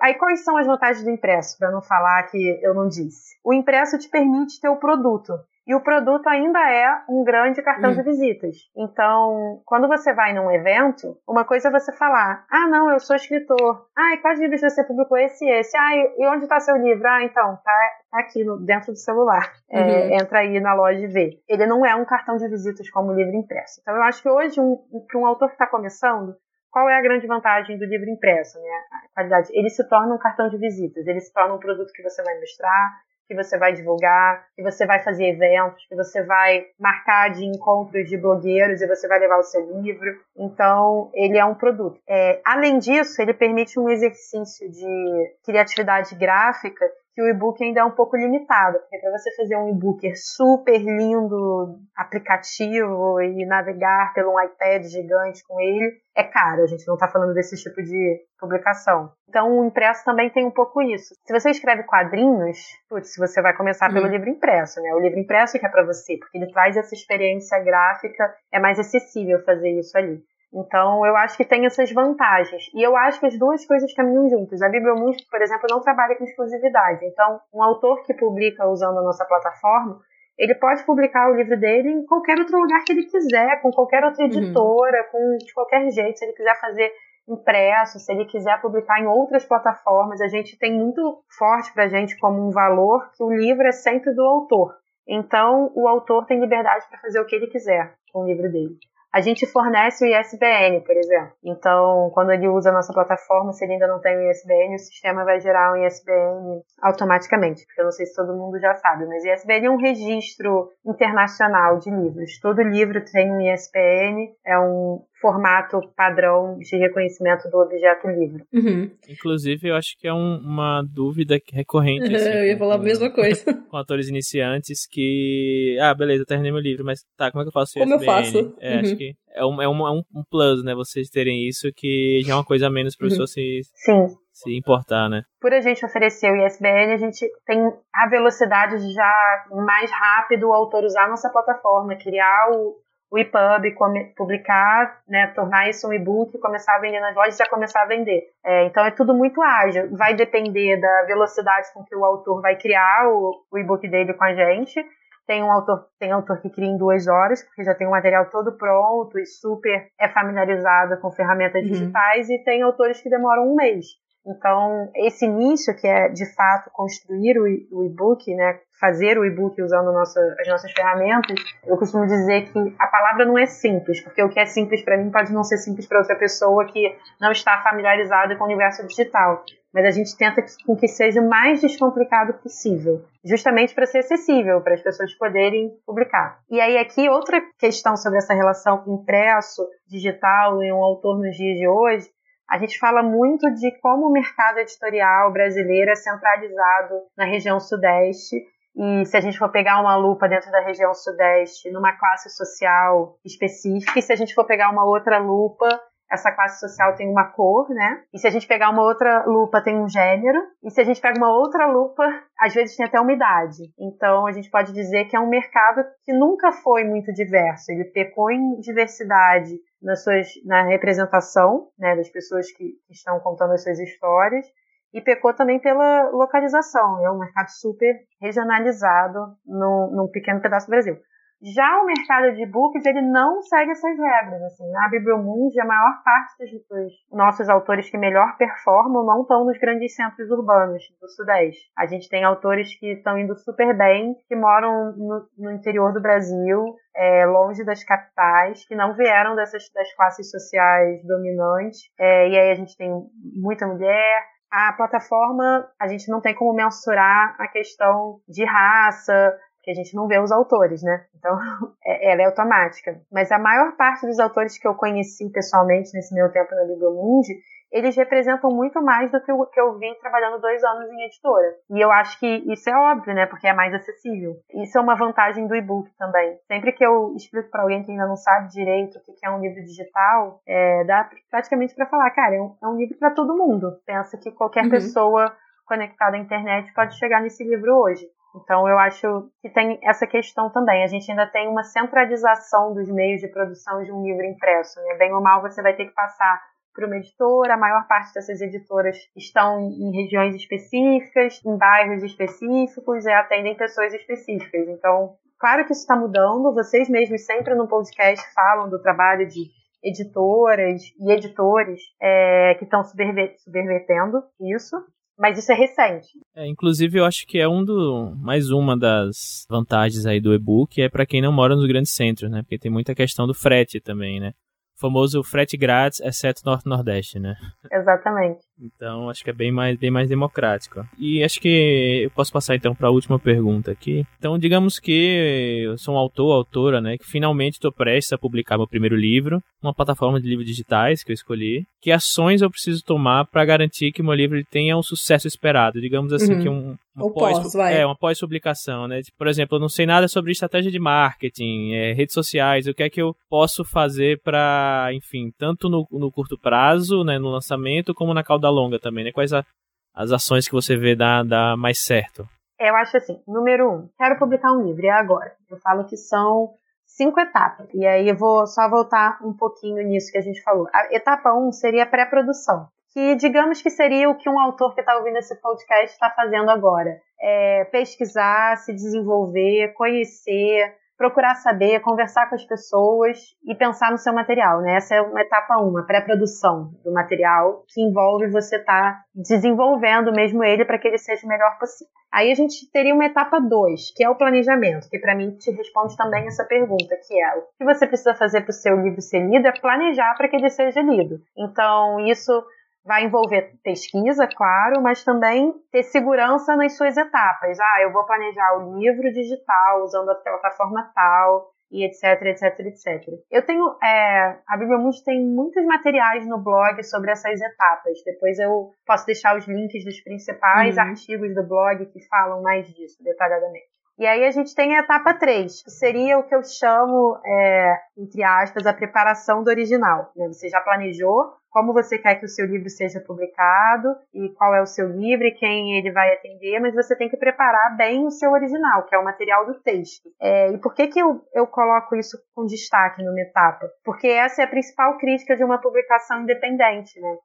Aí 0.01 0.13
quais 0.15 0.43
são 0.43 0.55
as 0.57 0.67
vantagens 0.67 1.03
do 1.03 1.09
impresso, 1.09 1.57
para 1.57 1.71
não 1.71 1.81
falar 1.81 2.23
que 2.23 2.59
eu 2.61 2.73
não 2.75 2.87
disse? 2.87 3.37
O 3.43 3.53
impresso 3.53 3.97
te 3.97 4.07
permite 4.07 4.61
ter 4.61 4.69
o 4.69 4.77
produto. 4.77 5.33
E 5.69 5.75
o 5.75 5.81
produto 5.81 6.25
ainda 6.25 6.59
é 6.67 7.03
um 7.07 7.23
grande 7.23 7.61
cartão 7.61 7.91
hum. 7.91 7.93
de 7.93 8.01
visitas. 8.01 8.55
Então, 8.75 9.61
quando 9.67 9.87
você 9.87 10.11
vai 10.15 10.33
num 10.33 10.49
evento, 10.49 11.15
uma 11.27 11.45
coisa 11.45 11.67
é 11.67 11.71
você 11.71 11.95
falar: 11.95 12.43
ah, 12.49 12.67
não, 12.67 12.91
eu 12.91 12.99
sou 12.99 13.15
escritor. 13.15 13.85
Ah, 13.95 14.15
e 14.15 14.17
quais 14.17 14.39
livros 14.39 14.61
você 14.61 14.83
publicou? 14.83 15.15
Esse 15.19 15.45
e 15.45 15.59
esse. 15.59 15.77
Ah, 15.77 15.95
e 15.95 16.27
onde 16.27 16.45
está 16.45 16.59
seu 16.59 16.75
livro? 16.75 17.07
Ah, 17.07 17.23
então, 17.23 17.59
tá 17.63 17.91
aqui 18.13 18.43
no, 18.43 18.57
dentro 18.65 18.91
do 18.91 18.97
celular. 18.97 19.43
É, 19.69 19.79
uhum. 19.79 19.89
É, 19.89 20.15
entra 20.15 20.39
aí 20.39 20.59
na 20.59 20.73
loja 20.73 21.01
e 21.01 21.07
vê. 21.07 21.39
Ele 21.47 21.67
não 21.67 21.85
é 21.85 21.95
um 21.95 22.03
cartão 22.03 22.35
de 22.37 22.47
visitas 22.47 22.89
como 22.89 23.11
o 23.11 23.15
livro 23.15 23.35
impresso. 23.35 23.79
Então, 23.83 23.93
eu 23.93 24.01
acho 24.01 24.23
que 24.23 24.29
hoje, 24.29 24.59
um, 24.59 24.75
para 25.07 25.19
um 25.19 25.25
autor 25.27 25.49
que 25.49 25.53
está 25.53 25.67
começando, 25.67 26.33
qual 26.71 26.89
é 26.89 26.97
a 26.97 27.01
grande 27.01 27.27
vantagem 27.27 27.77
do 27.77 27.85
livro 27.85 28.09
impresso, 28.09 28.57
né? 28.59 28.69
A 28.91 29.13
qualidade. 29.13 29.49
Ele 29.51 29.69
se 29.69 29.87
torna 29.87 30.15
um 30.15 30.19
cartão 30.19 30.49
de 30.49 30.57
visitas, 30.57 31.05
ele 31.05 31.19
se 31.19 31.31
torna 31.31 31.53
um 31.53 31.59
produto 31.59 31.91
que 31.93 32.01
você 32.01 32.23
vai 32.23 32.39
mostrar, 32.39 33.01
que 33.29 33.35
você 33.35 33.59
vai 33.59 33.73
divulgar, 33.73 34.43
que 34.55 34.63
você 34.63 34.87
vai 34.87 35.03
fazer 35.03 35.25
eventos, 35.25 35.85
que 35.87 35.95
você 35.95 36.23
vai 36.23 36.65
marcar 36.79 37.29
de 37.29 37.45
encontros 37.45 38.09
de 38.09 38.17
blogueiros 38.17 38.81
e 38.81 38.87
você 38.87 39.07
vai 39.07 39.19
levar 39.19 39.37
o 39.37 39.43
seu 39.43 39.61
livro. 39.79 40.19
Então, 40.35 41.11
ele 41.13 41.37
é 41.37 41.45
um 41.45 41.53
produto. 41.53 42.01
É, 42.09 42.41
além 42.43 42.79
disso, 42.79 43.21
ele 43.21 43.35
permite 43.35 43.79
um 43.79 43.87
exercício 43.87 44.67
de 44.67 45.35
criatividade 45.45 46.15
gráfica 46.15 46.89
que 47.19 47.23
o 47.23 47.27
e-book 47.27 47.61
ainda 47.61 47.81
é 47.81 47.83
um 47.83 47.91
pouco 47.91 48.15
limitado, 48.15 48.79
porque 48.79 48.97
para 48.97 49.11
você 49.11 49.35
fazer 49.35 49.57
um 49.57 49.67
e-book 49.67 50.15
super 50.15 50.79
lindo, 50.79 51.77
aplicativo 51.93 53.21
e 53.21 53.45
navegar 53.45 54.13
pelo 54.13 54.35
um 54.35 54.41
iPad 54.41 54.85
gigante 54.85 55.43
com 55.45 55.59
ele, 55.59 55.97
é 56.15 56.23
caro. 56.23 56.63
A 56.63 56.65
gente 56.65 56.87
não 56.87 56.93
está 56.93 57.09
falando 57.09 57.33
desse 57.33 57.57
tipo 57.57 57.83
de 57.83 58.21
publicação. 58.39 59.11
Então, 59.27 59.59
o 59.59 59.65
impresso 59.65 60.05
também 60.05 60.29
tem 60.29 60.45
um 60.45 60.51
pouco 60.51 60.81
isso. 60.81 61.13
Se 61.25 61.33
você 61.37 61.49
escreve 61.49 61.83
quadrinhos, 61.83 62.57
putz, 62.89 63.17
você 63.17 63.41
vai 63.41 63.53
começar 63.53 63.91
pelo 63.91 64.05
uhum. 64.05 64.11
livro 64.13 64.29
impresso, 64.29 64.81
né? 64.81 64.93
O 64.93 64.99
livro 64.99 65.19
impresso 65.19 65.59
que 65.59 65.65
é 65.65 65.69
para 65.69 65.85
você, 65.85 66.15
porque 66.17 66.37
ele 66.37 66.49
traz 66.53 66.77
essa 66.77 66.95
experiência 66.95 67.59
gráfica, 67.59 68.33
é 68.49 68.59
mais 68.59 68.79
acessível 68.79 69.43
fazer 69.43 69.77
isso 69.77 69.97
ali. 69.97 70.23
Então, 70.53 71.05
eu 71.05 71.15
acho 71.15 71.37
que 71.37 71.45
tem 71.45 71.65
essas 71.65 71.91
vantagens. 71.91 72.63
E 72.73 72.81
eu 72.81 72.97
acho 72.97 73.19
que 73.19 73.27
as 73.27 73.37
duas 73.37 73.65
coisas 73.65 73.93
caminham 73.93 74.27
juntas. 74.29 74.61
A 74.61 74.69
Bibliomúsica, 74.69 75.25
por 75.29 75.41
exemplo, 75.41 75.67
não 75.69 75.79
trabalha 75.79 76.15
com 76.15 76.23
exclusividade. 76.23 77.05
Então, 77.05 77.39
um 77.53 77.61
autor 77.61 78.03
que 78.03 78.13
publica 78.15 78.67
usando 78.67 78.97
a 78.97 79.03
nossa 79.03 79.25
plataforma, 79.25 79.99
ele 80.37 80.55
pode 80.55 80.83
publicar 80.85 81.29
o 81.29 81.35
livro 81.35 81.59
dele 81.59 81.89
em 81.91 82.05
qualquer 82.05 82.39
outro 82.39 82.57
lugar 82.57 82.83
que 82.83 82.93
ele 82.93 83.05
quiser, 83.05 83.61
com 83.61 83.69
qualquer 83.71 84.03
outra 84.03 84.23
uhum. 84.23 84.31
editora, 84.31 85.01
uhum. 85.03 85.11
com 85.11 85.37
de 85.37 85.53
qualquer 85.53 85.87
jeito. 85.91 86.17
Se 86.17 86.25
ele 86.25 86.33
quiser 86.33 86.59
fazer 86.59 86.91
impresso, 87.27 87.99
se 87.99 88.11
ele 88.11 88.25
quiser 88.25 88.59
publicar 88.59 88.99
em 88.99 89.05
outras 89.05 89.45
plataformas, 89.45 90.19
a 90.19 90.27
gente 90.27 90.57
tem 90.57 90.73
muito 90.73 91.21
forte 91.37 91.71
para 91.73 91.83
a 91.83 91.87
gente 91.87 92.17
como 92.17 92.47
um 92.47 92.49
valor 92.49 93.11
que 93.15 93.23
o 93.23 93.31
livro 93.31 93.67
é 93.67 93.71
sempre 93.71 94.15
do 94.15 94.23
autor. 94.23 94.73
Então, 95.07 95.71
o 95.75 95.87
autor 95.87 96.25
tem 96.25 96.39
liberdade 96.39 96.87
para 96.89 96.99
fazer 96.99 97.19
o 97.19 97.25
que 97.25 97.35
ele 97.35 97.47
quiser 97.47 97.93
com 98.11 98.23
o 98.23 98.25
livro 98.25 98.51
dele 98.51 98.75
a 99.11 99.21
gente 99.21 99.45
fornece 99.47 100.05
o 100.05 100.07
ISBN, 100.07 100.81
por 100.81 100.95
exemplo. 100.95 101.33
Então, 101.43 102.11
quando 102.13 102.31
ele 102.31 102.47
usa 102.47 102.69
a 102.69 102.73
nossa 102.73 102.93
plataforma, 102.93 103.51
se 103.53 103.65
ele 103.65 103.73
ainda 103.73 103.87
não 103.87 103.99
tem 103.99 104.15
o 104.15 104.29
ISBN, 104.29 104.75
o 104.75 104.79
sistema 104.79 105.25
vai 105.25 105.39
gerar 105.39 105.73
um 105.73 105.85
ISBN 105.85 106.61
automaticamente, 106.81 107.65
porque 107.65 107.81
eu 107.81 107.85
não 107.85 107.91
sei 107.91 108.05
se 108.05 108.15
todo 108.15 108.37
mundo 108.37 108.59
já 108.59 108.75
sabe, 108.75 109.05
mas 109.05 109.25
ISBN 109.25 109.65
é 109.65 109.69
um 109.71 109.77
registro 109.77 110.69
internacional 110.85 111.79
de 111.79 111.89
livros. 111.89 112.39
Todo 112.39 112.61
livro 112.61 113.03
tem 113.11 113.31
um 113.31 113.41
ISBN, 113.41 114.31
é 114.45 114.59
um 114.59 115.01
formato 115.21 115.81
padrão 115.95 116.57
de 116.57 116.77
reconhecimento 116.77 117.49
do 117.49 117.57
objeto 117.57 118.07
livre. 118.07 118.43
Uhum. 118.53 118.89
Inclusive, 119.07 119.69
eu 119.69 119.75
acho 119.75 119.97
que 119.97 120.07
é 120.07 120.13
um, 120.13 120.37
uma 120.37 120.81
dúvida 120.81 121.39
recorrente. 121.51 122.13
Assim, 122.15 122.29
eu 122.29 122.45
ia 122.45 122.57
falar 122.57 122.75
a 122.75 122.79
mesma 122.79 123.09
coisa. 123.13 123.53
Com 123.69 123.77
atores 123.77 124.07
iniciantes 124.07 124.87
que. 124.87 125.77
Ah, 125.81 125.93
beleza, 125.93 126.23
eu 126.23 126.25
terminei 126.25 126.51
meu 126.51 126.61
livro, 126.61 126.85
mas 126.85 126.99
tá, 127.17 127.31
como 127.31 127.41
é 127.41 127.45
que 127.45 127.49
eu 127.49 127.53
faço 127.53 127.77
isso? 127.77 127.79
Como 127.79 127.95
eu 127.95 128.05
faço? 128.05 128.55
É, 128.59 128.75
uhum. 128.75 128.79
acho 128.79 128.95
que 128.95 129.13
é, 129.33 129.45
um, 129.45 129.61
é, 129.61 129.67
um, 129.67 129.87
é 129.87 129.91
um 129.91 130.23
plus, 130.29 130.63
né? 130.63 130.73
Vocês 130.73 131.09
terem 131.09 131.47
isso 131.47 131.69
que 131.75 132.21
já 132.25 132.33
é 132.33 132.35
uma 132.35 132.45
coisa 132.45 132.67
a 132.67 132.69
menos 132.69 132.95
para 132.95 133.05
uhum. 133.05 133.09
pessoa 133.09 133.27
se. 133.27 133.61
Sim. 133.73 134.07
Se 134.31 134.55
importar, 134.55 135.09
né? 135.09 135.23
Por 135.41 135.53
a 135.53 135.59
gente 135.59 135.85
oferecer 135.85 136.31
o 136.31 136.45
ISBN, 136.45 136.93
a 136.93 136.97
gente 136.97 137.27
tem 137.45 137.59
a 137.93 138.07
velocidade 138.07 138.77
de 138.77 138.93
já 138.93 139.45
mais 139.51 139.91
rápido 139.91 140.47
o 140.47 140.53
autor 140.53 140.85
usar 140.85 141.07
a 141.07 141.09
nossa 141.09 141.29
plataforma, 141.29 141.97
criar 141.97 142.47
o, 142.53 142.77
o 143.11 143.17
EPUB, 143.17 143.75
publicar, 144.15 145.01
né, 145.07 145.27
tornar 145.35 145.67
isso 145.67 145.87
um 145.87 145.93
e-book, 145.93 146.37
começar 146.37 146.75
a 146.75 146.79
vender 146.79 146.99
nas 146.99 147.15
lojas 147.15 147.35
e 147.35 147.37
já 147.39 147.49
começar 147.49 147.81
a 147.81 147.87
vender. 147.87 148.21
É, 148.45 148.65
então 148.65 148.85
é 148.85 148.91
tudo 148.91 149.15
muito 149.15 149.41
ágil. 149.41 149.95
Vai 149.95 150.13
depender 150.13 150.77
da 150.79 151.03
velocidade 151.03 151.73
com 151.73 151.83
que 151.83 151.95
o 151.95 152.05
autor 152.05 152.41
vai 152.41 152.55
criar 152.55 153.09
o, 153.09 153.43
o 153.51 153.57
e-book 153.57 153.87
dele 153.87 154.13
com 154.13 154.23
a 154.23 154.33
gente. 154.33 154.79
Tem 155.25 155.43
um 155.43 155.51
autor, 155.51 155.85
tem 155.99 156.11
autor 156.11 156.41
que 156.41 156.49
cria 156.49 156.67
em 156.67 156.77
duas 156.77 157.07
horas, 157.07 157.43
porque 157.43 157.63
já 157.63 157.75
tem 157.75 157.87
o 157.87 157.91
material 157.91 158.29
todo 158.31 158.57
pronto 158.57 159.17
e 159.19 159.25
super 159.25 159.87
é 159.99 160.07
familiarizado 160.09 160.99
com 160.99 161.11
ferramentas 161.11 161.63
uhum. 161.63 161.69
digitais, 161.69 162.29
e 162.29 162.39
tem 162.39 162.63
autores 162.63 162.99
que 163.01 163.09
demoram 163.09 163.47
um 163.47 163.55
mês. 163.55 163.85
Então, 164.29 164.91
esse 164.95 165.25
início, 165.25 165.75
que 165.75 165.87
é 165.87 166.07
de 166.09 166.25
fato 166.35 166.69
construir 166.71 167.39
o 167.39 167.83
e-book, 167.83 168.33
né, 168.35 168.59
fazer 168.79 169.17
o 169.17 169.25
e-book 169.25 169.59
usando 169.61 169.91
nossa, 169.91 170.19
as 170.39 170.47
nossas 170.47 170.71
ferramentas, 170.71 171.35
eu 171.65 171.75
costumo 171.77 172.05
dizer 172.05 172.51
que 172.51 172.75
a 172.79 172.87
palavra 172.87 173.25
não 173.25 173.37
é 173.37 173.47
simples, 173.47 174.01
porque 174.01 174.23
o 174.23 174.29
que 174.29 174.39
é 174.39 174.45
simples 174.45 174.83
para 174.83 174.97
mim 174.97 175.09
pode 175.09 175.33
não 175.33 175.43
ser 175.43 175.57
simples 175.57 175.87
para 175.87 175.99
outra 175.99 176.15
pessoa 176.15 176.65
que 176.65 176.95
não 177.19 177.31
está 177.31 177.61
familiarizada 177.63 178.35
com 178.35 178.43
o 178.43 178.47
universo 178.47 178.85
digital. 178.85 179.43
Mas 179.73 179.85
a 179.85 179.91
gente 179.91 180.17
tenta 180.17 180.43
com 180.65 180.75
que 180.75 180.87
seja 180.87 181.21
o 181.21 181.29
mais 181.29 181.61
descomplicado 181.61 182.33
possível, 182.35 183.03
justamente 183.23 183.75
para 183.75 183.85
ser 183.85 183.99
acessível, 183.99 184.61
para 184.61 184.73
as 184.73 184.81
pessoas 184.81 185.13
poderem 185.13 185.71
publicar. 185.85 186.39
E 186.49 186.59
aí, 186.59 186.77
aqui, 186.77 187.07
outra 187.07 187.39
questão 187.59 187.95
sobre 187.95 188.17
essa 188.17 188.33
relação 188.33 188.83
impresso, 188.87 189.67
digital 189.87 190.63
e 190.63 190.71
um 190.71 190.83
autor 190.83 191.19
nos 191.19 191.35
dias 191.35 191.57
de 191.57 191.67
hoje 191.67 192.09
a 192.49 192.57
gente 192.57 192.79
fala 192.79 193.03
muito 193.03 193.49
de 193.53 193.71
como 193.79 194.07
o 194.07 194.11
mercado 194.11 194.57
editorial 194.57 195.31
brasileiro 195.31 195.91
é 195.91 195.95
centralizado 195.95 196.95
na 197.15 197.25
região 197.25 197.59
Sudeste. 197.59 198.35
E 198.75 199.05
se 199.05 199.17
a 199.17 199.21
gente 199.21 199.37
for 199.37 199.49
pegar 199.49 199.79
uma 199.79 199.95
lupa 199.95 200.27
dentro 200.27 200.51
da 200.51 200.61
região 200.61 200.93
Sudeste, 200.93 201.71
numa 201.71 201.93
classe 201.93 202.29
social 202.29 203.17
específica, 203.25 203.99
e 203.99 204.01
se 204.01 204.13
a 204.13 204.15
gente 204.15 204.33
for 204.33 204.45
pegar 204.45 204.71
uma 204.71 204.85
outra 204.85 205.17
lupa 205.17 205.67
essa 206.11 206.31
classe 206.31 206.59
social 206.59 206.95
tem 206.95 207.07
uma 207.07 207.25
cor, 207.25 207.69
né? 207.69 208.01
E 208.11 208.17
se 208.17 208.27
a 208.27 208.31
gente 208.31 208.47
pegar 208.47 208.69
uma 208.71 208.81
outra 208.81 209.23
lupa, 209.25 209.61
tem 209.61 209.77
um 209.77 209.87
gênero. 209.87 210.39
E 210.63 210.71
se 210.71 210.81
a 210.81 210.83
gente 210.83 210.99
pega 210.99 211.17
uma 211.17 211.31
outra 211.31 211.67
lupa, 211.67 212.03
às 212.39 212.53
vezes 212.53 212.75
tem 212.75 212.85
até 212.85 212.99
umidade. 212.99 213.71
Então 213.79 214.25
a 214.25 214.31
gente 214.31 214.49
pode 214.49 214.73
dizer 214.73 215.05
que 215.05 215.15
é 215.15 215.19
um 215.19 215.29
mercado 215.29 215.85
que 216.03 216.11
nunca 216.11 216.51
foi 216.51 216.83
muito 216.83 217.13
diverso. 217.13 217.71
Ele 217.71 217.85
pecou 217.85 218.31
em 218.31 218.59
diversidade 218.59 219.59
nas 219.81 220.03
suas, 220.03 220.27
na 220.45 220.63
representação 220.63 221.69
né, 221.77 221.95
das 221.95 222.09
pessoas 222.09 222.51
que, 222.51 222.73
estão 222.89 223.19
contando 223.19 223.53
as 223.53 223.63
suas 223.63 223.79
histórias 223.79 224.45
e 224.93 225.01
pecou 225.01 225.33
também 225.33 225.59
pela 225.59 226.09
localização. 226.09 226.99
É 227.05 227.11
um 227.11 227.19
mercado 227.19 227.49
super 227.49 227.95
regionalizado 228.21 229.19
num, 229.45 229.91
num 229.91 230.07
pequeno 230.11 230.41
pedaço 230.41 230.67
do 230.67 230.71
Brasil. 230.71 230.97
Já 231.41 231.81
o 231.81 231.85
mercado 231.85 232.33
de 232.35 232.43
e-books, 232.43 232.85
ele 232.85 233.01
não 233.01 233.41
segue 233.41 233.71
essas 233.71 233.97
regras. 233.97 234.41
Assim. 234.43 234.69
Na 234.71 234.89
Bibliomundi, 234.89 235.59
a 235.59 235.65
maior 235.65 236.03
parte 236.03 236.35
dos, 236.37 236.51
dos, 236.51 236.93
nossos 237.11 237.47
autores 237.47 237.89
que 237.89 237.97
melhor 237.97 238.35
performam 238.37 239.05
não 239.05 239.21
estão 239.21 239.45
nos 239.45 239.57
grandes 239.57 239.95
centros 239.95 240.29
urbanos 240.29 240.83
do 240.99 241.07
Sudeste. 241.09 241.71
A 241.77 241.85
gente 241.85 242.09
tem 242.09 242.23
autores 242.23 242.77
que 242.77 242.93
estão 242.93 243.17
indo 243.17 243.35
super 243.37 243.75
bem, 243.77 244.15
que 244.27 244.35
moram 244.35 244.91
no, 244.97 245.27
no 245.37 245.51
interior 245.51 245.93
do 245.93 246.01
Brasil, 246.01 246.75
é, 246.95 247.25
longe 247.25 247.63
das 247.63 247.83
capitais, 247.83 248.65
que 248.67 248.75
não 248.75 248.93
vieram 248.95 249.35
dessas 249.35 249.63
das 249.73 249.93
classes 249.95 250.29
sociais 250.29 251.01
dominantes. 251.05 251.79
É, 251.97 252.29
e 252.29 252.37
aí 252.37 252.51
a 252.51 252.55
gente 252.55 252.75
tem 252.75 252.91
muita 253.35 253.65
mulher, 253.65 254.23
a 254.51 254.73
plataforma, 254.73 255.67
a 255.79 255.87
gente 255.87 256.09
não 256.09 256.19
tem 256.19 256.33
como 256.33 256.53
mensurar 256.53 257.35
a 257.39 257.47
questão 257.47 258.19
de 258.27 258.43
raça, 258.43 259.37
que 259.61 259.71
a 259.71 259.73
gente 259.73 259.95
não 259.95 260.07
vê 260.07 260.19
os 260.19 260.31
autores, 260.31 260.81
né? 260.83 261.05
Então, 261.17 261.37
é, 261.85 262.11
ela 262.11 262.21
é 262.21 262.25
automática. 262.25 262.99
Mas 263.11 263.31
a 263.31 263.39
maior 263.39 263.75
parte 263.75 264.05
dos 264.05 264.19
autores 264.19 264.57
que 264.57 264.67
eu 264.67 264.75
conheci 264.75 265.29
pessoalmente 265.29 265.93
nesse 265.93 266.13
meu 266.13 266.31
tempo 266.31 266.53
na 266.55 266.65
Bibliomundi, 266.65 267.33
eles 267.71 267.95
representam 267.95 268.49
muito 268.49 268.81
mais 268.81 269.11
do 269.11 269.21
que 269.21 269.31
o 269.31 269.45
que 269.45 269.59
eu 269.59 269.77
vi 269.77 269.93
trabalhando 269.99 270.41
dois 270.41 270.63
anos 270.63 270.89
em 270.89 271.05
editora. 271.05 271.55
E 271.69 271.79
eu 271.79 271.91
acho 271.91 272.19
que 272.19 272.25
isso 272.51 272.69
é 272.69 272.75
óbvio, 272.75 273.13
né? 273.13 273.25
Porque 273.27 273.47
é 273.47 273.53
mais 273.53 273.73
acessível. 273.73 274.37
Isso 274.55 274.77
é 274.77 274.81
uma 274.81 274.95
vantagem 274.95 275.47
do 275.47 275.55
e-book 275.55 275.89
também. 275.97 276.37
Sempre 276.47 276.71
que 276.71 276.83
eu 276.83 277.13
explico 277.15 277.49
para 277.51 277.61
alguém 277.61 277.83
que 277.83 277.91
ainda 277.91 278.07
não 278.07 278.15
sabe 278.15 278.49
direito 278.49 278.99
o 279.07 279.13
que 279.13 279.25
é 279.25 279.29
um 279.29 279.39
livro 279.39 279.63
digital, 279.63 280.41
é, 280.47 280.83
dá 280.85 281.09
praticamente 281.29 281.75
para 281.75 281.85
falar, 281.85 282.09
cara, 282.11 282.35
é 282.35 282.41
um, 282.41 282.55
é 282.61 282.67
um 282.67 282.75
livro 282.75 282.97
para 282.97 283.11
todo 283.11 283.37
mundo. 283.37 283.79
Pensa 283.85 284.17
que 284.17 284.31
qualquer 284.31 284.63
uhum. 284.63 284.71
pessoa 284.71 285.31
conectada 285.65 286.17
à 286.17 286.19
internet 286.19 286.73
pode 286.73 286.97
chegar 286.97 287.21
nesse 287.21 287.43
livro 287.43 287.75
hoje. 287.75 288.07
Então 288.43 288.67
eu 288.67 288.77
acho 288.79 289.29
que 289.41 289.49
tem 289.49 289.79
essa 289.83 290.07
questão 290.07 290.51
também. 290.51 290.83
A 290.83 290.87
gente 290.87 291.09
ainda 291.09 291.27
tem 291.27 291.47
uma 291.47 291.63
centralização 291.63 292.73
dos 292.73 292.89
meios 292.89 293.21
de 293.21 293.27
produção 293.27 293.83
de 293.83 293.91
um 293.91 294.03
livro 294.03 294.25
impresso. 294.25 294.79
Né? 294.81 294.95
Bem 294.95 295.13
ou 295.13 295.21
mal, 295.21 295.41
você 295.41 295.61
vai 295.61 295.75
ter 295.75 295.85
que 295.85 295.93
passar 295.93 296.41
por 296.73 296.85
uma 296.85 296.97
editora. 296.97 297.53
A 297.53 297.57
maior 297.57 297.87
parte 297.87 298.13
dessas 298.13 298.41
editoras 298.41 298.97
estão 299.15 299.59
em 299.59 299.91
regiões 299.91 300.35
específicas, 300.35 301.41
em 301.45 301.57
bairros 301.57 302.03
específicos 302.03 303.05
e 303.05 303.11
atendem 303.11 303.55
pessoas 303.55 303.93
específicas. 303.93 304.67
Então, 304.67 305.15
claro 305.39 305.65
que 305.65 305.73
isso 305.73 305.81
está 305.81 305.95
mudando. 305.95 306.53
Vocês 306.53 306.89
mesmos 306.89 307.25
sempre 307.25 307.55
no 307.55 307.67
podcast 307.67 308.25
falam 308.33 308.69
do 308.69 308.81
trabalho 308.81 309.27
de 309.27 309.49
editoras 309.83 310.81
e 310.99 311.11
editores 311.11 311.81
é, 312.01 312.55
que 312.55 312.65
estão 312.65 312.83
subvertendo 312.83 314.23
isso. 314.39 314.75
Mas 315.19 315.37
isso 315.37 315.51
é 315.51 315.55
recente. 315.55 316.07
É, 316.33 316.47
inclusive, 316.47 316.97
eu 316.97 317.03
acho 317.03 317.27
que 317.27 317.37
é 317.37 317.47
um 317.47 317.63
do 317.63 318.15
mais 318.15 318.51
uma 318.51 318.77
das 318.77 319.45
vantagens 319.49 320.05
aí 320.05 320.21
do 320.21 320.33
e-book 320.33 320.81
é 320.81 320.87
para 320.87 321.05
quem 321.05 321.21
não 321.21 321.31
mora 321.31 321.57
nos 321.57 321.67
grandes 321.67 321.91
centros, 321.91 322.31
né? 322.31 322.41
Porque 322.41 322.57
tem 322.57 322.71
muita 322.71 322.95
questão 322.95 323.27
do 323.27 323.33
frete 323.33 323.81
também, 323.81 324.21
né? 324.21 324.29
O 324.77 324.79
famoso 324.79 325.21
frete 325.21 325.57
grátis, 325.57 325.99
exceto 325.99 326.41
Norte-Nordeste, 326.45 327.19
né? 327.19 327.35
Exatamente. 327.69 328.39
Então, 328.61 329.09
acho 329.09 329.23
que 329.23 329.29
é 329.29 329.33
bem 329.33 329.51
mais, 329.51 329.77
bem 329.77 329.89
mais 329.89 330.09
democrático. 330.09 330.85
E 330.97 331.23
acho 331.23 331.39
que 331.39 332.01
eu 332.03 332.09
posso 332.11 332.31
passar 332.31 332.55
então 332.55 332.75
para 332.75 332.87
a 332.87 332.91
última 332.91 333.17
pergunta 333.17 333.71
aqui. 333.71 334.05
Então, 334.17 334.37
digamos 334.37 334.79
que 334.79 335.63
eu 335.65 335.77
sou 335.77 335.95
um 335.95 335.97
autor, 335.97 336.33
autora, 336.33 336.81
né, 336.81 336.97
que 336.97 337.05
finalmente 337.05 337.53
estou 337.53 337.71
prestes 337.71 338.13
a 338.13 338.17
publicar 338.17 338.57
meu 338.57 338.67
primeiro 338.67 338.95
livro, 338.95 339.41
uma 339.61 339.73
plataforma 339.73 340.19
de 340.19 340.27
livros 340.27 340.47
digitais 340.47 341.03
que 341.03 341.11
eu 341.11 341.13
escolhi. 341.13 341.65
Que 341.81 341.91
ações 341.91 342.41
eu 342.41 342.49
preciso 342.49 342.83
tomar 342.83 343.25
para 343.25 343.45
garantir 343.45 343.91
que 343.91 344.03
meu 344.03 344.13
livro 344.13 344.41
tenha 344.51 344.75
o 344.75 344.83
sucesso 344.83 345.27
esperado? 345.27 345.79
Digamos 345.79 346.11
assim, 346.11 346.33
uhum. 346.33 346.41
que 346.41 346.49
um, 346.49 346.75
uma 346.95 347.13
pós, 347.13 347.53
vai. 347.53 347.79
É, 347.79 347.85
uma 347.85 347.95
pós-publicação, 347.95 348.87
né? 348.87 349.01
Por 349.17 349.27
exemplo, 349.27 349.55
eu 349.55 349.61
não 349.61 349.69
sei 349.69 349.85
nada 349.85 350.07
sobre 350.07 350.31
estratégia 350.31 350.71
de 350.71 350.79
marketing, 350.79 351.71
é, 351.71 351.93
redes 351.93 352.13
sociais, 352.13 352.67
o 352.67 352.73
que 352.73 352.83
é 352.83 352.89
que 352.89 353.01
eu 353.01 353.15
posso 353.29 353.63
fazer 353.63 354.19
para, 354.21 354.89
enfim, 354.93 355.31
tanto 355.37 355.69
no, 355.69 355.87
no 355.91 356.11
curto 356.11 356.37
prazo, 356.37 357.03
né, 357.03 357.17
no 357.17 357.29
lançamento, 357.29 357.93
como 357.93 358.13
na 358.13 358.23
cauda 358.23 358.48
longa 358.49 358.79
também, 358.79 359.03
né? 359.03 359.11
Quais 359.11 359.33
a, 359.33 359.45
as 359.93 360.11
ações 360.11 360.47
que 360.47 360.53
você 360.53 360.75
vê 360.75 360.95
dar, 360.95 361.23
dar 361.23 361.57
mais 361.57 361.79
certo? 361.79 362.27
Eu 362.59 362.75
acho 362.75 362.97
assim, 362.97 363.21
número 363.25 363.71
um, 363.71 363.89
quero 363.97 364.19
publicar 364.19 364.51
um 364.51 364.65
livro, 364.65 364.85
é 364.85 364.89
agora. 364.89 365.33
Eu 365.49 365.57
falo 365.57 365.85
que 365.85 365.95
são 365.95 366.53
cinco 366.85 367.19
etapas. 367.19 367.67
E 367.73 367.85
aí 367.85 368.09
eu 368.09 368.15
vou 368.15 368.45
só 368.45 368.69
voltar 368.69 369.17
um 369.23 369.31
pouquinho 369.31 369.81
nisso 369.87 370.11
que 370.11 370.17
a 370.17 370.21
gente 370.21 370.41
falou. 370.43 370.67
A 370.73 370.93
etapa 370.93 371.33
um 371.33 371.51
seria 371.51 371.83
a 371.83 371.85
pré-produção. 371.87 372.67
Que 372.91 373.15
digamos 373.15 373.61
que 373.61 373.69
seria 373.69 374.09
o 374.09 374.15
que 374.15 374.27
um 374.27 374.39
autor 374.39 374.73
que 374.73 374.81
está 374.81 374.97
ouvindo 374.97 375.17
esse 375.17 375.35
podcast 375.39 375.93
está 375.93 376.09
fazendo 376.09 376.49
agora. 376.49 376.99
É 377.21 377.63
pesquisar, 377.65 378.57
se 378.57 378.73
desenvolver, 378.73 379.73
conhecer, 379.73 380.75
procurar 380.99 381.35
saber, 381.35 381.79
conversar 381.79 382.27
com 382.27 382.35
as 382.35 382.43
pessoas 382.43 383.17
e 383.47 383.55
pensar 383.55 383.89
no 383.89 383.97
seu 383.97 384.13
material, 384.13 384.59
né? 384.59 384.75
Essa 384.75 384.95
é 384.95 385.01
uma 385.01 385.21
etapa 385.21 385.57
uma, 385.57 385.85
pré-produção 385.85 386.71
do 386.83 386.91
material, 386.91 387.63
que 387.69 387.81
envolve 387.81 388.29
você 388.29 388.57
estar 388.57 388.95
tá 388.95 389.03
desenvolvendo 389.15 390.11
mesmo 390.11 390.43
ele 390.43 390.65
para 390.65 390.77
que 390.77 390.89
ele 390.89 390.97
seja 390.97 391.25
o 391.25 391.29
melhor 391.29 391.57
possível. 391.57 391.89
Aí 392.11 392.29
a 392.31 392.35
gente 392.35 392.69
teria 392.73 392.93
uma 392.93 393.05
etapa 393.05 393.39
2, 393.39 393.93
que 393.95 394.03
é 394.03 394.09
o 394.09 394.15
planejamento, 394.15 394.89
que 394.89 394.99
para 394.99 395.15
mim 395.15 395.31
te 395.37 395.51
responde 395.51 395.95
também 395.95 396.27
essa 396.27 396.43
pergunta, 396.43 396.97
que 397.07 397.21
é 397.21 397.37
o 397.37 397.43
que 397.57 397.63
você 397.63 397.87
precisa 397.87 398.13
fazer 398.13 398.41
para 398.41 398.49
o 398.49 398.53
seu 398.53 398.75
livro 398.75 399.01
ser 399.01 399.21
lido 399.21 399.47
é 399.47 399.53
planejar 399.53 400.15
para 400.17 400.27
que 400.27 400.35
ele 400.35 400.49
seja 400.49 400.81
lido. 400.81 401.21
Então, 401.37 401.99
isso 402.07 402.43
vai 402.85 403.05
envolver 403.05 403.53
pesquisa, 403.63 404.27
claro, 404.27 404.81
mas 404.81 405.03
também 405.03 405.53
ter 405.71 405.83
segurança 405.83 406.55
nas 406.55 406.75
suas 406.75 406.97
etapas. 406.97 407.59
Ah, 407.59 407.81
eu 407.81 407.91
vou 407.91 408.05
planejar 408.05 408.57
o 408.57 408.77
livro 408.77 409.11
digital 409.11 409.83
usando 409.83 410.09
a 410.09 410.15
plataforma 410.15 410.91
tal, 410.95 411.51
e 411.71 411.85
etc, 411.85 412.21
etc, 412.25 412.59
etc. 412.65 413.07
Eu 413.29 413.45
tenho, 413.45 413.77
é, 413.83 414.39
a 414.47 414.57
Bíblia 414.57 414.77
Mundi 414.77 415.03
tem 415.03 415.23
muitos 415.23 415.63
materiais 415.65 416.27
no 416.27 416.39
blog 416.39 416.81
sobre 416.83 417.11
essas 417.11 417.39
etapas. 417.39 417.99
Depois 418.03 418.39
eu 418.39 418.71
posso 418.85 419.05
deixar 419.05 419.37
os 419.37 419.47
links 419.47 419.85
dos 419.85 420.01
principais 420.01 420.75
uhum. 420.75 420.83
artigos 420.83 421.35
do 421.35 421.47
blog 421.47 421.85
que 421.85 422.07
falam 422.07 422.41
mais 422.41 422.67
disso 422.67 423.03
detalhadamente. 423.03 423.69
E 423.99 424.07
aí 424.07 424.25
a 424.25 424.31
gente 424.31 424.55
tem 424.55 424.77
a 424.77 424.79
etapa 424.79 425.13
3, 425.13 425.61
que 425.61 425.69
seria 425.69 426.17
o 426.17 426.23
que 426.23 426.33
eu 426.33 426.41
chamo, 426.41 427.19
é, 427.25 427.77
entre 427.97 428.23
aspas, 428.23 428.65
a 428.65 428.73
preparação 428.73 429.43
do 429.43 429.49
original. 429.49 430.09
Né? 430.15 430.25
Você 430.27 430.47
já 430.47 430.61
planejou 430.61 431.33
como 431.49 431.73
você 431.73 431.97
quer 431.97 432.15
que 432.15 432.25
o 432.25 432.29
seu 432.29 432.45
livro 432.45 432.69
seja 432.69 433.01
publicado 433.01 433.89
e 434.13 434.29
qual 434.35 434.55
é 434.55 434.61
o 434.61 434.65
seu 434.65 434.87
livro 434.87 435.25
e 435.25 435.33
quem 435.33 435.77
ele 435.77 435.91
vai 435.91 436.13
atender, 436.13 436.61
mas 436.61 436.73
você 436.73 436.95
tem 436.95 437.09
que 437.09 437.17
preparar 437.17 437.75
bem 437.75 438.05
o 438.05 438.11
seu 438.11 438.31
original, 438.31 438.85
que 438.85 438.95
é 438.95 438.99
o 438.99 439.03
material 439.03 439.45
do 439.45 439.59
texto. 439.61 440.09
É, 440.21 440.51
e 440.51 440.57
por 440.59 440.73
que, 440.73 440.87
que 440.87 440.99
eu, 440.99 441.21
eu 441.33 441.45
coloco 441.47 441.93
isso 441.95 442.17
com 442.33 442.45
destaque 442.45 443.03
numa 443.03 443.19
etapa? 443.19 443.67
Porque 443.83 444.07
essa 444.07 444.43
é 444.43 444.45
a 444.45 444.49
principal 444.49 444.97
crítica 444.97 445.35
de 445.35 445.43
uma 445.43 445.59
publicação 445.59 446.21
independente. 446.21 446.97
Né? 447.01 447.17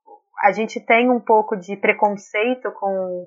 A 0.42 0.50
gente 0.50 0.84
tem 0.84 1.08
um 1.08 1.20
pouco 1.20 1.54
de 1.54 1.76
preconceito 1.76 2.72
com 2.72 3.26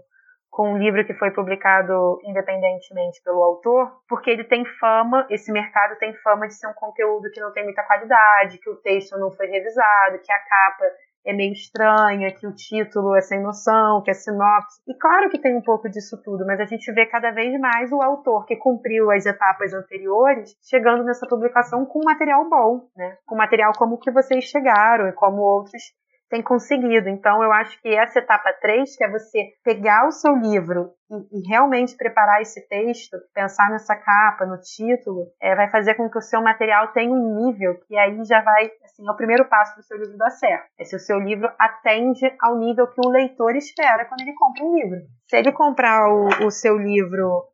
com 0.49 0.73
um 0.73 0.77
livro 0.77 1.05
que 1.05 1.13
foi 1.13 1.31
publicado 1.31 2.19
independentemente 2.23 3.21
pelo 3.23 3.43
autor, 3.43 4.01
porque 4.07 4.29
ele 4.29 4.43
tem 4.43 4.65
fama, 4.79 5.25
esse 5.29 5.51
mercado 5.51 5.97
tem 5.99 6.13
fama 6.15 6.47
de 6.47 6.55
ser 6.55 6.67
um 6.67 6.73
conteúdo 6.73 7.29
que 7.31 7.39
não 7.39 7.53
tem 7.53 7.63
muita 7.63 7.83
qualidade, 7.83 8.57
que 8.57 8.69
o 8.69 8.75
texto 8.77 9.17
não 9.17 9.31
foi 9.31 9.47
revisado, 9.47 10.19
que 10.19 10.31
a 10.31 10.39
capa 10.39 10.85
é 11.27 11.33
meio 11.33 11.51
estranha, 11.51 12.33
que 12.33 12.47
o 12.47 12.55
título 12.55 13.13
é 13.13 13.21
sem 13.21 13.41
noção, 13.41 14.01
que 14.01 14.09
é 14.09 14.13
sinopse. 14.13 14.81
E 14.87 14.97
claro 14.97 15.29
que 15.29 15.37
tem 15.37 15.55
um 15.55 15.61
pouco 15.61 15.89
disso 15.89 16.19
tudo, 16.23 16.45
mas 16.45 16.59
a 16.59 16.65
gente 16.65 16.91
vê 16.93 17.05
cada 17.05 17.31
vez 17.31 17.59
mais 17.59 17.91
o 17.91 18.01
autor 18.01 18.45
que 18.45 18.55
cumpriu 18.55 19.11
as 19.11 19.25
etapas 19.25 19.73
anteriores 19.73 20.55
chegando 20.63 21.03
nessa 21.03 21.27
publicação 21.27 21.85
com 21.85 21.99
material 22.05 22.49
bom, 22.49 22.87
né? 22.95 23.17
Com 23.25 23.35
material 23.35 23.73
como 23.77 23.95
o 23.95 23.99
que 23.99 24.09
vocês 24.09 24.45
chegaram 24.45 25.09
e 25.09 25.13
como 25.13 25.41
outros 25.41 25.83
tem 26.29 26.41
conseguido. 26.41 27.09
Então, 27.09 27.41
eu 27.43 27.51
acho 27.51 27.81
que 27.81 27.89
essa 27.89 28.19
etapa 28.19 28.53
3, 28.61 28.95
que 28.95 29.03
é 29.03 29.09
você 29.09 29.53
pegar 29.63 30.07
o 30.07 30.11
seu 30.11 30.35
livro 30.35 30.91
e, 31.09 31.39
e 31.39 31.47
realmente 31.49 31.95
preparar 31.95 32.41
esse 32.41 32.67
texto, 32.67 33.17
pensar 33.33 33.69
nessa 33.69 33.95
capa, 33.95 34.45
no 34.45 34.59
título, 34.59 35.27
é, 35.41 35.55
vai 35.55 35.69
fazer 35.69 35.95
com 35.95 36.09
que 36.09 36.17
o 36.17 36.21
seu 36.21 36.41
material 36.41 36.89
tenha 36.89 37.11
um 37.11 37.45
nível 37.45 37.79
que 37.87 37.97
aí 37.97 38.23
já 38.25 38.41
vai, 38.41 38.71
assim, 38.83 39.07
é 39.07 39.11
o 39.11 39.15
primeiro 39.15 39.45
passo 39.45 39.73
para 39.73 39.81
o 39.81 39.83
seu 39.83 39.97
livro 39.97 40.17
dar 40.17 40.31
certo. 40.31 40.65
É 40.79 40.83
se 40.83 40.95
o 40.95 40.99
seu 40.99 41.19
livro 41.19 41.49
atende 41.57 42.25
ao 42.41 42.57
nível 42.57 42.87
que 42.87 43.01
o 43.05 43.09
leitor 43.09 43.55
espera 43.55 44.05
quando 44.05 44.21
ele 44.21 44.33
compra 44.33 44.63
um 44.63 44.75
livro. 44.75 44.99
Se 45.29 45.37
ele 45.37 45.51
comprar 45.51 46.09
o, 46.09 46.45
o 46.45 46.51
seu 46.51 46.77
livro 46.77 47.45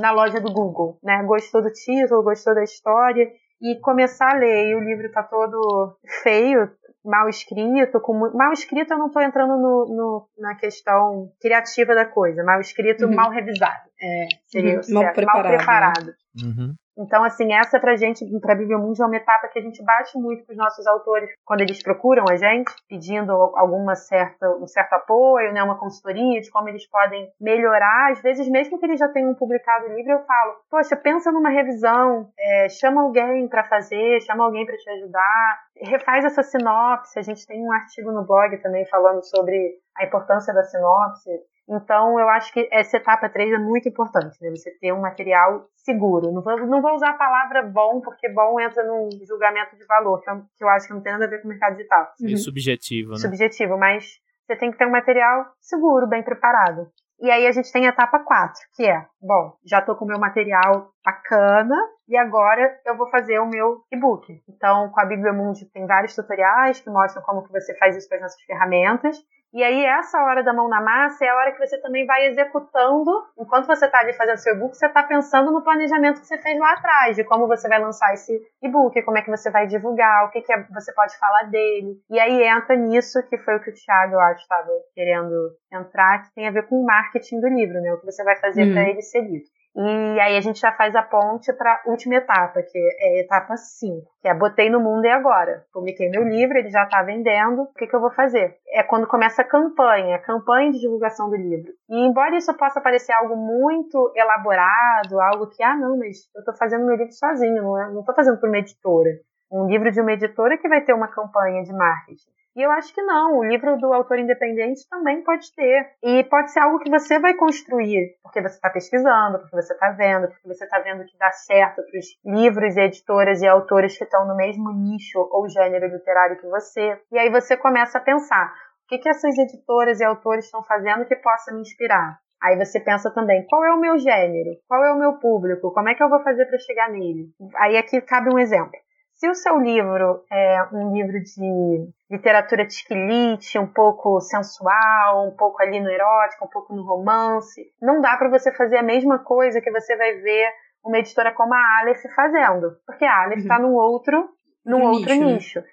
na 0.00 0.12
loja 0.12 0.40
do 0.40 0.52
Google, 0.52 0.98
né? 1.02 1.22
Gostou 1.24 1.62
do 1.62 1.70
título, 1.70 2.22
gostou 2.22 2.54
da 2.54 2.62
história 2.62 3.30
e 3.60 3.78
começar 3.80 4.30
a 4.32 4.38
ler 4.38 4.68
e 4.68 4.74
o 4.74 4.80
livro 4.80 5.10
tá 5.10 5.22
todo 5.22 5.96
feio, 6.22 6.70
mal 7.04 7.28
escrito, 7.28 8.00
com 8.00 8.14
mal 8.34 8.52
escrito 8.52 8.92
eu 8.92 8.98
não 8.98 9.08
estou 9.08 9.22
entrando 9.22 9.56
no, 9.56 9.86
no, 9.94 10.28
na 10.38 10.54
questão 10.54 11.30
criativa 11.40 11.94
da 11.94 12.06
coisa, 12.06 12.42
mal 12.42 12.60
escrito, 12.60 13.04
uhum. 13.04 13.14
mal 13.14 13.30
revisado. 13.30 13.88
É, 14.00 14.28
seria 14.46 14.80
uhum. 14.80 14.94
mal 14.94 15.12
preparado. 15.12 15.44
Mal 15.44 15.56
preparado. 15.56 16.14
Uhum. 16.42 16.74
Então, 16.96 17.24
assim, 17.24 17.52
essa 17.52 17.80
pra 17.80 17.96
gente, 17.96 18.24
pra 18.40 18.54
Bibliomundo, 18.54 19.02
é 19.02 19.06
uma 19.06 19.16
etapa 19.16 19.48
que 19.48 19.58
a 19.58 19.62
gente 19.62 19.82
bate 19.84 20.16
muito 20.16 20.44
pros 20.44 20.56
nossos 20.56 20.86
autores 20.86 21.30
quando 21.44 21.60
eles 21.60 21.82
procuram 21.82 22.24
a 22.30 22.36
gente, 22.36 22.70
pedindo 22.88 23.32
alguma 23.32 23.94
certa, 23.96 24.48
um 24.56 24.66
certo 24.66 24.92
apoio, 24.94 25.52
né, 25.52 25.62
uma 25.62 25.78
consultoria 25.78 26.40
de 26.40 26.50
como 26.50 26.68
eles 26.68 26.88
podem 26.88 27.28
melhorar. 27.40 28.12
Às 28.12 28.22
vezes, 28.22 28.48
mesmo 28.48 28.78
que 28.78 28.86
eles 28.86 29.00
já 29.00 29.08
tenham 29.08 29.34
publicado 29.34 29.86
o 29.86 29.94
livro, 29.94 30.12
eu 30.12 30.24
falo, 30.24 30.54
poxa, 30.70 30.96
pensa 30.96 31.32
numa 31.32 31.50
revisão, 31.50 32.30
é, 32.38 32.68
chama 32.68 33.02
alguém 33.02 33.48
para 33.48 33.64
fazer, 33.64 34.20
chama 34.22 34.44
alguém 34.44 34.64
para 34.64 34.76
te 34.76 34.88
ajudar, 34.90 35.58
refaz 35.76 36.24
essa 36.24 36.42
sinopse. 36.42 37.18
A 37.18 37.22
gente 37.22 37.46
tem 37.46 37.60
um 37.60 37.72
artigo 37.72 38.12
no 38.12 38.24
blog 38.24 38.56
também 38.58 38.86
falando 38.86 39.22
sobre 39.24 39.74
a 39.96 40.04
importância 40.04 40.54
da 40.54 40.62
sinopse. 40.62 41.30
Então, 41.68 42.20
eu 42.20 42.28
acho 42.28 42.52
que 42.52 42.68
essa 42.70 42.98
etapa 42.98 43.28
3 43.28 43.54
é 43.54 43.58
muito 43.58 43.88
importante, 43.88 44.36
né? 44.40 44.50
Você 44.50 44.70
ter 44.78 44.92
um 44.92 45.00
material 45.00 45.66
seguro. 45.76 46.30
Não 46.30 46.42
vou, 46.42 46.66
não 46.66 46.82
vou 46.82 46.94
usar 46.94 47.10
a 47.10 47.18
palavra 47.18 47.62
bom, 47.62 48.00
porque 48.00 48.28
bom 48.28 48.60
entra 48.60 48.84
num 48.84 49.08
julgamento 49.26 49.76
de 49.76 49.86
valor, 49.86 50.20
que 50.20 50.30
eu, 50.30 50.42
que 50.56 50.64
eu 50.64 50.68
acho 50.68 50.86
que 50.86 50.94
não 50.94 51.02
tem 51.02 51.12
nada 51.12 51.24
a 51.24 51.28
ver 51.28 51.40
com 51.40 51.48
o 51.48 51.50
mercado 51.50 51.76
digital. 51.76 52.12
É 52.20 52.30
uhum. 52.30 52.36
subjetivo, 52.36 53.10
né? 53.12 53.18
Subjetivo, 53.18 53.78
mas 53.78 54.20
você 54.46 54.56
tem 54.56 54.70
que 54.70 54.76
ter 54.76 54.86
um 54.86 54.90
material 54.90 55.46
seguro, 55.58 56.06
bem 56.06 56.22
preparado. 56.22 56.86
E 57.20 57.30
aí 57.30 57.46
a 57.46 57.52
gente 57.52 57.72
tem 57.72 57.86
a 57.86 57.90
etapa 57.90 58.18
4, 58.18 58.60
que 58.74 58.84
é, 58.84 59.06
bom, 59.22 59.56
já 59.64 59.78
estou 59.78 59.94
com 59.96 60.04
o 60.04 60.08
meu 60.08 60.18
material 60.18 60.90
bacana 61.04 61.76
e 62.08 62.16
agora 62.16 62.78
eu 62.84 62.96
vou 62.96 63.08
fazer 63.08 63.38
o 63.38 63.46
meu 63.46 63.82
e-book. 63.90 64.42
Então, 64.48 64.90
com 64.90 65.00
a 65.00 65.06
Bibliomundi 65.06 65.64
tem 65.72 65.86
vários 65.86 66.14
tutoriais 66.14 66.80
que 66.80 66.90
mostram 66.90 67.22
como 67.22 67.44
que 67.44 67.52
você 67.52 67.74
faz 67.78 67.96
isso 67.96 68.08
com 68.08 68.16
as 68.16 68.20
nossas 68.20 68.42
ferramentas. 68.42 69.16
E 69.54 69.62
aí, 69.62 69.84
essa 69.84 70.20
hora 70.20 70.42
da 70.42 70.52
mão 70.52 70.68
na 70.68 70.80
massa 70.80 71.24
é 71.24 71.28
a 71.28 71.36
hora 71.36 71.52
que 71.52 71.64
você 71.64 71.80
também 71.80 72.04
vai 72.04 72.26
executando. 72.26 73.08
Enquanto 73.38 73.68
você 73.68 73.86
está 73.86 74.00
ali 74.00 74.12
fazendo 74.12 74.38
seu 74.38 74.52
e-book, 74.56 74.76
você 74.76 74.86
está 74.86 75.00
pensando 75.04 75.52
no 75.52 75.62
planejamento 75.62 76.20
que 76.20 76.26
você 76.26 76.36
fez 76.38 76.58
lá 76.58 76.72
atrás, 76.72 77.14
de 77.14 77.22
como 77.22 77.46
você 77.46 77.68
vai 77.68 77.78
lançar 77.78 78.12
esse 78.12 78.36
e-book, 78.60 79.00
como 79.02 79.16
é 79.16 79.22
que 79.22 79.30
você 79.30 79.52
vai 79.52 79.68
divulgar, 79.68 80.24
o 80.24 80.30
que, 80.30 80.40
que 80.40 80.52
é, 80.52 80.60
você 80.72 80.92
pode 80.92 81.16
falar 81.18 81.44
dele. 81.44 81.94
E 82.10 82.18
aí 82.18 82.42
entra 82.42 82.74
nisso, 82.74 83.22
que 83.28 83.38
foi 83.38 83.54
o 83.54 83.60
que 83.60 83.70
o 83.70 83.74
Thiago, 83.74 84.14
eu 84.14 84.20
acho, 84.20 84.42
estava 84.42 84.72
querendo 84.92 85.52
entrar, 85.72 86.22
que 86.22 86.34
tem 86.34 86.48
a 86.48 86.50
ver 86.50 86.66
com 86.66 86.74
o 86.74 86.84
marketing 86.84 87.38
do 87.38 87.46
livro, 87.46 87.80
né? 87.80 87.92
O 87.92 88.00
que 88.00 88.06
você 88.06 88.24
vai 88.24 88.34
fazer 88.34 88.72
para 88.72 88.82
uhum. 88.82 88.88
ele 88.88 89.02
ser 89.02 89.20
lido. 89.20 89.44
E 89.76 90.20
aí 90.20 90.36
a 90.36 90.40
gente 90.40 90.60
já 90.60 90.70
faz 90.70 90.94
a 90.94 91.02
ponte 91.02 91.52
para 91.52 91.72
a 91.72 91.90
última 91.90 92.14
etapa, 92.14 92.62
que 92.62 92.78
é 92.78 93.18
a 93.18 93.20
etapa 93.22 93.56
5, 93.56 94.06
que 94.22 94.28
é 94.28 94.34
botei 94.34 94.70
no 94.70 94.78
mundo 94.78 95.04
e 95.04 95.10
agora. 95.10 95.64
Publiquei 95.72 96.08
meu 96.08 96.22
livro, 96.22 96.56
ele 96.56 96.70
já 96.70 96.84
está 96.84 97.02
vendendo, 97.02 97.62
o 97.62 97.74
que, 97.74 97.88
que 97.88 97.96
eu 97.96 98.00
vou 98.00 98.12
fazer? 98.12 98.56
É 98.68 98.84
quando 98.84 99.08
começa 99.08 99.42
a 99.42 99.44
campanha, 99.44 100.14
a 100.14 100.20
campanha 100.20 100.70
de 100.70 100.78
divulgação 100.78 101.28
do 101.28 101.34
livro. 101.34 101.72
E 101.90 102.06
embora 102.06 102.36
isso 102.36 102.54
possa 102.54 102.80
parecer 102.80 103.12
algo 103.12 103.36
muito 103.36 104.12
elaborado, 104.14 105.20
algo 105.20 105.48
que, 105.48 105.62
ah, 105.62 105.74
não, 105.74 105.98
mas 105.98 106.30
eu 106.34 106.38
estou 106.38 106.54
fazendo 106.54 106.86
meu 106.86 106.94
livro 106.94 107.12
sozinho, 107.12 107.62
não 107.64 108.00
estou 108.00 108.14
fazendo 108.14 108.38
por 108.38 108.48
uma 108.48 108.58
editora. 108.58 109.10
Um 109.50 109.66
livro 109.66 109.90
de 109.90 110.00
uma 110.00 110.12
editora 110.12 110.56
que 110.56 110.68
vai 110.68 110.82
ter 110.82 110.92
uma 110.92 111.08
campanha 111.08 111.64
de 111.64 111.72
marketing. 111.72 112.30
E 112.56 112.62
eu 112.62 112.70
acho 112.70 112.94
que 112.94 113.02
não. 113.02 113.38
O 113.38 113.44
livro 113.44 113.76
do 113.78 113.92
autor 113.92 114.18
independente 114.18 114.88
também 114.88 115.22
pode 115.22 115.52
ter. 115.54 115.90
E 116.02 116.22
pode 116.24 116.52
ser 116.52 116.60
algo 116.60 116.78
que 116.78 116.90
você 116.90 117.18
vai 117.18 117.34
construir, 117.34 118.16
porque 118.22 118.40
você 118.40 118.54
está 118.54 118.70
pesquisando, 118.70 119.40
porque 119.40 119.56
você 119.56 119.72
está 119.72 119.90
vendo, 119.90 120.28
porque 120.28 120.46
você 120.46 120.64
está 120.64 120.78
vendo 120.78 121.04
que 121.04 121.18
dá 121.18 121.32
certo 121.32 121.82
para 121.82 121.98
os 121.98 122.06
livros, 122.24 122.76
editoras 122.76 123.42
e 123.42 123.46
autores 123.46 123.98
que 123.98 124.04
estão 124.04 124.26
no 124.26 124.36
mesmo 124.36 124.72
nicho 124.72 125.18
ou 125.32 125.48
gênero 125.48 125.88
literário 125.88 126.38
que 126.38 126.46
você. 126.46 126.98
E 127.10 127.18
aí 127.18 127.28
você 127.28 127.56
começa 127.56 127.98
a 127.98 128.00
pensar: 128.00 128.52
o 128.84 128.86
que, 128.88 128.98
que 128.98 129.08
essas 129.08 129.36
editoras 129.36 129.98
e 130.00 130.04
autores 130.04 130.44
estão 130.44 130.62
fazendo 130.62 131.06
que 131.06 131.16
possa 131.16 131.52
me 131.52 131.60
inspirar? 131.60 132.18
Aí 132.44 132.58
você 132.58 132.78
pensa 132.78 133.10
também, 133.10 133.46
qual 133.48 133.64
é 133.64 133.72
o 133.72 133.80
meu 133.80 133.96
gênero? 133.96 134.50
Qual 134.68 134.84
é 134.84 134.92
o 134.92 134.98
meu 134.98 135.14
público? 135.14 135.72
Como 135.72 135.88
é 135.88 135.94
que 135.94 136.02
eu 136.02 136.10
vou 136.10 136.22
fazer 136.22 136.44
para 136.44 136.58
chegar 136.58 136.90
nele? 136.90 137.30
Aí 137.56 137.74
aqui 137.78 138.00
cabe 138.02 138.28
um 138.28 138.38
exemplo. 138.38 138.78
Se 139.24 139.30
o 139.30 139.34
seu 139.34 139.58
livro 139.58 140.22
é 140.30 140.68
um 140.70 140.92
livro 140.92 141.18
de 141.18 141.88
literatura 142.10 142.66
tisquilite, 142.66 143.58
um 143.58 143.66
pouco 143.66 144.20
sensual, 144.20 145.26
um 145.26 145.34
pouco 145.34 145.62
ali 145.62 145.80
no 145.80 145.90
erótico, 145.90 146.44
um 146.44 146.48
pouco 146.48 146.74
no 146.74 146.82
romance, 146.82 147.62
não 147.80 148.02
dá 148.02 148.18
para 148.18 148.28
você 148.28 148.52
fazer 148.52 148.76
a 148.76 148.82
mesma 148.82 149.18
coisa 149.18 149.62
que 149.62 149.70
você 149.70 149.96
vai 149.96 150.16
ver 150.16 150.50
uma 150.84 150.98
editora 150.98 151.32
como 151.32 151.54
a 151.54 151.80
Aleph 151.80 152.02
fazendo, 152.14 152.76
porque 152.86 153.06
a 153.06 153.22
Aleph 153.22 153.38
está 153.38 153.56
uhum. 153.56 153.62
num 153.62 153.74
outro, 153.76 154.28
num 154.62 154.82
outro 154.82 155.14
nicho. 155.14 155.24
Né? 155.24 155.32
nicho. 155.32 155.64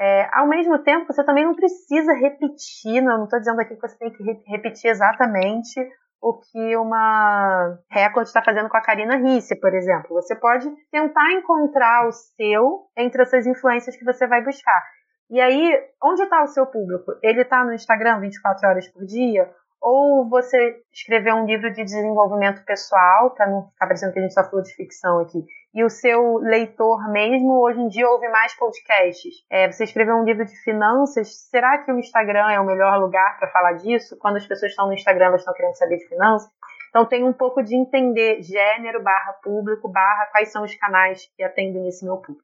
É, 0.00 0.28
ao 0.32 0.48
mesmo 0.48 0.76
tempo, 0.80 1.06
você 1.06 1.22
também 1.22 1.44
não 1.44 1.54
precisa 1.54 2.12
repetir, 2.12 3.00
não 3.02 3.22
estou 3.22 3.38
dizendo 3.38 3.60
aqui 3.60 3.76
que 3.76 3.88
você 3.88 3.96
tem 3.98 4.10
que 4.10 4.24
repetir 4.48 4.90
exatamente 4.90 5.80
o 6.26 6.40
que 6.40 6.76
uma 6.76 7.78
Record 7.88 8.26
está 8.26 8.42
fazendo 8.42 8.68
com 8.68 8.76
a 8.76 8.82
Karina 8.82 9.16
Risse, 9.16 9.54
por 9.60 9.72
exemplo. 9.72 10.08
Você 10.10 10.34
pode 10.34 10.68
tentar 10.90 11.32
encontrar 11.34 12.08
o 12.08 12.10
seu 12.10 12.88
entre 12.96 13.22
essas 13.22 13.46
influências 13.46 13.96
que 13.96 14.04
você 14.04 14.26
vai 14.26 14.42
buscar. 14.42 14.82
E 15.30 15.40
aí, 15.40 15.72
onde 16.02 16.22
está 16.22 16.42
o 16.42 16.48
seu 16.48 16.66
público? 16.66 17.12
Ele 17.22 17.42
está 17.42 17.64
no 17.64 17.72
Instagram 17.72 18.18
24 18.18 18.68
horas 18.68 18.88
por 18.88 19.04
dia? 19.04 19.48
Ou 19.80 20.28
você 20.28 20.80
escreveu 20.92 21.36
um 21.36 21.46
livro 21.46 21.72
de 21.72 21.84
desenvolvimento 21.84 22.64
pessoal, 22.64 23.30
para 23.30 23.46
não 23.46 23.68
ficar 23.68 23.86
parecendo 23.86 24.12
que 24.12 24.18
a 24.18 24.22
gente 24.22 24.34
só 24.34 24.42
falou 24.42 24.62
de 24.62 24.74
ficção 24.74 25.20
aqui, 25.20 25.44
e 25.76 25.84
o 25.84 25.90
seu 25.90 26.38
leitor 26.38 27.06
mesmo 27.12 27.60
hoje 27.60 27.78
em 27.78 27.88
dia 27.88 28.08
ouve 28.08 28.26
mais 28.30 28.56
podcasts. 28.56 29.44
É, 29.50 29.70
você 29.70 29.84
escreveu 29.84 30.16
um 30.16 30.24
livro 30.24 30.42
de 30.42 30.56
finanças, 30.62 31.48
será 31.50 31.76
que 31.76 31.92
o 31.92 31.98
Instagram 31.98 32.50
é 32.50 32.58
o 32.58 32.64
melhor 32.64 32.98
lugar 32.98 33.38
para 33.38 33.48
falar 33.48 33.74
disso? 33.74 34.16
Quando 34.18 34.36
as 34.36 34.46
pessoas 34.46 34.70
estão 34.72 34.86
no 34.86 34.94
Instagram, 34.94 35.26
elas 35.26 35.42
estão 35.42 35.52
querendo 35.52 35.76
saber 35.76 35.98
de 35.98 36.08
finanças. 36.08 36.50
Então 36.88 37.04
tem 37.04 37.24
um 37.24 37.32
pouco 37.34 37.62
de 37.62 37.76
entender 37.76 38.40
gênero 38.40 39.02
barra 39.02 39.34
público 39.42 39.86
barra 39.86 40.24
quais 40.32 40.50
são 40.50 40.64
os 40.64 40.74
canais 40.76 41.30
que 41.36 41.42
atendem 41.42 41.86
esse 41.86 42.06
meu 42.06 42.16
público. 42.16 42.42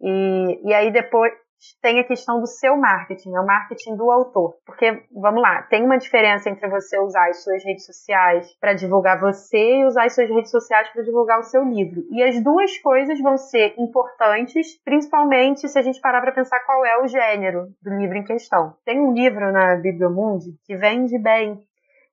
E, 0.00 0.60
e 0.64 0.72
aí 0.72 0.92
depois 0.92 1.32
tem 1.82 2.00
a 2.00 2.04
questão 2.04 2.40
do 2.40 2.46
seu 2.46 2.76
marketing, 2.76 3.34
é 3.34 3.40
o 3.40 3.46
marketing 3.46 3.96
do 3.96 4.10
autor. 4.10 4.54
Porque, 4.64 5.02
vamos 5.12 5.42
lá, 5.42 5.62
tem 5.62 5.84
uma 5.84 5.98
diferença 5.98 6.48
entre 6.48 6.68
você 6.68 6.98
usar 6.98 7.28
as 7.28 7.42
suas 7.42 7.64
redes 7.64 7.84
sociais 7.84 8.46
para 8.60 8.74
divulgar 8.74 9.20
você 9.20 9.78
e 9.78 9.84
usar 9.84 10.04
as 10.04 10.14
suas 10.14 10.28
redes 10.28 10.50
sociais 10.50 10.88
para 10.90 11.02
divulgar 11.02 11.38
o 11.40 11.44
seu 11.44 11.64
livro. 11.64 12.02
E 12.10 12.22
as 12.22 12.42
duas 12.42 12.76
coisas 12.78 13.20
vão 13.20 13.36
ser 13.36 13.74
importantes, 13.78 14.80
principalmente 14.84 15.68
se 15.68 15.78
a 15.78 15.82
gente 15.82 16.00
parar 16.00 16.20
para 16.20 16.32
pensar 16.32 16.60
qual 16.60 16.84
é 16.84 17.02
o 17.02 17.06
gênero 17.06 17.68
do 17.82 17.90
livro 17.94 18.16
em 18.16 18.24
questão. 18.24 18.74
Tem 18.84 19.00
um 19.00 19.12
livro 19.12 19.52
na 19.52 19.76
Bibliomundi 19.76 20.54
que 20.64 20.76
vende 20.76 21.18
bem, 21.18 21.58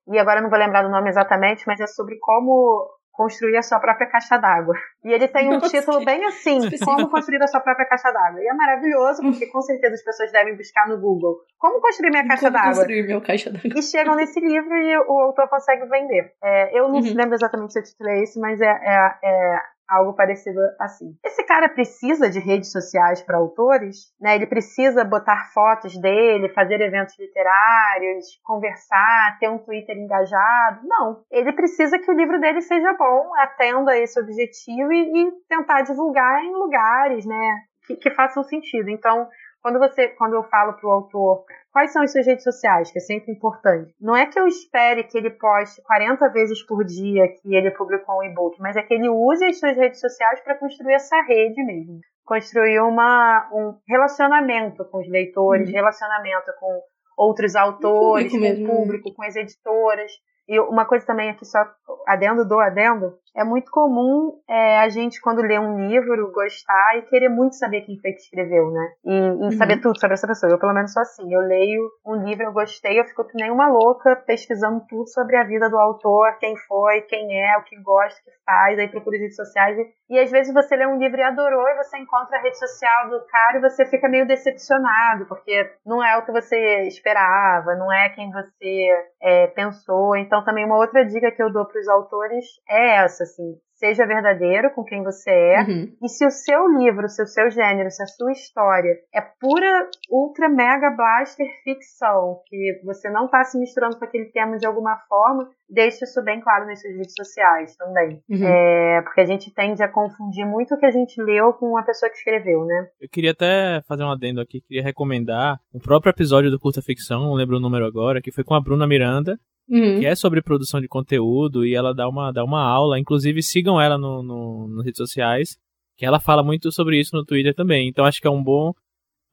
e 0.08 0.18
agora 0.18 0.40
não 0.40 0.48
vou 0.48 0.58
lembrar 0.58 0.82
do 0.82 0.88
nome 0.88 1.08
exatamente, 1.08 1.64
mas 1.66 1.80
é 1.80 1.86
sobre 1.86 2.16
como 2.20 2.88
construir 3.16 3.56
a 3.56 3.62
sua 3.62 3.80
própria 3.80 4.06
caixa 4.06 4.36
d'água. 4.36 4.74
E 5.04 5.12
ele 5.12 5.26
tem 5.28 5.48
um 5.48 5.60
título 5.60 6.04
bem 6.04 6.24
assim, 6.26 6.60
Como 6.84 7.08
construir 7.08 7.42
a 7.42 7.46
sua 7.46 7.60
própria 7.60 7.86
caixa 7.86 8.12
d'água. 8.12 8.40
E 8.40 8.46
é 8.46 8.52
maravilhoso, 8.52 9.22
porque 9.22 9.46
com 9.46 9.62
certeza 9.62 9.94
as 9.94 10.04
pessoas 10.04 10.30
devem 10.30 10.56
buscar 10.56 10.86
no 10.88 11.00
Google 11.00 11.38
como 11.58 11.80
construir 11.80 12.10
minha 12.10 12.26
caixa 12.26 12.50
d'água. 12.50 12.74
construir 12.74 13.02
minha 13.02 13.20
caixa 13.20 13.50
d'água. 13.50 13.72
E 13.74 13.82
chegam 13.82 14.14
nesse 14.14 14.38
livro 14.40 14.74
e 14.76 14.98
o 14.98 15.20
autor 15.20 15.48
consegue 15.48 15.86
vender. 15.86 16.32
É, 16.42 16.78
eu 16.78 16.88
não 16.88 16.96
uhum. 16.96 17.14
lembro 17.14 17.34
exatamente 17.34 17.72
se 17.72 17.80
o 17.80 17.82
título 17.82 18.10
é 18.10 18.22
esse, 18.22 18.38
mas 18.38 18.60
é, 18.60 18.66
é, 18.66 19.18
é 19.24 19.58
algo 19.88 20.14
parecido 20.14 20.60
assim. 20.80 21.16
Esse 21.24 21.44
cara 21.44 21.68
precisa 21.68 22.28
de 22.28 22.38
redes 22.38 22.72
sociais 22.72 23.22
para 23.22 23.38
autores, 23.38 24.12
né? 24.20 24.34
Ele 24.34 24.46
precisa 24.46 25.04
botar 25.04 25.50
fotos 25.52 25.98
dele, 26.00 26.48
fazer 26.50 26.80
eventos 26.80 27.18
literários, 27.18 28.40
conversar, 28.44 29.38
ter 29.38 29.48
um 29.48 29.58
Twitter 29.58 29.96
engajado. 29.96 30.80
Não, 30.84 31.22
ele 31.30 31.52
precisa 31.52 31.98
que 31.98 32.10
o 32.10 32.14
livro 32.14 32.40
dele 32.40 32.60
seja 32.60 32.92
bom, 32.94 33.30
atenda 33.38 33.96
esse 33.96 34.18
objetivo 34.20 34.92
e, 34.92 35.22
e 35.22 35.32
tentar 35.48 35.82
divulgar 35.82 36.42
em 36.44 36.52
lugares, 36.52 37.24
né? 37.24 37.62
Que, 37.86 37.96
que 37.96 38.10
façam 38.10 38.42
sentido. 38.42 38.90
Então, 38.90 39.28
quando 39.66 39.80
você, 39.80 40.06
quando 40.10 40.34
eu 40.34 40.44
falo 40.44 40.74
para 40.74 40.88
o 40.88 40.92
autor 40.92 41.44
quais 41.72 41.92
são 41.92 42.00
as 42.00 42.12
suas 42.12 42.24
redes 42.24 42.44
sociais, 42.44 42.92
que 42.92 42.98
é 42.98 43.02
sempre 43.02 43.32
importante, 43.32 43.92
não 44.00 44.14
é 44.14 44.24
que 44.24 44.38
eu 44.38 44.46
espere 44.46 45.02
que 45.02 45.18
ele 45.18 45.30
poste 45.30 45.82
40 45.82 46.28
vezes 46.28 46.64
por 46.64 46.84
dia 46.84 47.26
que 47.26 47.52
ele 47.52 47.72
publicou 47.72 48.20
um 48.20 48.22
e-book, 48.22 48.56
mas 48.60 48.76
é 48.76 48.82
que 48.84 48.94
ele 48.94 49.08
use 49.08 49.44
as 49.44 49.58
suas 49.58 49.76
redes 49.76 49.98
sociais 49.98 50.38
para 50.44 50.54
construir 50.54 50.94
essa 50.94 51.20
rede 51.22 51.64
mesmo. 51.64 51.98
Construir 52.24 52.78
uma, 52.78 53.50
um 53.52 53.74
relacionamento 53.88 54.84
com 54.84 55.00
os 55.00 55.08
leitores, 55.08 55.68
uhum. 55.68 55.74
relacionamento 55.74 56.52
com 56.60 56.80
outros 57.18 57.56
autores, 57.56 58.30
com 58.30 58.38
o 58.38 58.40
né? 58.40 58.54
público, 58.64 59.12
com 59.12 59.24
as 59.24 59.34
editoras. 59.34 60.12
E 60.48 60.60
uma 60.60 60.84
coisa 60.84 61.04
também 61.04 61.30
aqui, 61.30 61.44
só 61.44 61.58
adendo 62.06 62.46
do 62.46 62.60
adendo, 62.60 63.18
é 63.36 63.44
muito 63.44 63.70
comum 63.70 64.32
é, 64.48 64.78
a 64.78 64.88
gente, 64.88 65.20
quando 65.20 65.42
lê 65.42 65.58
um 65.58 65.86
livro, 65.86 66.32
gostar 66.32 66.96
e 66.96 67.02
querer 67.02 67.28
muito 67.28 67.54
saber 67.54 67.82
quem 67.82 67.98
foi 68.00 68.12
que 68.12 68.20
escreveu, 68.20 68.70
né? 68.70 68.92
E, 69.04 69.14
e 69.14 69.30
uhum. 69.30 69.52
saber 69.52 69.78
tudo 69.82 70.00
sobre 70.00 70.14
essa 70.14 70.26
pessoa. 70.26 70.50
Eu, 70.50 70.58
pelo 70.58 70.72
menos, 70.72 70.92
sou 70.92 71.02
assim. 71.02 71.32
Eu 71.32 71.42
leio 71.42 71.90
um 72.06 72.16
livro, 72.24 72.44
eu 72.44 72.52
gostei, 72.52 72.98
eu 72.98 73.04
fico 73.04 73.24
que 73.24 73.36
nem 73.36 73.50
uma 73.50 73.68
louca 73.68 74.16
pesquisando 74.16 74.82
tudo 74.88 75.06
sobre 75.08 75.36
a 75.36 75.44
vida 75.44 75.68
do 75.68 75.76
autor, 75.76 76.38
quem 76.38 76.56
foi, 76.56 77.02
quem 77.02 77.38
é, 77.38 77.58
o 77.58 77.62
que 77.62 77.76
gosta, 77.82 78.18
o 78.18 78.24
que 78.24 78.30
faz, 78.46 78.78
aí 78.78 78.88
procura 78.88 79.18
redes 79.18 79.36
sociais. 79.36 79.76
E, 79.78 80.14
e 80.14 80.18
às 80.18 80.30
vezes 80.30 80.54
você 80.54 80.74
lê 80.74 80.86
um 80.86 80.98
livro 80.98 81.18
e 81.18 81.22
adorou, 81.22 81.68
e 81.68 81.76
você 81.76 81.98
encontra 81.98 82.38
a 82.38 82.40
rede 82.40 82.58
social 82.58 83.10
do 83.10 83.20
cara 83.26 83.58
e 83.58 83.60
você 83.60 83.84
fica 83.84 84.08
meio 84.08 84.26
decepcionado, 84.26 85.26
porque 85.26 85.72
não 85.84 86.02
é 86.02 86.16
o 86.16 86.24
que 86.24 86.32
você 86.32 86.82
esperava, 86.84 87.74
não 87.74 87.92
é 87.92 88.08
quem 88.08 88.30
você 88.32 88.88
é, 89.20 89.46
pensou. 89.48 90.16
Então, 90.16 90.42
também 90.42 90.64
uma 90.64 90.78
outra 90.78 91.04
dica 91.04 91.30
que 91.30 91.42
eu 91.42 91.52
dou 91.52 91.66
para 91.66 91.80
os 91.80 91.88
autores 91.88 92.46
é 92.68 93.04
essa, 93.04 93.25
assim, 93.26 93.58
seja 93.76 94.06
verdadeiro 94.06 94.72
com 94.74 94.82
quem 94.84 95.02
você 95.02 95.30
é. 95.30 95.60
Uhum. 95.60 95.92
E 96.02 96.08
se 96.08 96.26
o 96.26 96.30
seu 96.30 96.66
livro, 96.78 97.08
se 97.08 97.22
o 97.22 97.26
seu 97.26 97.50
gênero, 97.50 97.90
se 97.90 98.02
a 98.02 98.06
sua 98.06 98.32
história 98.32 98.92
é 99.14 99.20
pura, 99.20 99.88
ultra, 100.10 100.48
mega 100.48 100.90
blaster 100.90 101.46
ficção, 101.62 102.40
que 102.46 102.80
você 102.84 103.10
não 103.10 103.26
está 103.26 103.44
se 103.44 103.58
misturando 103.58 103.98
com 103.98 104.04
aquele 104.04 104.26
tema 104.26 104.56
de 104.56 104.66
alguma 104.66 104.96
forma, 105.08 105.48
deixe 105.68 106.04
isso 106.04 106.22
bem 106.22 106.40
claro 106.40 106.66
nas 106.66 106.80
suas 106.80 106.96
redes 106.96 107.14
sociais 107.16 107.76
também. 107.76 108.22
Uhum. 108.28 108.46
É, 108.46 109.02
porque 109.02 109.20
a 109.20 109.26
gente 109.26 109.52
tende 109.52 109.82
a 109.82 109.92
confundir 109.92 110.46
muito 110.46 110.74
o 110.74 110.78
que 110.78 110.86
a 110.86 110.90
gente 110.90 111.20
leu 111.22 111.52
com 111.52 111.76
a 111.76 111.82
pessoa 111.82 112.10
que 112.10 112.16
escreveu, 112.16 112.64
né? 112.64 112.88
Eu 113.00 113.08
queria 113.10 113.32
até 113.32 113.82
fazer 113.86 114.04
um 114.04 114.10
adendo 114.10 114.40
aqui, 114.40 114.60
queria 114.62 114.82
recomendar 114.82 115.58
o 115.72 115.80
próprio 115.80 116.10
episódio 116.10 116.50
do 116.50 116.58
Curta 116.58 116.80
Ficção, 116.80 117.20
não 117.20 117.34
lembro 117.34 117.56
o 117.56 117.60
número 117.60 117.84
agora, 117.84 118.22
que 118.22 118.32
foi 118.32 118.44
com 118.44 118.54
a 118.54 118.60
Bruna 118.60 118.86
Miranda, 118.86 119.38
Uhum. 119.68 119.98
que 119.98 120.06
é 120.06 120.14
sobre 120.14 120.40
produção 120.40 120.80
de 120.80 120.86
conteúdo 120.86 121.66
e 121.66 121.74
ela 121.74 121.92
dá 121.92 122.08
uma, 122.08 122.32
dá 122.32 122.44
uma 122.44 122.62
aula. 122.62 122.98
Inclusive, 122.98 123.42
sigam 123.42 123.80
ela 123.80 123.98
no, 123.98 124.22
no, 124.22 124.68
nas 124.68 124.84
redes 124.84 124.98
sociais, 124.98 125.58
que 125.96 126.06
ela 126.06 126.20
fala 126.20 126.42
muito 126.42 126.70
sobre 126.70 127.00
isso 127.00 127.16
no 127.16 127.24
Twitter 127.24 127.54
também. 127.54 127.88
Então, 127.88 128.04
acho 128.04 128.20
que 128.20 128.26
é 128.26 128.30
um 128.30 128.42
bom, 128.42 128.72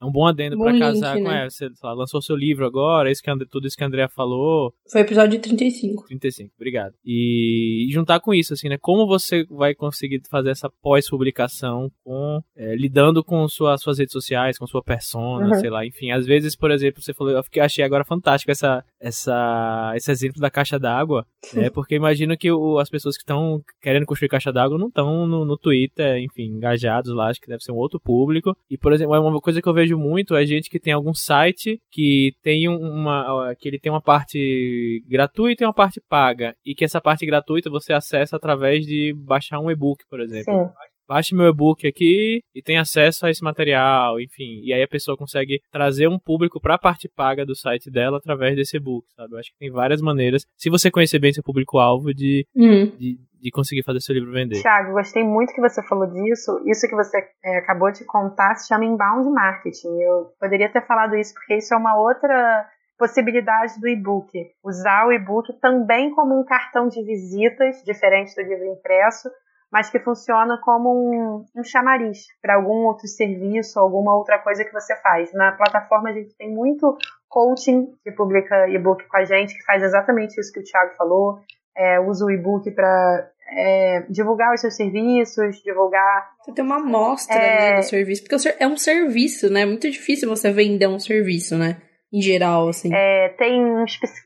é 0.00 0.04
um 0.04 0.10
bom 0.12 0.26
adendo 0.26 0.56
link, 0.68 0.78
casar 0.80 1.16
com 1.16 1.24
né? 1.24 1.40
ela. 1.42 1.50
Você 1.50 1.68
lá, 1.82 1.92
lançou 1.92 2.20
seu 2.22 2.36
livro 2.36 2.66
agora, 2.66 3.10
isso 3.10 3.22
que 3.22 3.30
tudo 3.46 3.66
isso 3.66 3.76
que 3.76 3.84
a 3.84 3.86
Andrea 3.86 4.08
falou. 4.08 4.72
Foi 4.90 5.00
episódio 5.00 5.40
35. 5.40 6.06
35, 6.06 6.52
obrigado. 6.56 6.94
E, 7.04 7.86
e 7.88 7.92
juntar 7.92 8.20
com 8.20 8.32
isso, 8.34 8.52
assim, 8.54 8.68
né? 8.68 8.76
Como 8.78 9.06
você 9.06 9.44
vai 9.50 9.74
conseguir 9.74 10.20
fazer 10.30 10.50
essa 10.50 10.70
pós-publicação 10.82 11.90
com 12.02 12.40
é, 12.56 12.74
lidando 12.76 13.22
com 13.22 13.46
sua, 13.48 13.76
suas 13.78 13.98
redes 13.98 14.12
sociais, 14.12 14.58
com 14.58 14.66
sua 14.66 14.82
persona, 14.82 15.46
Uhum. 15.48 15.54
sei 15.54 15.70
lá, 15.70 15.84
enfim. 15.86 16.10
Às 16.10 16.26
vezes, 16.26 16.56
por 16.56 16.70
exemplo, 16.70 17.02
você 17.02 17.12
falou, 17.14 17.32
eu 17.32 17.42
fiquei, 17.44 17.62
achei 17.62 17.84
agora 17.84 18.04
fantástico 18.04 18.50
essa, 18.50 18.84
essa, 19.00 19.92
esse 19.96 20.10
exemplo 20.10 20.40
da 20.40 20.50
caixa 20.50 20.78
d'água, 20.78 21.26
né? 21.54 21.70
Porque 21.70 21.94
imagino 21.94 22.36
que 22.36 22.50
o- 22.50 22.78
as 22.78 22.88
pessoas 22.88 23.16
que 23.16 23.22
estão 23.22 23.62
querendo 23.80 24.06
construir 24.06 24.28
caixa 24.28 24.52
d'água 24.52 24.78
não 24.78 24.88
estão 24.88 25.26
no, 25.26 25.44
no 25.44 25.56
Twitter, 25.56 26.18
enfim, 26.18 26.44
engajados 26.44 27.14
lá, 27.14 27.28
acho 27.28 27.40
que 27.40 27.46
deve 27.48 27.62
ser 27.62 27.72
um 27.72 27.76
outro 27.76 28.00
público. 28.00 28.56
E, 28.70 28.76
por 28.78 28.92
exemplo, 28.92 29.14
uma 29.14 29.40
coisa 29.40 29.60
que 29.62 29.68
eu 29.68 29.74
vejo 29.74 29.93
muito 29.94 30.34
é 30.34 30.44
gente 30.44 30.68
que 30.68 30.80
tem 30.80 30.92
algum 30.92 31.14
site 31.14 31.80
que 31.90 32.32
tem 32.42 32.68
um, 32.68 32.76
uma, 32.76 33.54
que 33.58 33.68
ele 33.68 33.78
tem 33.78 33.90
uma 33.90 34.02
parte 34.02 35.02
gratuita 35.08 35.64
e 35.64 35.66
uma 35.66 35.74
parte 35.74 36.00
paga. 36.08 36.54
E 36.64 36.74
que 36.74 36.84
essa 36.84 37.00
parte 37.00 37.24
gratuita 37.26 37.70
você 37.70 37.92
acessa 37.92 38.36
através 38.36 38.86
de 38.86 39.14
baixar 39.14 39.60
um 39.60 39.70
e-book, 39.70 40.04
por 40.08 40.20
exemplo. 40.20 40.52
Sim. 40.52 40.70
Baixe 41.06 41.34
meu 41.34 41.48
e-book 41.48 41.86
aqui 41.86 42.40
e 42.54 42.62
tem 42.62 42.78
acesso 42.78 43.26
a 43.26 43.30
esse 43.30 43.44
material, 43.44 44.18
enfim. 44.18 44.62
E 44.64 44.72
aí 44.72 44.82
a 44.82 44.88
pessoa 44.88 45.18
consegue 45.18 45.60
trazer 45.70 46.08
um 46.08 46.18
público 46.18 46.58
para 46.58 46.76
a 46.76 46.78
parte 46.78 47.10
paga 47.14 47.44
do 47.44 47.54
site 47.54 47.90
dela 47.90 48.16
através 48.16 48.56
desse 48.56 48.78
e-book, 48.78 49.04
sabe? 49.14 49.34
Eu 49.34 49.38
acho 49.38 49.50
que 49.50 49.58
tem 49.58 49.70
várias 49.70 50.00
maneiras, 50.00 50.46
se 50.56 50.70
você 50.70 50.90
conhecer 50.90 51.18
bem 51.18 51.30
seu 51.30 51.42
público-alvo, 51.42 52.14
de, 52.14 52.46
Uhum. 52.56 52.86
de, 52.96 53.18
de 53.44 53.50
conseguir 53.50 53.82
fazer 53.82 54.00
seu 54.00 54.14
livro 54.14 54.32
vender. 54.32 54.62
Tiago, 54.62 54.92
gostei 54.92 55.22
muito 55.22 55.52
que 55.52 55.60
você 55.60 55.82
falou 55.82 56.06
disso. 56.06 56.62
Isso 56.64 56.88
que 56.88 56.94
você 56.94 57.18
é, 57.44 57.58
acabou 57.58 57.92
de 57.92 58.02
contar 58.06 58.54
se 58.54 58.68
chama 58.68 58.86
inbound 58.86 59.28
marketing. 59.28 60.00
Eu 60.00 60.32
poderia 60.40 60.72
ter 60.72 60.80
falado 60.86 61.14
isso 61.14 61.34
porque 61.34 61.56
isso 61.58 61.74
é 61.74 61.76
uma 61.76 61.94
outra 61.94 62.66
possibilidade 62.98 63.78
do 63.78 63.86
e-book. 63.86 64.32
Usar 64.64 65.06
o 65.06 65.12
e-book 65.12 65.52
também 65.60 66.10
como 66.14 66.40
um 66.40 66.42
cartão 66.42 66.88
de 66.88 67.04
visitas, 67.04 67.82
diferente 67.84 68.34
do 68.34 68.48
livro 68.48 68.64
impresso, 68.64 69.28
mas 69.70 69.90
que 69.90 69.98
funciona 69.98 70.58
como 70.64 70.88
um, 70.94 71.44
um 71.54 71.62
chamariz 71.62 72.20
para 72.40 72.54
algum 72.54 72.86
outro 72.86 73.06
serviço, 73.06 73.78
alguma 73.78 74.16
outra 74.16 74.38
coisa 74.38 74.64
que 74.64 74.72
você 74.72 74.96
faz. 75.02 75.34
Na 75.34 75.52
plataforma 75.52 76.08
a 76.08 76.12
gente 76.14 76.34
tem 76.38 76.50
muito 76.50 76.96
coaching 77.28 77.92
que 78.02 78.10
publica 78.10 78.68
e-book 78.70 79.06
com 79.06 79.16
a 79.18 79.24
gente, 79.24 79.54
que 79.54 79.64
faz 79.64 79.82
exatamente 79.82 80.40
isso 80.40 80.50
que 80.50 80.60
o 80.60 80.64
Thiago 80.64 80.94
falou. 80.96 81.40
É, 81.76 81.98
usa 81.98 82.24
o 82.24 82.30
e-book 82.30 82.70
para 82.70 83.28
é, 83.48 84.04
divulgar 84.08 84.52
os 84.54 84.60
seus 84.60 84.74
serviços, 84.76 85.62
divulgar. 85.62 86.30
Você 86.42 86.52
tem 86.52 86.64
uma 86.64 86.76
amostra, 86.76 87.36
É. 87.36 87.70
né, 87.72 87.76
do 87.76 87.82
serviço. 87.84 88.22
Porque 88.24 88.54
é 88.58 88.66
um 88.66 88.76
serviço, 88.76 89.50
né? 89.52 89.60
É 89.62 89.66
muito 89.66 89.90
difícil 89.90 90.28
você 90.28 90.50
vender 90.50 90.86
um 90.88 90.98
serviço, 90.98 91.56
né? 91.56 91.76
Em 92.12 92.20
geral, 92.22 92.68
assim. 92.68 92.94
é, 92.94 93.28
tem, 93.30 93.84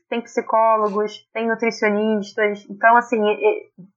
tem 0.09 0.21
psicólogos, 0.21 1.27
tem 1.33 1.47
nutricionistas. 1.47 2.65
Então, 2.69 2.95
assim, 2.95 3.17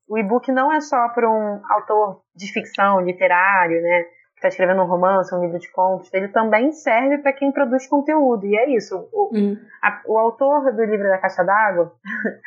o 0.09 0.17
e-book 0.19 0.51
não 0.51 0.73
é 0.73 0.81
só 0.81 1.09
para 1.11 1.29
um 1.31 1.61
autor 1.71 2.23
de 2.35 2.51
ficção 2.53 3.01
literário, 3.03 3.83
né? 3.83 4.03
Que 4.05 4.39
está 4.39 4.49
escrevendo 4.49 4.81
um 4.83 4.87
romance, 4.87 5.35
um 5.35 5.41
livro 5.43 5.59
de 5.59 5.71
contos. 5.71 6.09
Ele 6.15 6.29
também 6.29 6.73
serve 6.73 7.19
para 7.19 7.35
quem 7.35 7.53
produz 7.53 7.87
conteúdo. 7.87 8.47
E 8.47 8.57
é 8.57 8.71
isso. 8.75 8.97
O, 9.13 9.31
Uhum. 9.37 9.59
a- 9.83 10.01
o 10.07 10.19
autor 10.19 10.73
do 10.75 10.85
livro 10.85 11.07
da 11.09 11.19
Caixa 11.19 11.45
d'Água, 11.45 11.93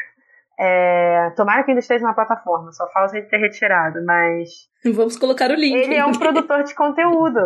é, 0.60 1.32
tomara 1.36 1.64
que 1.64 1.72
ainda 1.72 1.80
esteja 1.80 2.06
na 2.06 2.14
plataforma, 2.14 2.72
só 2.72 2.88
falta 2.92 3.18
ele 3.18 3.28
ter 3.28 3.38
retirado, 3.38 4.04
mas 4.06 4.50
Vamos 4.94 5.18
colocar 5.18 5.50
o 5.52 5.56
link. 5.56 5.76
ele 5.76 5.96
é 5.96 6.06
um 6.06 6.14
produtor 6.18 6.64
de 6.64 6.74
conteúdo. 6.74 7.40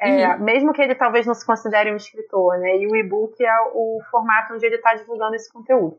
É, 0.00 0.36
Mesmo 0.38 0.72
que 0.72 0.82
ele 0.82 0.94
talvez 0.94 1.26
não 1.26 1.34
se 1.34 1.46
considere 1.46 1.92
um 1.92 1.96
escritor, 1.96 2.58
né? 2.58 2.76
E 2.76 2.86
o 2.88 2.96
e-book 2.96 3.34
é 3.44 3.60
o 3.72 4.00
formato 4.10 4.52
onde 4.54 4.66
ele 4.66 4.76
está 4.76 4.94
divulgando 4.94 5.36
esse 5.36 5.52
conteúdo. 5.52 5.96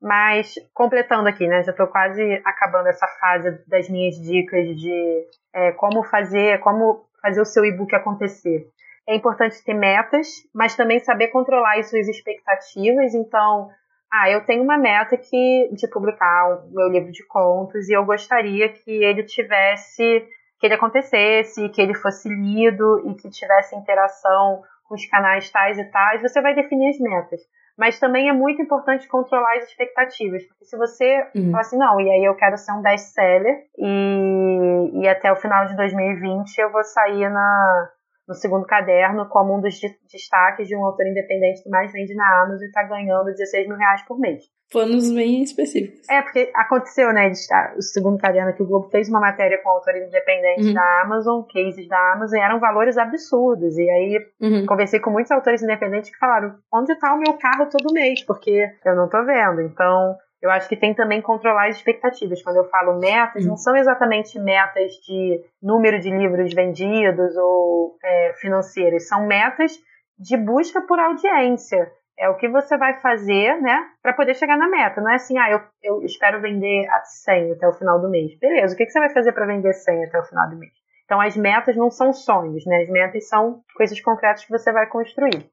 Mas, 0.00 0.54
completando 0.74 1.28
aqui, 1.28 1.46
né? 1.46 1.62
Já 1.62 1.70
estou 1.70 1.86
quase 1.86 2.42
acabando 2.44 2.88
essa 2.88 3.06
fase 3.20 3.64
das 3.68 3.88
minhas 3.88 4.16
dicas 4.16 4.66
de 4.76 5.24
é, 5.54 5.70
como 5.72 6.02
fazer, 6.02 6.58
como 6.60 7.06
fazer 7.20 7.40
o 7.40 7.44
seu 7.44 7.64
e-book 7.64 7.94
acontecer. 7.94 8.66
É 9.08 9.14
importante 9.14 9.62
ter 9.64 9.74
metas, 9.74 10.28
mas 10.52 10.74
também 10.74 10.98
saber 10.98 11.28
controlar 11.28 11.78
as 11.78 11.88
suas 11.90 12.08
expectativas. 12.08 13.14
Então, 13.14 13.70
ah, 14.12 14.30
eu 14.30 14.44
tenho 14.44 14.62
uma 14.62 14.76
meta 14.76 15.16
que 15.16 15.70
de 15.72 15.88
publicar 15.88 16.48
o 16.48 16.70
meu 16.70 16.88
livro 16.88 17.10
de 17.10 17.24
contos 17.26 17.88
e 17.88 17.92
eu 17.92 18.04
gostaria 18.04 18.68
que 18.68 18.90
ele 18.90 19.22
tivesse 19.22 20.26
que 20.60 20.66
ele 20.66 20.74
acontecesse, 20.74 21.68
que 21.70 21.82
ele 21.82 21.94
fosse 21.94 22.28
lido 22.28 23.10
e 23.10 23.14
que 23.14 23.28
tivesse 23.30 23.74
interação 23.74 24.62
com 24.84 24.94
os 24.94 25.04
canais 25.06 25.50
tais 25.50 25.76
e 25.76 25.84
tais, 25.90 26.22
você 26.22 26.40
vai 26.40 26.54
definir 26.54 26.90
as 26.90 26.98
metas. 27.00 27.40
Mas 27.76 27.98
também 27.98 28.28
é 28.28 28.32
muito 28.32 28.62
importante 28.62 29.08
controlar 29.08 29.56
as 29.56 29.64
expectativas, 29.64 30.44
porque 30.44 30.64
se 30.66 30.76
você 30.76 31.26
Uhum. 31.34 31.50
falar 31.50 31.60
assim, 31.62 31.78
não, 31.78 32.00
e 32.00 32.08
aí 32.08 32.24
eu 32.24 32.36
quero 32.36 32.56
ser 32.58 32.70
um 32.72 32.82
best-seller 32.82 33.64
e, 33.78 35.00
e 35.02 35.08
até 35.08 35.32
o 35.32 35.36
final 35.36 35.66
de 35.66 35.74
2020 35.74 36.58
eu 36.58 36.70
vou 36.70 36.84
sair 36.84 37.28
na, 37.28 37.88
no 38.28 38.34
segundo 38.34 38.64
caderno 38.66 39.28
como 39.28 39.56
um 39.56 39.60
dos 39.60 39.74
de- 39.74 39.94
destaques 40.10 40.68
de 40.68 40.76
um 40.76 40.84
autor 40.84 41.06
independente 41.06 41.62
que 41.62 41.68
mais 41.70 41.92
vende 41.92 42.14
na 42.14 42.42
Amazon 42.42 42.62
e 42.62 42.66
está 42.66 42.82
ganhando 42.84 43.24
16 43.26 43.66
mil 43.68 43.76
reais 43.76 44.02
por 44.06 44.18
mês. 44.18 44.42
Planos 44.70 45.12
bem 45.12 45.42
específicos. 45.42 46.08
É, 46.08 46.22
porque 46.22 46.50
aconteceu, 46.54 47.12
né? 47.12 47.30
O 47.76 47.82
segundo 47.82 48.16
caderno 48.18 48.54
que 48.54 48.62
o 48.62 48.66
Globo 48.66 48.88
fez 48.88 49.06
uma 49.08 49.20
matéria 49.20 49.58
com 49.62 49.68
autores 49.68 50.06
independentes 50.06 50.68
Uhum. 50.68 50.72
da 50.72 51.02
Amazon, 51.02 51.42
cases 51.52 51.86
da 51.88 52.12
Amazon, 52.14 52.38
e 52.38 52.42
eram 52.42 52.58
valores 52.58 52.96
absurdos. 52.96 53.76
E 53.76 53.90
aí 53.90 54.18
Uhum. 54.40 54.64
conversei 54.64 54.98
com 54.98 55.10
muitos 55.10 55.30
autores 55.30 55.62
independentes 55.62 56.10
que 56.10 56.16
falaram: 56.18 56.54
onde 56.72 56.94
tá 56.98 57.12
o 57.12 57.18
meu 57.18 57.34
carro 57.34 57.68
todo 57.68 57.92
mês? 57.92 58.24
Porque 58.24 58.66
eu 58.86 58.96
não 58.96 59.10
tô 59.10 59.22
vendo. 59.26 59.60
Então. 59.60 60.16
Eu 60.42 60.50
acho 60.50 60.68
que 60.68 60.76
tem 60.76 60.92
também 60.92 61.22
controlar 61.22 61.68
as 61.68 61.76
expectativas. 61.76 62.42
Quando 62.42 62.56
eu 62.56 62.68
falo 62.68 62.98
metas, 62.98 63.46
não 63.46 63.56
são 63.56 63.76
exatamente 63.76 64.40
metas 64.40 64.94
de 64.94 65.40
número 65.62 66.00
de 66.00 66.10
livros 66.10 66.52
vendidos 66.52 67.36
ou 67.36 67.96
é, 68.02 68.32
financeiras. 68.40 69.06
São 69.06 69.24
metas 69.24 69.78
de 70.18 70.36
busca 70.36 70.80
por 70.82 70.98
audiência. 70.98 71.88
É 72.18 72.28
o 72.28 72.36
que 72.36 72.48
você 72.48 72.76
vai 72.76 73.00
fazer, 73.00 73.60
né, 73.62 73.86
para 74.02 74.12
poder 74.12 74.34
chegar 74.34 74.58
na 74.58 74.68
meta. 74.68 75.00
Não 75.00 75.10
é 75.10 75.14
assim, 75.14 75.38
ah, 75.38 75.50
eu, 75.50 75.60
eu 75.82 76.02
espero 76.02 76.40
vender 76.40 76.88
a 76.90 77.02
100 77.04 77.52
até 77.52 77.68
o 77.68 77.72
final 77.72 78.00
do 78.00 78.10
mês. 78.10 78.36
Beleza, 78.38 78.74
o 78.74 78.76
que, 78.76 78.84
que 78.84 78.90
você 78.90 78.98
vai 78.98 79.10
fazer 79.10 79.32
para 79.32 79.46
vender 79.46 79.72
100 79.72 80.06
até 80.06 80.18
o 80.18 80.24
final 80.24 80.50
do 80.50 80.56
mês? 80.56 80.72
Então, 81.04 81.20
as 81.20 81.36
metas 81.36 81.76
não 81.76 81.90
são 81.90 82.12
sonhos, 82.12 82.64
né? 82.66 82.82
As 82.82 82.88
metas 82.88 83.28
são 83.28 83.62
coisas 83.76 84.00
concretas 84.00 84.44
que 84.44 84.50
você 84.50 84.72
vai 84.72 84.86
construir. 84.86 85.51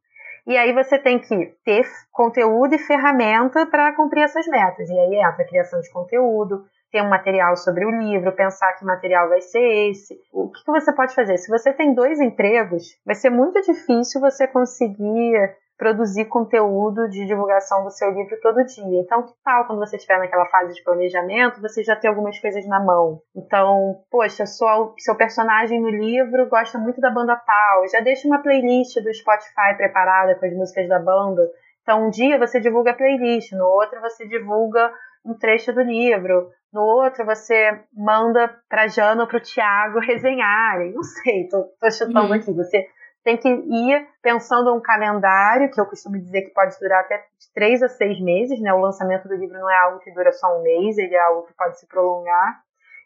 E 0.49 0.57
aí 0.57 0.73
você 0.73 0.97
tem 0.97 1.19
que 1.19 1.53
ter 1.63 1.85
conteúdo 2.11 2.73
e 2.73 2.79
ferramenta 2.79 3.67
para 3.67 3.95
cumprir 3.95 4.23
essas 4.23 4.47
metas. 4.47 4.89
E 4.89 4.99
aí 4.99 5.15
entra 5.17 5.43
a 5.43 5.47
criação 5.47 5.79
de 5.79 5.91
conteúdo, 5.91 6.65
ter 6.91 7.03
um 7.03 7.07
material 7.07 7.55
sobre 7.55 7.85
o 7.85 7.91
livro, 7.91 8.31
pensar 8.31 8.73
que 8.73 8.83
material 8.83 9.29
vai 9.29 9.41
ser 9.41 9.91
esse. 9.91 10.19
O 10.33 10.49
que, 10.49 10.65
que 10.65 10.71
você 10.71 10.91
pode 10.91 11.13
fazer? 11.13 11.37
Se 11.37 11.51
você 11.51 11.71
tem 11.71 11.93
dois 11.93 12.19
empregos, 12.19 12.99
vai 13.05 13.13
ser 13.13 13.29
muito 13.29 13.61
difícil 13.61 14.19
você 14.19 14.47
conseguir 14.47 15.55
produzir 15.79 16.25
conteúdo 16.25 17.07
de 17.09 17.25
divulgação 17.25 17.85
do 17.85 17.89
seu 17.89 18.11
livro 18.11 18.37
todo 18.41 18.65
dia. 18.65 18.99
Então, 18.99 19.23
que 19.23 19.31
tal 19.45 19.65
quando 19.65 19.79
você 19.79 19.95
estiver 19.95 20.19
naquela 20.19 20.45
fase 20.47 20.73
de 20.75 20.83
planejamento, 20.83 21.61
você 21.61 21.81
já 21.81 21.95
ter 21.95 22.09
algumas 22.09 22.37
coisas 22.37 22.67
na 22.67 22.81
mão? 22.83 23.21
Então, 23.33 24.01
poxa, 24.11 24.45
sua, 24.45 24.93
seu 24.99 25.15
personagem 25.15 25.81
no 25.81 25.89
livro 25.89 26.49
gosta 26.49 26.77
muito 26.77 26.99
da 26.99 27.09
banda 27.09 27.33
tal, 27.37 27.87
já 27.87 28.01
deixa 28.01 28.27
uma 28.27 28.43
playlist 28.43 29.01
do 29.01 29.13
Spotify 29.13 29.73
preparada 29.77 30.35
com 30.35 30.45
as 30.45 30.53
músicas 30.53 30.89
da 30.89 30.99
banda. 30.99 31.49
Então, 31.81 32.07
um 32.07 32.09
dia 32.09 32.37
você 32.37 32.59
divulga 32.59 32.91
a 32.91 32.95
playlist, 32.95 33.53
no 33.53 33.65
outro 33.65 34.01
você 34.01 34.27
divulga 34.27 34.91
um 35.25 35.33
trecho 35.33 35.71
do 35.71 35.81
livro, 35.81 36.49
no 36.73 36.81
outro 36.81 37.25
você 37.25 37.79
manda 37.95 38.53
pra 38.67 38.87
Jana 38.87 39.21
ou 39.21 39.27
pro 39.27 39.39
Tiago 39.39 39.99
resenharem. 40.03 40.91
Não 40.93 41.03
sei, 41.03 41.47
tô, 41.47 41.63
tô 41.79 41.89
chutando 41.89 42.27
Uhum. 42.27 42.33
aqui. 42.33 42.51
Você 42.53 42.85
tem 43.23 43.37
que 43.37 43.49
ir 43.49 44.07
pensando 44.21 44.73
um 44.73 44.81
calendário, 44.81 45.69
que 45.71 45.79
eu 45.79 45.85
costumo 45.85 46.17
dizer 46.17 46.43
que 46.43 46.53
pode 46.53 46.77
durar 46.79 47.01
até 47.01 47.17
de 47.17 47.53
três 47.53 47.83
a 47.83 47.89
seis 47.89 48.19
meses, 48.21 48.59
né? 48.61 48.73
O 48.73 48.79
lançamento 48.79 49.27
do 49.27 49.35
livro 49.35 49.59
não 49.59 49.69
é 49.69 49.77
algo 49.79 49.99
que 49.99 50.13
dura 50.13 50.31
só 50.31 50.57
um 50.57 50.63
mês, 50.63 50.97
ele 50.97 51.15
é 51.15 51.21
algo 51.21 51.45
que 51.45 51.53
pode 51.53 51.79
se 51.79 51.87
prolongar. 51.87 52.61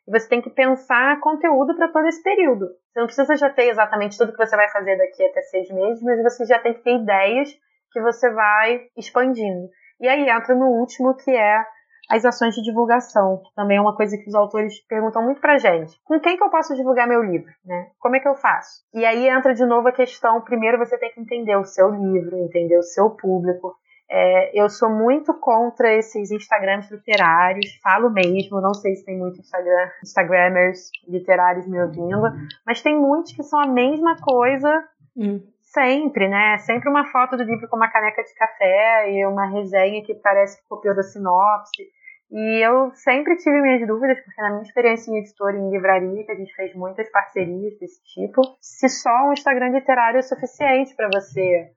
E 0.08 0.12
você 0.12 0.28
tem 0.28 0.42
que 0.42 0.50
pensar 0.50 1.20
conteúdo 1.20 1.76
para 1.76 1.88
todo 1.88 2.08
esse 2.08 2.22
período. 2.22 2.68
Você 2.68 3.00
não 3.00 3.06
precisa 3.06 3.36
já 3.36 3.50
ter 3.50 3.70
exatamente 3.70 4.18
tudo 4.18 4.34
que 4.34 4.46
você 4.46 4.56
vai 4.56 4.70
fazer 4.70 4.98
daqui 4.98 5.26
até 5.26 5.42
seis 5.44 5.70
meses, 5.70 6.04
mas 6.04 6.22
você 6.22 6.46
já 6.46 6.60
tem 6.60 6.74
que 6.74 6.84
ter 6.84 6.98
ideias 6.98 7.50
que 7.92 8.02
você 8.02 8.30
vai 8.32 8.88
expandindo. 8.98 9.70
E 10.00 10.08
aí 10.08 10.30
entra 10.30 10.54
no 10.54 10.66
último, 10.66 11.16
que 11.16 11.32
é 11.32 11.66
as 12.10 12.26
ações 12.26 12.56
de 12.56 12.62
divulgação, 12.62 13.42
que 13.44 13.54
também 13.56 13.78
é 13.78 13.82
uma 13.82 13.96
coisa 13.96 14.18
que 14.18 14.28
os 14.28 14.36
autores 14.36 14.80
perguntam 14.88 15.24
muito 15.24 15.40
pra 15.42 15.58
gente. 15.58 16.00
Com 16.04 16.20
quem 16.20 16.38
que 16.38 16.44
eu 16.44 16.50
posso 16.50 16.76
divulgar 16.76 17.08
meu 17.08 17.24
livro? 17.24 17.52
Né? 17.66 17.88
Como 18.00 18.16
é 18.16 18.20
que 18.20 18.28
eu 18.28 18.36
faço? 18.36 18.84
E 18.94 19.06
aí 19.06 19.28
entra 19.28 19.54
de 19.54 19.66
novo 19.66 19.88
a 19.88 19.92
questão, 19.92 20.42
primeiro 20.42 20.78
você 20.78 20.98
tem 20.98 21.12
que 21.12 21.22
entender 21.22 21.56
o 21.56 21.66
seu 21.66 21.90
livro, 21.90 22.38
entender 22.38 22.78
o 22.78 22.84
seu 22.84 23.10
público. 23.12 23.76
É, 24.10 24.52
eu 24.62 24.70
sou 24.70 24.90
muito 24.90 25.34
contra 25.34 25.92
esses 25.94 26.30
Instagrams 26.30 26.92
literários, 26.92 27.80
falo 27.82 28.12
mesmo, 28.12 28.62
não 28.62 28.74
sei 28.74 28.96
se 28.96 29.06
tem 29.06 29.18
muitos 29.18 29.40
Instagram, 29.40 29.90
Instagramers 30.04 30.90
literários 31.08 31.68
me 31.68 31.82
ouvindo, 31.82 32.22
mas 32.66 32.82
tem 32.82 32.96
muitos 32.96 33.34
que 33.34 33.42
são 33.42 33.60
a 33.60 33.68
mesma 33.68 34.16
coisa 34.18 34.88
hum. 35.18 35.42
Sempre, 35.74 36.28
né? 36.28 36.58
Sempre 36.60 36.90
uma 36.90 37.06
foto 37.12 37.36
do 37.36 37.44
livro 37.44 37.68
com 37.68 37.76
uma 37.76 37.92
caneca 37.92 38.24
de 38.24 38.34
café 38.36 39.12
e 39.12 39.26
uma 39.26 39.48
resenha 39.48 40.04
que 40.04 40.14
parece 40.16 40.62
que 40.62 40.68
copiou 40.68 40.96
da 40.96 41.04
sinopse. 41.04 41.84
E 42.32 42.66
eu 42.66 42.90
sempre 42.96 43.36
tive 43.36 43.62
minhas 43.62 43.86
dúvidas, 43.88 44.20
porque 44.24 44.42
na 44.42 44.50
minha 44.50 44.64
experiência 44.64 45.12
em 45.12 45.18
editora 45.18 45.56
e 45.56 45.60
em 45.60 45.70
livraria, 45.70 46.26
que 46.26 46.32
a 46.32 46.36
gente 46.36 46.56
fez 46.56 46.74
muitas 46.74 47.08
parcerias 47.12 47.78
desse 47.78 48.02
tipo, 48.06 48.42
se 48.60 48.90
só 48.90 49.28
um 49.28 49.34
Instagram 49.34 49.70
literário 49.70 50.18
é 50.18 50.22
suficiente 50.24 50.96
para 50.96 51.10
você 51.14 51.70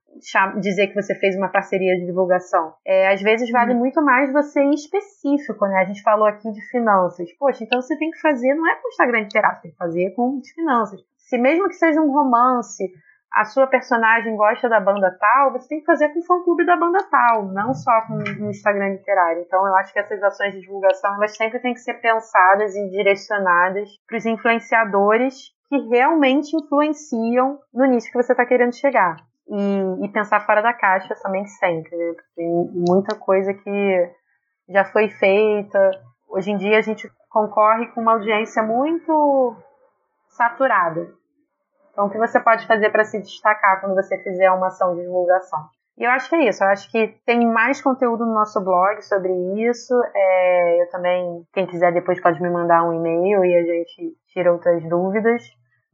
dizer 0.61 0.86
que 0.86 0.94
você 0.94 1.14
fez 1.14 1.36
uma 1.36 1.49
parceria 1.49 1.94
de 1.97 2.07
divulgação. 2.07 2.72
É, 2.86 3.12
às 3.12 3.20
vezes 3.20 3.51
vale 3.51 3.74
uhum. 3.74 3.80
muito 3.80 4.03
mais 4.03 4.32
você 4.32 4.62
ir 4.62 4.72
específico, 4.72 5.66
né? 5.66 5.80
A 5.80 5.84
gente 5.84 6.03
falou 6.03 6.26
aqui 6.26 6.51
de 6.51 6.62
finanças. 6.70 7.30
Poxa, 7.38 7.62
então 7.62 7.82
você 7.82 7.94
tem 7.99 8.11
que 8.11 8.20
fazer, 8.20 8.55
não 8.55 8.66
é 8.66 8.76
com 8.76 8.88
Instagram 8.88 9.20
literário, 9.20 9.57
você 9.57 9.62
tem 9.62 9.72
que 9.72 9.76
fazer 9.76 10.11
com 10.14 10.40
de 10.40 10.55
finanças. 10.55 11.01
Se 11.18 11.36
mesmo 11.36 11.68
que 11.68 11.74
seja 11.74 12.01
um 12.01 12.11
romance, 12.11 12.82
a 13.37 13.45
sua 13.45 13.66
personagem 13.66 14.34
gosta 14.34 14.66
da 14.66 14.80
banda 14.80 15.14
tal, 15.20 15.53
você 15.53 15.68
tem 15.68 15.80
que 15.80 15.84
fazer 15.84 16.09
com 16.09 16.20
o 16.20 16.24
fã-clube 16.24 16.64
da 16.64 16.74
banda 16.74 17.07
tal, 17.11 17.45
não 17.53 17.74
só 17.74 18.01
com 18.07 18.14
o 18.14 18.51
Instagram 18.51 18.95
literário. 18.95 19.43
Então, 19.43 19.66
eu 19.66 19.76
acho 19.76 19.93
que 19.93 19.99
essas 19.99 20.22
ações 20.22 20.55
de 20.55 20.62
divulgação, 20.62 21.14
elas 21.16 21.37
sempre 21.37 21.61
têm 21.61 21.74
que 21.74 21.80
ser 21.80 22.01
pensadas 22.01 22.74
e 22.74 22.89
direcionadas 22.89 23.91
para 24.09 24.16
os 24.16 24.24
influenciadores 24.24 25.55
que 25.68 25.76
realmente 25.89 26.57
influenciam 26.57 27.59
no 27.74 27.84
nicho 27.84 28.11
que 28.11 28.16
você 28.16 28.32
está 28.32 28.47
querendo 28.47 28.74
chegar. 28.74 29.16
E, 29.49 30.07
e, 30.07 30.09
pensar 30.09 30.41
fora 30.47 30.62
da 30.62 30.72
caixa 30.72 31.14
também 31.22 31.45
sempre, 31.45 31.95
né? 31.95 32.14
Tem 32.34 32.49
muita 32.89 33.14
coisa 33.16 33.53
que 33.53 34.12
já 34.70 34.84
foi 34.87 35.11
feita. 35.11 35.91
Hoje 36.26 36.53
em 36.53 36.57
dia 36.57 36.78
a 36.78 36.82
gente 36.82 37.07
concorre 37.28 37.87
com 37.89 38.01
uma 38.01 38.12
audiência 38.12 38.62
muito 38.62 39.55
saturada. 40.30 41.07
Então, 41.97 42.09
o 42.09 42.11
que 42.11 42.18
você 42.18 42.38
pode 42.38 42.66
fazer 42.66 42.90
para 42.90 43.05
se 43.05 43.18
destacar 43.22 43.80
quando 43.80 43.94
você 43.94 44.18
fizer 44.18 44.51
uma 44.51 44.66
ação 44.66 44.94
de 44.94 45.01
divulgação? 45.01 45.61
E 45.97 46.05
eu 46.05 46.11
acho 46.11 46.28
que 46.28 46.36
é 46.36 46.47
isso. 46.47 46.62
Eu 46.62 46.68
acho 46.68 46.92
que 46.92 47.18
tem 47.24 47.51
mais 47.51 47.80
conteúdo 47.80 48.26
no 48.26 48.34
nosso 48.34 48.62
blog 48.62 49.01
sobre 49.01 49.32
isso. 49.66 49.94
É, 50.14 50.82
eu 50.82 50.90
também, 50.90 51.42
quem 51.55 51.66
quiser 51.66 51.94
depois 51.94 52.20
pode 52.20 52.42
me 52.42 52.51
mandar 52.51 52.86
um 52.86 52.92
e-mail 52.92 53.42
e 53.47 53.57
a 53.57 53.62
gente 53.62 54.14
tira 54.28 54.53
outras 54.53 54.86
dúvidas. 54.86 55.42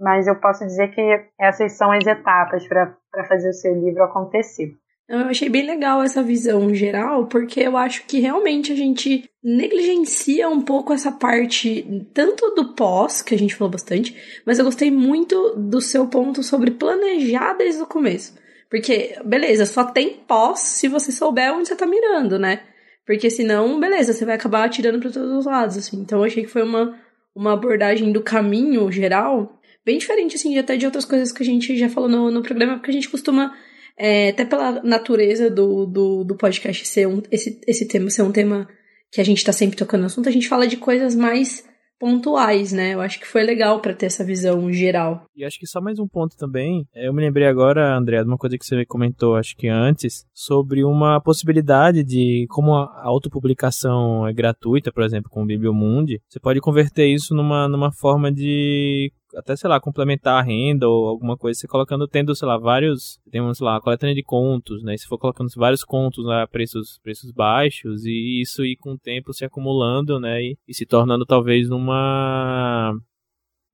Mas 0.00 0.26
eu 0.26 0.34
posso 0.40 0.66
dizer 0.66 0.88
que 0.88 1.24
essas 1.38 1.70
são 1.78 1.92
as 1.92 2.04
etapas 2.04 2.66
para 2.66 2.96
fazer 3.28 3.50
o 3.50 3.54
seu 3.54 3.72
livro 3.72 4.02
acontecer. 4.02 4.72
Eu 5.08 5.18
achei 5.18 5.48
bem 5.48 5.66
legal 5.66 6.02
essa 6.02 6.22
visão 6.22 6.74
geral, 6.74 7.26
porque 7.26 7.60
eu 7.60 7.76
acho 7.76 8.06
que 8.06 8.20
realmente 8.20 8.72
a 8.72 8.76
gente 8.76 9.28
negligencia 9.42 10.48
um 10.48 10.62
pouco 10.62 10.92
essa 10.92 11.10
parte, 11.10 11.84
tanto 12.14 12.54
do 12.54 12.74
pós, 12.74 13.20
que 13.20 13.34
a 13.34 13.38
gente 13.38 13.54
falou 13.54 13.70
bastante, 13.70 14.16
mas 14.46 14.58
eu 14.58 14.64
gostei 14.64 14.90
muito 14.90 15.54
do 15.56 15.80
seu 15.80 16.06
ponto 16.06 16.42
sobre 16.42 16.70
planejar 16.70 17.54
desde 17.54 17.82
o 17.82 17.86
começo. 17.86 18.34
Porque, 18.70 19.18
beleza, 19.24 19.66
só 19.66 19.84
tem 19.84 20.14
pós 20.26 20.60
se 20.60 20.88
você 20.88 21.12
souber 21.12 21.52
onde 21.52 21.68
você 21.68 21.76
tá 21.76 21.84
mirando, 21.84 22.38
né? 22.38 22.62
Porque 23.06 23.28
senão, 23.28 23.78
beleza, 23.78 24.12
você 24.12 24.24
vai 24.24 24.36
acabar 24.36 24.64
atirando 24.64 25.00
para 25.00 25.10
todos 25.10 25.30
os 25.30 25.44
lados, 25.44 25.76
assim. 25.76 26.00
Então 26.00 26.20
eu 26.20 26.24
achei 26.24 26.44
que 26.44 26.48
foi 26.48 26.62
uma, 26.62 26.98
uma 27.34 27.52
abordagem 27.52 28.12
do 28.12 28.22
caminho 28.22 28.90
geral 28.90 29.60
bem 29.84 29.98
diferente, 29.98 30.36
assim, 30.36 30.56
até 30.58 30.76
de 30.76 30.86
outras 30.86 31.04
coisas 31.04 31.32
que 31.32 31.42
a 31.42 31.46
gente 31.46 31.76
já 31.76 31.88
falou 31.88 32.08
no, 32.08 32.30
no 32.30 32.42
programa, 32.42 32.76
porque 32.76 32.90
a 32.90 32.94
gente 32.94 33.10
costuma 33.10 33.52
é, 33.98 34.30
até 34.30 34.44
pela 34.44 34.82
natureza 34.82 35.50
do, 35.50 35.86
do, 35.86 36.24
do 36.24 36.36
podcast 36.36 36.86
ser 36.86 37.06
um, 37.06 37.22
esse, 37.30 37.60
esse 37.66 37.86
tema 37.86 38.10
ser 38.10 38.22
um 38.22 38.32
tema 38.32 38.68
que 39.10 39.20
a 39.20 39.24
gente 39.24 39.44
tá 39.44 39.52
sempre 39.52 39.76
tocando 39.76 40.06
assunto, 40.06 40.28
a 40.28 40.32
gente 40.32 40.48
fala 40.48 40.66
de 40.66 40.76
coisas 40.76 41.14
mais 41.14 41.64
pontuais, 42.02 42.72
né? 42.72 42.94
Eu 42.94 43.00
acho 43.00 43.20
que 43.20 43.26
foi 43.28 43.44
legal 43.44 43.80
para 43.80 43.94
ter 43.94 44.06
essa 44.06 44.24
visão 44.24 44.72
geral. 44.72 45.24
E 45.36 45.44
acho 45.44 45.56
que 45.56 45.68
só 45.68 45.80
mais 45.80 46.00
um 46.00 46.08
ponto 46.08 46.36
também. 46.36 46.84
É, 46.92 47.06
eu 47.06 47.14
me 47.14 47.22
lembrei 47.22 47.46
agora, 47.46 47.96
André, 47.96 48.20
de 48.20 48.28
uma 48.28 48.36
coisa 48.36 48.58
que 48.58 48.66
você 48.66 48.84
comentou, 48.84 49.36
acho 49.36 49.54
que 49.56 49.68
antes, 49.68 50.24
sobre 50.34 50.82
uma 50.82 51.20
possibilidade 51.20 52.02
de 52.02 52.44
como 52.50 52.74
a 52.74 53.02
autopublicação 53.04 54.26
é 54.26 54.32
gratuita, 54.32 54.90
por 54.90 55.04
exemplo, 55.04 55.30
com 55.30 55.44
o 55.44 55.46
Bibliomundi, 55.46 56.20
você 56.28 56.40
pode 56.40 56.60
converter 56.60 57.06
isso 57.06 57.36
numa, 57.36 57.68
numa 57.68 57.92
forma 57.92 58.32
de 58.32 59.12
até, 59.36 59.56
sei 59.56 59.68
lá, 59.68 59.80
complementar 59.80 60.38
a 60.38 60.42
renda 60.42 60.88
ou 60.88 61.08
alguma 61.08 61.36
coisa, 61.36 61.58
você 61.58 61.66
colocando, 61.66 62.06
tendo, 62.06 62.34
sei 62.34 62.46
lá, 62.46 62.58
vários, 62.58 63.18
temos, 63.30 63.58
sei 63.58 63.64
lá, 63.64 63.80
coletânea 63.80 64.14
de 64.14 64.22
contos, 64.22 64.82
né? 64.82 64.96
Se 64.96 65.06
for 65.06 65.18
colocando 65.18 65.48
vários 65.56 65.84
contos 65.84 66.26
a 66.28 66.46
preços, 66.46 66.98
preços 67.02 67.30
baixos 67.30 68.04
e 68.04 68.40
isso 68.40 68.64
ir 68.64 68.76
com 68.76 68.92
o 68.92 68.98
tempo 68.98 69.32
se 69.32 69.44
acumulando, 69.44 70.20
né? 70.20 70.42
E, 70.42 70.58
e 70.66 70.74
se 70.74 70.86
tornando 70.86 71.24
talvez 71.26 71.68
numa 71.68 72.94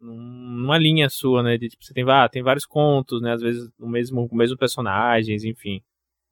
numa 0.01 0.79
linha 0.79 1.09
sua, 1.09 1.43
né? 1.43 1.59
De 1.59 1.69
tipo, 1.69 1.85
você 1.85 1.93
tem, 1.93 2.05
ah, 2.09 2.29
tem 2.29 2.43
vários 2.43 2.67
contos, 2.67 3.21
né? 3.21 3.33
Às 3.33 3.43
vezes 3.43 3.69
o 3.79 3.89
mesmo, 3.89 4.29
o 4.31 4.37
mesmo 4.37 4.57
personagens, 4.57 5.45
enfim. 5.45 5.81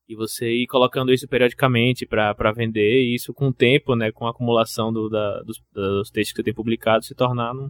E 0.09 0.15
você 0.15 0.49
ir 0.49 0.67
colocando 0.69 1.13
isso 1.13 1.27
periodicamente 1.27 2.07
para 2.07 2.53
vender, 2.53 3.03
e 3.03 3.15
isso 3.15 3.35
com 3.35 3.49
o 3.49 3.53
tempo, 3.53 3.97
né? 3.97 4.13
Com 4.13 4.27
a 4.27 4.31
acumulação 4.31 4.93
do, 4.93 5.09
da, 5.09 5.43
dos, 5.43 5.61
dos 5.73 6.11
textos 6.11 6.33
que 6.33 6.37
você 6.39 6.45
tem 6.45 6.55
publicado, 6.55 7.05
se 7.05 7.15
tornar 7.15 7.53
num, 7.55 7.69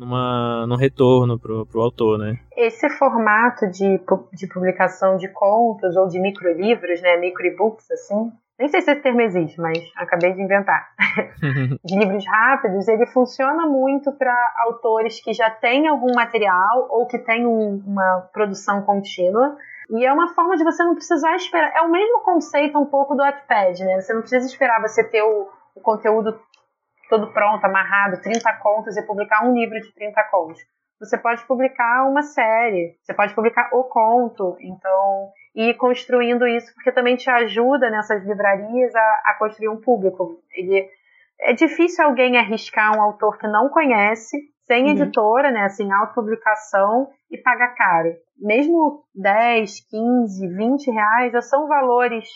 numa, 0.00 0.66
num 0.66 0.76
retorno 0.76 1.38
pro, 1.38 1.66
pro 1.66 1.82
autor, 1.82 2.18
né? 2.18 2.38
Esse 2.56 2.88
formato 2.88 3.70
de, 3.70 4.00
de 4.32 4.46
publicação 4.46 5.18
de 5.18 5.28
contos 5.28 5.94
ou 5.94 6.08
de 6.08 6.18
microlivros, 6.18 7.02
né, 7.02 7.18
micro-ebooks, 7.18 7.90
assim, 7.90 8.32
nem 8.58 8.68
sei 8.68 8.80
se 8.80 8.90
esse 8.90 9.02
termo 9.02 9.20
existe, 9.20 9.60
mas 9.60 9.78
acabei 9.96 10.32
de 10.32 10.42
inventar. 10.42 10.88
de 11.84 11.98
livros 11.98 12.26
rápidos, 12.26 12.88
ele 12.88 13.06
funciona 13.06 13.66
muito 13.66 14.10
para 14.12 14.34
autores 14.66 15.22
que 15.22 15.34
já 15.34 15.50
têm 15.50 15.86
algum 15.86 16.14
material 16.14 16.88
ou 16.90 17.06
que 17.06 17.18
têm 17.18 17.46
um, 17.46 17.82
uma 17.86 18.28
produção 18.32 18.82
contínua. 18.82 19.56
E 19.90 20.04
é 20.04 20.12
uma 20.12 20.34
forma 20.34 20.56
de 20.56 20.64
você 20.64 20.82
não 20.84 20.94
precisar 20.94 21.34
esperar. 21.36 21.72
É 21.74 21.82
o 21.82 21.90
mesmo 21.90 22.20
conceito 22.20 22.78
um 22.78 22.86
pouco 22.86 23.14
do 23.14 23.22
Wattpad, 23.22 23.82
né? 23.84 24.00
Você 24.00 24.14
não 24.14 24.20
precisa 24.20 24.46
esperar 24.46 24.80
você 24.80 25.02
ter 25.04 25.22
o, 25.22 25.48
o 25.74 25.80
conteúdo 25.80 26.38
todo 27.10 27.32
pronto, 27.32 27.64
amarrado, 27.64 28.22
30 28.22 28.50
contos 28.54 28.96
e 28.96 29.02
publicar 29.02 29.44
um 29.44 29.52
livro 29.52 29.78
de 29.78 29.92
30 29.92 30.22
contos. 30.30 30.60
Você 30.98 31.18
pode 31.18 31.44
publicar 31.46 32.08
uma 32.08 32.22
série, 32.22 32.96
você 33.02 33.12
pode 33.12 33.34
publicar 33.34 33.70
o 33.72 33.84
conto, 33.84 34.56
então 34.60 35.30
e 35.54 35.74
construindo 35.74 36.46
isso 36.46 36.72
porque 36.74 36.92
também 36.92 37.16
te 37.16 37.28
ajuda 37.28 37.90
nessas 37.90 38.24
livrarias 38.24 38.94
a, 38.94 39.22
a 39.26 39.36
construir 39.38 39.68
um 39.68 39.80
público. 39.80 40.40
Ele, 40.54 40.88
é 41.40 41.52
difícil 41.52 42.04
alguém 42.04 42.38
arriscar 42.38 42.96
um 42.96 43.02
autor 43.02 43.38
que 43.38 43.48
não 43.48 43.68
conhece, 43.68 44.36
sem 44.66 44.84
uhum. 44.84 44.90
editora, 44.90 45.50
né, 45.50 45.62
assim, 45.62 45.90
autopublicação 45.90 47.08
e 47.30 47.38
pagar 47.38 47.74
caro. 47.74 48.14
Mesmo 48.38 49.02
10, 49.14 49.88
15, 49.88 50.48
20 50.48 50.90
reais 50.90 51.32
já 51.32 51.40
são 51.40 51.66
valores 51.66 52.28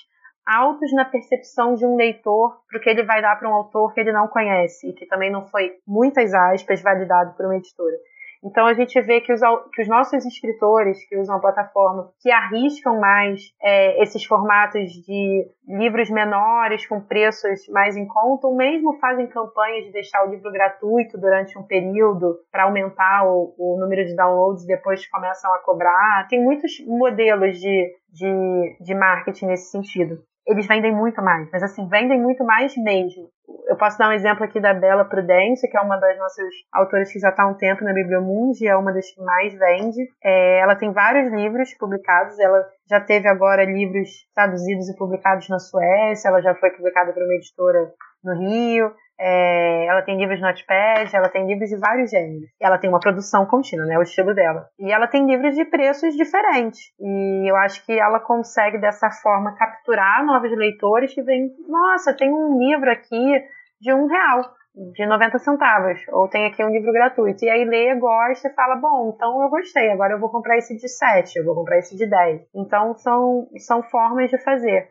altos 0.46 0.92
na 0.92 1.04
percepção 1.04 1.74
de 1.74 1.86
um 1.86 1.96
leitor 1.96 2.58
para 2.68 2.78
o 2.78 2.80
que 2.80 2.90
ele 2.90 3.02
vai 3.02 3.22
dar 3.22 3.38
para 3.38 3.48
um 3.48 3.54
autor 3.54 3.92
que 3.92 4.00
ele 4.00 4.12
não 4.12 4.28
conhece 4.28 4.88
e 4.88 4.92
que 4.92 5.06
também 5.06 5.30
não 5.30 5.46
foi, 5.46 5.72
muitas 5.86 6.32
aspas, 6.34 6.82
validado 6.82 7.34
por 7.36 7.46
uma 7.46 7.56
editora. 7.56 7.96
Então 8.44 8.66
a 8.66 8.74
gente 8.74 9.00
vê 9.00 9.22
que 9.22 9.32
os, 9.32 9.40
que 9.72 9.80
os 9.80 9.88
nossos 9.88 10.24
escritores 10.26 10.98
que 11.08 11.16
usam 11.16 11.36
a 11.36 11.40
plataforma, 11.40 12.10
que 12.20 12.30
arriscam 12.30 13.00
mais 13.00 13.40
é, 13.62 14.02
esses 14.02 14.22
formatos 14.24 14.90
de 14.90 15.46
livros 15.66 16.10
menores 16.10 16.86
com 16.86 17.00
preços 17.00 17.66
mais 17.70 17.96
em 17.96 18.06
conta, 18.06 18.46
ou 18.46 18.54
mesmo 18.54 18.98
fazem 18.98 19.26
campanhas 19.28 19.86
de 19.86 19.92
deixar 19.92 20.26
o 20.26 20.30
livro 20.30 20.52
gratuito 20.52 21.18
durante 21.18 21.58
um 21.58 21.62
período 21.62 22.36
para 22.52 22.64
aumentar 22.64 23.26
o, 23.26 23.54
o, 23.56 23.80
número 23.80 24.04
de 24.04 24.14
downloads, 24.14 24.66
depois 24.66 25.08
começam 25.08 25.52
a 25.54 25.58
cobrar. 25.60 26.26
Tem 26.28 26.42
muitos 26.44 26.72
modelos 26.86 27.58
de, 27.58 27.94
de, 28.12 28.76
de 28.78 28.94
marketing 28.94 29.46
nesse 29.46 29.70
sentido 29.70 30.22
eles 30.46 30.66
vendem 30.66 30.92
muito 30.94 31.22
mais, 31.22 31.48
mas 31.50 31.62
assim, 31.62 31.88
vendem 31.88 32.20
muito 32.20 32.44
mais 32.44 32.76
mesmo. 32.76 33.28
Eu 33.66 33.76
posso 33.76 33.98
dar 33.98 34.08
um 34.08 34.12
exemplo 34.12 34.44
aqui 34.44 34.60
da 34.60 34.74
Bela 34.74 35.04
Prudência, 35.04 35.68
que 35.68 35.76
é 35.76 35.80
uma 35.80 35.96
das 35.96 36.18
nossas 36.18 36.48
autoras 36.72 37.10
que 37.10 37.18
já 37.18 37.30
está 37.30 37.44
há 37.44 37.48
um 37.48 37.54
tempo 37.54 37.82
na 37.82 37.92
Bibliomundi, 37.92 38.66
é 38.66 38.76
uma 38.76 38.92
das 38.92 39.10
que 39.10 39.22
mais 39.22 39.54
vende. 39.54 40.02
É, 40.22 40.60
ela 40.60 40.76
tem 40.76 40.92
vários 40.92 41.32
livros 41.32 41.72
publicados, 41.78 42.38
ela 42.38 42.62
já 42.88 43.00
teve 43.00 43.26
agora 43.26 43.64
livros 43.64 44.08
traduzidos 44.34 44.88
e 44.88 44.96
publicados 44.96 45.48
na 45.48 45.58
Suécia, 45.58 46.28
ela 46.28 46.42
já 46.42 46.54
foi 46.54 46.70
publicada 46.70 47.12
por 47.12 47.22
uma 47.22 47.34
editora 47.34 47.90
no 48.22 48.34
Rio. 48.38 48.92
É, 49.18 49.86
ela 49.86 50.02
tem 50.02 50.18
livros 50.18 50.40
no 50.40 50.46
Notepad, 50.46 51.14
ela 51.14 51.28
tem 51.28 51.46
livros 51.46 51.68
de 51.68 51.76
vários 51.76 52.10
gêneros. 52.10 52.48
Ela 52.60 52.78
tem 52.78 52.90
uma 52.90 53.00
produção 53.00 53.46
contínua, 53.46 53.86
né? 53.86 53.98
O 53.98 54.02
estilo 54.02 54.34
dela. 54.34 54.68
E 54.78 54.92
ela 54.92 55.06
tem 55.06 55.26
livros 55.26 55.54
de 55.54 55.64
preços 55.64 56.14
diferentes. 56.14 56.80
E 57.00 57.50
eu 57.50 57.56
acho 57.56 57.84
que 57.84 57.92
ela 57.92 58.20
consegue, 58.20 58.78
dessa 58.78 59.10
forma, 59.10 59.54
capturar 59.56 60.24
novos 60.24 60.50
leitores 60.56 61.14
que 61.14 61.22
vêm, 61.22 61.50
nossa, 61.68 62.16
tem 62.16 62.32
um 62.32 62.58
livro 62.58 62.90
aqui 62.90 63.42
de 63.80 63.92
um 63.92 64.06
real 64.06 64.42
de 64.74 65.06
90 65.06 65.38
centavos, 65.38 66.00
ou 66.08 66.28
tem 66.28 66.46
aqui 66.46 66.64
um 66.64 66.70
livro 66.70 66.92
gratuito. 66.92 67.44
E 67.44 67.48
aí 67.48 67.64
lê, 67.64 67.94
gosta 67.94 68.48
e 68.48 68.54
fala: 68.54 68.76
Bom, 68.76 69.12
então 69.14 69.40
eu 69.42 69.48
gostei, 69.48 69.90
agora 69.90 70.14
eu 70.14 70.18
vou 70.18 70.30
comprar 70.30 70.58
esse 70.58 70.76
de 70.76 70.88
7, 70.88 71.36
eu 71.36 71.44
vou 71.44 71.54
comprar 71.54 71.78
esse 71.78 71.96
de 71.96 72.06
10. 72.06 72.42
Então 72.54 72.94
são, 72.96 73.48
são 73.58 73.82
formas 73.84 74.30
de 74.30 74.38
fazer. 74.38 74.88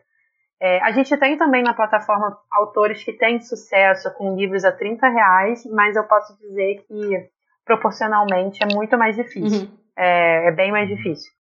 É, 0.60 0.80
a 0.82 0.92
gente 0.92 1.16
tem 1.16 1.36
também 1.36 1.62
na 1.62 1.74
plataforma 1.74 2.38
autores 2.50 3.02
que 3.02 3.12
têm 3.12 3.40
sucesso 3.40 4.12
com 4.14 4.36
livros 4.36 4.64
a 4.64 4.72
30 4.72 5.08
reais, 5.08 5.66
mas 5.66 5.96
eu 5.96 6.04
posso 6.04 6.36
dizer 6.38 6.84
que 6.86 7.28
proporcionalmente 7.64 8.62
é 8.62 8.74
muito 8.74 8.96
mais 8.96 9.16
difícil. 9.16 9.68
Uhum. 9.68 9.78
É, 9.96 10.48
é 10.48 10.52
bem 10.52 10.70
mais 10.70 10.88
difícil. 10.88 11.32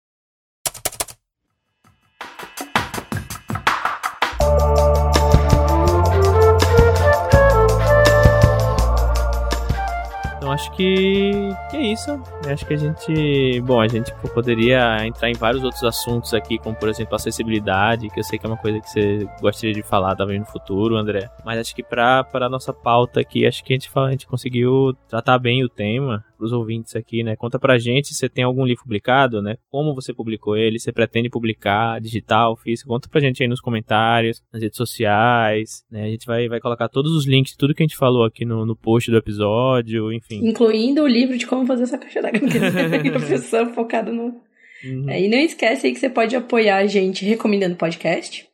Acho 10.52 10.70
que, 10.72 11.30
que 11.70 11.76
é 11.76 11.92
isso. 11.92 12.10
Eu 12.10 12.52
acho 12.52 12.66
que 12.66 12.74
a 12.74 12.76
gente. 12.76 13.60
Bom, 13.62 13.80
a 13.80 13.88
gente 13.88 14.12
poderia 14.34 15.06
entrar 15.06 15.30
em 15.30 15.34
vários 15.34 15.64
outros 15.64 15.82
assuntos 15.84 16.34
aqui, 16.34 16.58
como 16.58 16.76
por 16.76 16.88
exemplo 16.88 17.14
acessibilidade, 17.14 18.08
que 18.08 18.20
eu 18.20 18.24
sei 18.24 18.38
que 18.38 18.46
é 18.46 18.48
uma 18.48 18.56
coisa 18.56 18.80
que 18.80 18.88
você 18.88 19.28
gostaria 19.40 19.74
de 19.74 19.82
falar 19.82 20.14
talvez 20.16 20.38
no 20.38 20.46
futuro, 20.46 20.96
André. 20.96 21.28
Mas 21.44 21.58
acho 21.58 21.74
que 21.74 21.82
para 21.82 22.26
a 22.32 22.48
nossa 22.48 22.72
pauta 22.72 23.20
aqui, 23.20 23.46
acho 23.46 23.64
que 23.64 23.72
a 23.72 23.76
gente, 23.76 23.90
a 23.94 24.10
gente 24.10 24.26
conseguiu 24.26 24.94
tratar 25.08 25.38
bem 25.38 25.64
o 25.64 25.68
tema 25.68 26.24
os 26.44 26.52
ouvintes 26.52 26.94
aqui, 26.96 27.22
né? 27.22 27.36
Conta 27.36 27.58
pra 27.58 27.78
gente 27.78 28.08
se 28.08 28.14
você 28.14 28.28
tem 28.28 28.44
algum 28.44 28.64
livro 28.64 28.82
publicado, 28.82 29.40
né? 29.42 29.56
Como 29.70 29.94
você 29.94 30.12
publicou 30.12 30.56
ele, 30.56 30.78
você 30.78 30.92
pretende 30.92 31.28
publicar, 31.28 32.00
digital, 32.00 32.56
físico. 32.56 32.88
Conta 32.88 33.08
pra 33.08 33.20
gente 33.20 33.42
aí 33.42 33.48
nos 33.48 33.60
comentários, 33.60 34.42
nas 34.52 34.62
redes 34.62 34.76
sociais, 34.76 35.84
né? 35.90 36.04
A 36.04 36.08
gente 36.08 36.26
vai, 36.26 36.48
vai 36.48 36.60
colocar 36.60 36.88
todos 36.88 37.12
os 37.12 37.26
links, 37.26 37.56
tudo 37.56 37.74
que 37.74 37.82
a 37.82 37.86
gente 37.86 37.96
falou 37.96 38.24
aqui 38.24 38.44
no, 38.44 38.66
no 38.66 38.76
post 38.76 39.10
do 39.10 39.16
episódio, 39.16 40.12
enfim. 40.12 40.46
Incluindo 40.46 41.02
o 41.02 41.08
livro 41.08 41.36
de 41.36 41.46
como 41.46 41.66
fazer 41.66 41.84
essa 41.84 41.98
caixa 41.98 42.22
d'água, 42.22 42.40
que 42.40 42.58
é 42.58 43.66
focado 43.74 44.12
no... 44.12 44.40
Uhum. 44.84 45.08
É, 45.08 45.20
e 45.20 45.28
não 45.28 45.38
esquece 45.38 45.86
aí 45.86 45.92
que 45.92 46.00
você 46.00 46.10
pode 46.10 46.34
apoiar 46.34 46.78
a 46.78 46.86
gente 46.86 47.24
recomendando 47.24 47.76
podcast, 47.76 48.46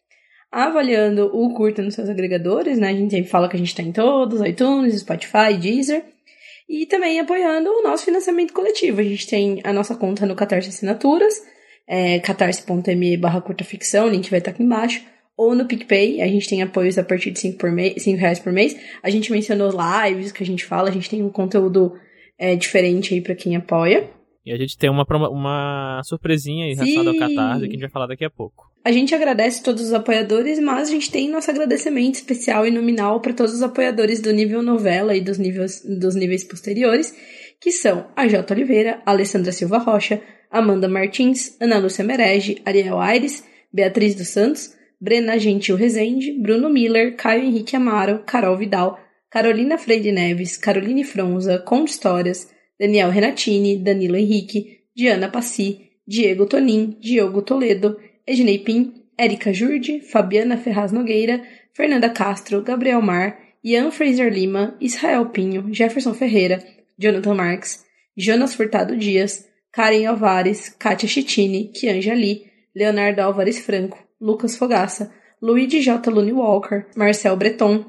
avaliando 0.52 1.30
o 1.32 1.54
curto 1.54 1.82
nos 1.82 1.94
seus 1.94 2.08
agregadores, 2.08 2.78
né? 2.78 2.88
A 2.88 2.92
gente 2.94 3.10
sempre 3.10 3.30
fala 3.30 3.48
que 3.48 3.56
a 3.56 3.58
gente 3.58 3.74
tá 3.74 3.82
em 3.82 3.92
todos, 3.92 4.40
iTunes, 4.42 5.00
Spotify, 5.00 5.56
Deezer. 5.58 6.04
E 6.68 6.84
também 6.86 7.18
apoiando 7.18 7.70
o 7.70 7.82
nosso 7.82 8.04
financiamento 8.04 8.52
coletivo. 8.52 9.00
A 9.00 9.04
gente 9.04 9.26
tem 9.26 9.60
a 9.64 9.72
nossa 9.72 9.94
conta 9.94 10.26
no 10.26 10.34
Catarse 10.34 10.68
Assinaturas, 10.68 11.42
é, 11.86 12.18
catarse.me 12.18 13.16
barra 13.16 13.40
curtaficção, 13.40 14.06
o 14.06 14.10
link 14.10 14.28
vai 14.28 14.38
estar 14.38 14.50
aqui 14.50 14.62
embaixo. 14.62 15.02
Ou 15.36 15.54
no 15.54 15.66
PicPay, 15.66 16.20
a 16.20 16.26
gente 16.26 16.48
tem 16.48 16.62
apoios 16.62 16.98
a 16.98 17.04
partir 17.04 17.30
de 17.30 17.38
5, 17.38 17.58
por 17.58 17.70
mês, 17.70 18.02
5 18.02 18.18
reais 18.18 18.40
por 18.40 18.52
mês. 18.52 18.76
A 19.02 19.08
gente 19.08 19.30
mencionou 19.30 19.70
lives 19.70 20.32
que 20.32 20.42
a 20.42 20.46
gente 20.46 20.64
fala, 20.64 20.88
a 20.88 20.92
gente 20.92 21.08
tem 21.08 21.22
um 21.22 21.30
conteúdo 21.30 21.94
é, 22.36 22.56
diferente 22.56 23.14
aí 23.14 23.20
para 23.20 23.36
quem 23.36 23.54
apoia. 23.54 24.10
E 24.48 24.52
a 24.52 24.56
gente 24.56 24.78
tem 24.78 24.88
uma, 24.88 25.04
uma 25.28 26.00
surpresinha 26.04 26.64
aí 26.64 26.72
relacionada 26.72 27.10
ao 27.10 27.16
Catarse 27.18 27.60
que 27.60 27.68
a 27.68 27.72
gente 27.72 27.80
vai 27.80 27.90
falar 27.90 28.06
daqui 28.06 28.24
a 28.24 28.30
pouco. 28.30 28.66
A 28.82 28.90
gente 28.90 29.14
agradece 29.14 29.62
todos 29.62 29.82
os 29.82 29.92
apoiadores, 29.92 30.58
mas 30.58 30.88
a 30.88 30.90
gente 30.90 31.10
tem 31.10 31.28
nosso 31.28 31.50
agradecimento 31.50 32.14
especial 32.14 32.66
e 32.66 32.70
nominal 32.70 33.20
para 33.20 33.34
todos 33.34 33.52
os 33.52 33.62
apoiadores 33.62 34.22
do 34.22 34.32
nível 34.32 34.62
novela 34.62 35.14
e 35.14 35.20
dos 35.20 35.36
níveis, 35.36 35.82
dos 35.84 36.14
níveis 36.14 36.44
posteriores, 36.44 37.14
que 37.60 37.70
são 37.70 38.06
a 38.16 38.26
J. 38.26 38.54
Oliveira, 38.54 39.02
Alessandra 39.04 39.52
Silva 39.52 39.76
Rocha, 39.76 40.22
Amanda 40.50 40.88
Martins, 40.88 41.54
Ana 41.60 41.76
Lúcia 41.76 42.02
Merege, 42.02 42.62
Ariel 42.64 42.98
Aires, 42.98 43.44
Beatriz 43.70 44.14
dos 44.14 44.28
Santos, 44.28 44.72
Brena 44.98 45.38
Gentil 45.38 45.76
Rezende, 45.76 46.32
Bruno 46.32 46.70
Miller, 46.70 47.16
Caio 47.16 47.44
Henrique 47.44 47.76
Amaro, 47.76 48.22
Carol 48.24 48.56
Vidal, 48.56 48.98
Carolina 49.30 49.76
Freire 49.76 50.10
Neves, 50.10 50.56
Caroline 50.56 51.04
Fronza, 51.04 51.58
Conde 51.58 51.90
Histórias, 51.90 52.48
Daniel 52.78 53.10
Renatini, 53.10 53.82
Danilo 53.82 54.16
Henrique, 54.16 54.84
Diana 54.94 55.28
Passi, 55.28 55.90
Diego 56.06 56.46
Tonin, 56.46 56.96
Diogo 57.00 57.42
Toledo, 57.42 57.98
Ednei 58.26 58.58
Pim, 58.58 58.92
Érica 59.18 59.52
Jurde, 59.52 60.00
Fabiana 60.00 60.56
Ferraz 60.56 60.92
Nogueira, 60.92 61.42
Fernanda 61.72 62.10
Castro, 62.10 62.62
Gabriel 62.62 63.02
Mar, 63.02 63.38
Ian 63.64 63.90
Fraser 63.90 64.30
Lima, 64.30 64.76
Israel 64.80 65.26
Pinho, 65.26 65.68
Jefferson 65.72 66.14
Ferreira, 66.14 66.62
Jonathan 66.98 67.34
Marques, 67.34 67.84
Jonas 68.16 68.54
Furtado 68.54 68.96
Dias, 68.96 69.46
Karen 69.72 70.06
Alvares, 70.06 70.74
Kátia 70.78 71.08
Chitini, 71.08 71.72
Kianja 71.72 72.14
Lee, 72.14 72.50
Leonardo 72.74 73.20
Álvares 73.22 73.58
Franco, 73.60 73.98
Lucas 74.20 74.56
Fogaça, 74.56 75.10
Luigi 75.40 75.80
J. 75.80 76.10
Lune 76.10 76.32
Walker, 76.32 76.86
Marcel 76.96 77.36
Breton, 77.36 77.84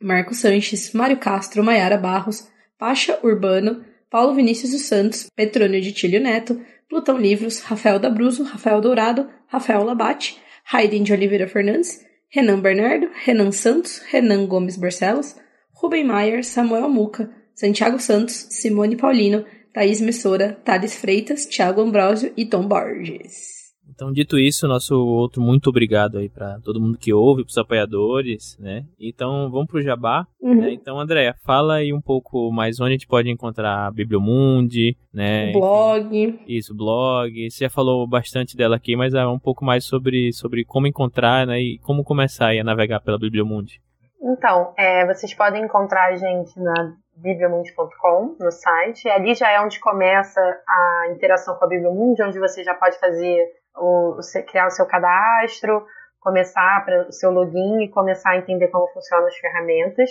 Marco 0.00 0.34
Sanches, 0.34 0.92
Mário 0.92 1.18
Castro, 1.18 1.62
Maiara 1.62 1.98
Barros, 1.98 2.48
Pacha 2.78 3.18
Urbano, 3.22 3.84
Paulo 4.14 4.32
Vinícius 4.32 4.70
dos 4.70 4.82
Santos, 4.82 5.28
Petrônio 5.34 5.80
de 5.80 5.90
Tílio 5.90 6.20
Neto, 6.20 6.60
Plutão 6.88 7.18
Livros, 7.18 7.58
Rafael 7.58 7.98
Dabruzo, 7.98 8.44
Rafael 8.44 8.80
Dourado, 8.80 9.28
Rafael 9.48 9.82
Labate, 9.82 10.38
Raiden 10.62 11.02
de 11.02 11.12
Oliveira 11.12 11.48
Fernandes, 11.48 12.00
Renan 12.32 12.60
Bernardo, 12.60 13.08
Renan 13.24 13.50
Santos, 13.50 14.00
Renan 14.12 14.46
Gomes 14.46 14.76
Barcelos, 14.76 15.34
Rubem 15.72 16.04
Maier, 16.04 16.44
Samuel 16.44 16.88
Muca, 16.88 17.28
Santiago 17.56 17.98
Santos, 17.98 18.46
Simone 18.50 18.94
Paulino, 18.94 19.44
Thaís 19.72 20.00
Messora, 20.00 20.60
Thales 20.64 20.94
Freitas, 20.94 21.44
Thiago 21.46 21.80
Ambrosio 21.80 22.32
e 22.36 22.46
Tom 22.46 22.68
Borges. 22.68 23.63
Então, 23.88 24.12
dito 24.12 24.38
isso, 24.38 24.66
nosso 24.66 24.94
outro 24.96 25.40
muito 25.40 25.68
obrigado 25.68 26.18
aí 26.18 26.28
para 26.28 26.58
todo 26.60 26.80
mundo 26.80 26.98
que 26.98 27.12
ouve, 27.12 27.44
para 27.44 27.50
os 27.50 27.58
apoiadores, 27.58 28.58
né? 28.58 28.84
Então, 28.98 29.50
vamos 29.50 29.68
pro 29.68 29.82
Jabá. 29.82 30.26
Uhum. 30.40 30.62
Né? 30.62 30.72
Então, 30.72 30.98
Andréia, 30.98 31.34
fala 31.44 31.74
aí 31.74 31.92
um 31.92 32.00
pouco 32.00 32.50
mais 32.50 32.80
onde 32.80 32.90
a 32.90 32.92
gente 32.92 33.06
pode 33.06 33.30
encontrar 33.30 33.86
a 33.86 33.90
Bibliomundi, 33.90 34.96
né? 35.12 35.50
O 35.50 35.60
blog. 35.60 36.40
Isso, 36.48 36.74
blog. 36.74 37.50
Você 37.50 37.64
já 37.64 37.70
falou 37.70 38.06
bastante 38.06 38.56
dela 38.56 38.76
aqui, 38.76 38.96
mas 38.96 39.14
é 39.14 39.26
um 39.26 39.38
pouco 39.38 39.64
mais 39.64 39.84
sobre, 39.84 40.32
sobre 40.32 40.64
como 40.64 40.86
encontrar, 40.86 41.46
né? 41.46 41.60
E 41.60 41.78
como 41.78 42.02
começar 42.02 42.50
a 42.50 42.64
navegar 42.64 43.00
pela 43.00 43.18
Bibliomundi. 43.18 43.80
Então, 44.20 44.72
é, 44.76 45.06
vocês 45.06 45.34
podem 45.34 45.64
encontrar 45.64 46.12
a 46.12 46.16
gente 46.16 46.58
na 46.58 46.94
bibliomundi.com 47.16 48.36
no 48.40 48.50
site. 48.50 49.06
E 49.06 49.10
ali 49.10 49.34
já 49.34 49.50
é 49.50 49.60
onde 49.60 49.78
começa 49.78 50.40
a 50.40 51.08
interação 51.12 51.56
com 51.56 51.64
a 51.64 51.68
Bibliomundi, 51.68 52.22
onde 52.22 52.38
você 52.38 52.64
já 52.64 52.74
pode 52.74 52.98
fazer 52.98 53.46
o, 53.76 54.18
criar 54.46 54.66
o 54.66 54.70
seu 54.70 54.86
cadastro, 54.86 55.86
começar 56.20 56.84
para 56.84 57.08
o 57.08 57.12
seu 57.12 57.30
login 57.30 57.82
e 57.82 57.88
começar 57.90 58.30
a 58.30 58.38
entender 58.38 58.68
como 58.68 58.88
funcionam 58.88 59.26
as 59.26 59.36
ferramentas. 59.36 60.10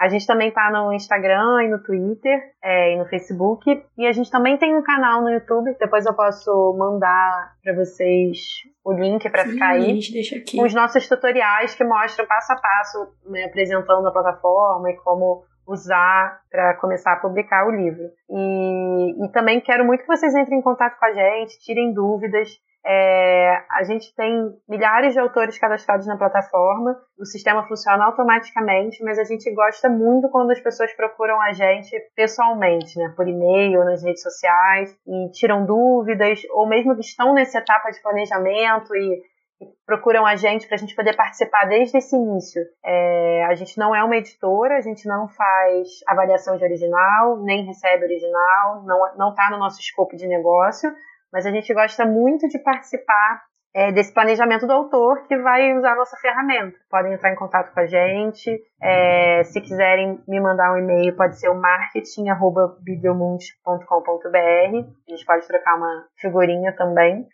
A 0.00 0.08
gente 0.08 0.26
também 0.28 0.48
está 0.48 0.70
no 0.70 0.92
Instagram 0.92 1.64
e 1.64 1.68
no 1.68 1.82
Twitter 1.82 2.40
é, 2.62 2.94
e 2.94 2.96
no 2.96 3.04
Facebook. 3.06 3.84
E 3.98 4.06
a 4.06 4.12
gente 4.12 4.30
também 4.30 4.56
tem 4.56 4.76
um 4.76 4.82
canal 4.82 5.20
no 5.20 5.28
YouTube. 5.28 5.76
Depois 5.80 6.06
eu 6.06 6.14
posso 6.14 6.76
mandar 6.78 7.56
para 7.64 7.74
vocês 7.74 8.38
o 8.84 8.92
link 8.92 9.28
para 9.28 9.44
ficar 9.44 9.70
aí. 9.70 9.86
A 9.90 9.94
gente 9.94 10.12
deixa 10.12 10.36
aqui. 10.36 10.56
Com 10.56 10.64
os 10.64 10.72
nossos 10.72 11.08
tutoriais 11.08 11.74
que 11.74 11.82
mostram 11.82 12.26
passo 12.26 12.52
a 12.52 12.56
passo, 12.56 13.12
né, 13.26 13.46
apresentando 13.46 14.06
a 14.06 14.12
plataforma 14.12 14.88
e 14.88 14.96
como 14.98 15.42
usar 15.66 16.42
para 16.48 16.74
começar 16.74 17.14
a 17.14 17.20
publicar 17.20 17.66
o 17.66 17.72
livro. 17.72 18.04
E, 18.30 19.24
e 19.24 19.32
também 19.32 19.60
quero 19.60 19.84
muito 19.84 20.02
que 20.02 20.06
vocês 20.06 20.32
entrem 20.32 20.60
em 20.60 20.62
contato 20.62 20.96
com 20.96 21.06
a 21.06 21.12
gente, 21.12 21.58
tirem 21.58 21.92
dúvidas. 21.92 22.48
É, 22.90 23.64
a 23.70 23.84
gente 23.84 24.14
tem 24.14 24.50
milhares 24.66 25.12
de 25.12 25.20
autores 25.20 25.58
cadastrados 25.58 26.06
na 26.06 26.16
plataforma, 26.16 26.96
o 27.18 27.26
sistema 27.26 27.68
funciona 27.68 28.02
automaticamente, 28.06 29.04
mas 29.04 29.18
a 29.18 29.24
gente 29.24 29.52
gosta 29.52 29.90
muito 29.90 30.30
quando 30.30 30.52
as 30.52 30.60
pessoas 30.60 30.90
procuram 30.94 31.38
a 31.42 31.52
gente 31.52 31.94
pessoalmente, 32.16 32.98
né, 32.98 33.12
por 33.14 33.28
e-mail, 33.28 33.84
nas 33.84 34.02
redes 34.02 34.22
sociais, 34.22 34.96
e 35.06 35.30
tiram 35.32 35.66
dúvidas, 35.66 36.40
ou 36.50 36.66
mesmo 36.66 36.94
que 36.94 37.04
estão 37.04 37.34
nessa 37.34 37.58
etapa 37.58 37.90
de 37.90 38.00
planejamento 38.00 38.96
e, 38.96 39.20
procuram 39.84 40.24
a 40.24 40.36
gente 40.36 40.66
para 40.66 40.76
a 40.76 40.78
gente 40.78 40.94
poder 40.94 41.16
participar 41.16 41.66
desde 41.66 41.98
esse 41.98 42.14
início. 42.16 42.62
É, 42.82 43.44
a 43.44 43.54
gente 43.54 43.76
não 43.76 43.94
é 43.94 44.02
uma 44.04 44.16
editora, 44.16 44.76
a 44.76 44.80
gente 44.80 45.06
não 45.06 45.28
faz 45.28 45.88
avaliação 46.06 46.56
de 46.56 46.64
original, 46.64 47.42
nem 47.42 47.66
recebe 47.66 48.04
original, 48.04 48.84
não 49.16 49.30
está 49.30 49.50
no 49.50 49.58
nosso 49.58 49.80
escopo 49.80 50.16
de 50.16 50.26
negócio 50.26 50.90
mas 51.32 51.46
a 51.46 51.50
gente 51.50 51.72
gosta 51.72 52.04
muito 52.06 52.48
de 52.48 52.58
participar 52.58 53.42
é, 53.74 53.92
desse 53.92 54.12
planejamento 54.12 54.66
do 54.66 54.72
autor 54.72 55.26
que 55.26 55.36
vai 55.38 55.76
usar 55.76 55.92
a 55.92 55.96
nossa 55.96 56.16
ferramenta. 56.16 56.76
Podem 56.90 57.12
entrar 57.12 57.32
em 57.32 57.36
contato 57.36 57.72
com 57.72 57.80
a 57.80 57.86
gente. 57.86 58.60
É, 58.82 59.44
se 59.44 59.60
quiserem 59.60 60.20
me 60.26 60.40
mandar 60.40 60.72
um 60.72 60.78
e-mail, 60.78 61.14
pode 61.16 61.38
ser 61.38 61.48
o 61.48 61.54
marketing.bibliomundi.com.br. 61.54 64.36
A 64.36 65.10
gente 65.10 65.26
pode 65.26 65.46
trocar 65.46 65.76
uma 65.76 66.06
figurinha 66.18 66.72
também. 66.72 67.24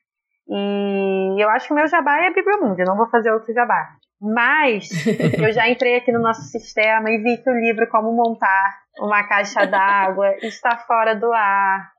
E 0.46 1.42
eu 1.42 1.48
acho 1.50 1.68
que 1.68 1.72
o 1.72 1.76
meu 1.76 1.86
jabá 1.86 2.18
é 2.18 2.30
Bibliomundi, 2.30 2.84
não 2.84 2.96
vou 2.96 3.08
fazer 3.08 3.32
outro 3.32 3.54
jabá. 3.54 3.96
Mas 4.20 4.90
eu 5.40 5.50
já 5.52 5.66
entrei 5.68 5.96
aqui 5.96 6.12
no 6.12 6.20
nosso 6.20 6.42
sistema 6.42 7.10
e 7.10 7.22
vi 7.22 7.38
que 7.42 7.48
o 7.48 7.58
livro 7.58 7.88
Como 7.88 8.12
Montar 8.12 8.84
uma 8.98 9.26
Caixa 9.26 9.66
d'Água 9.66 10.36
está 10.42 10.76
fora 10.76 11.16
do 11.16 11.32
ar. 11.32 11.93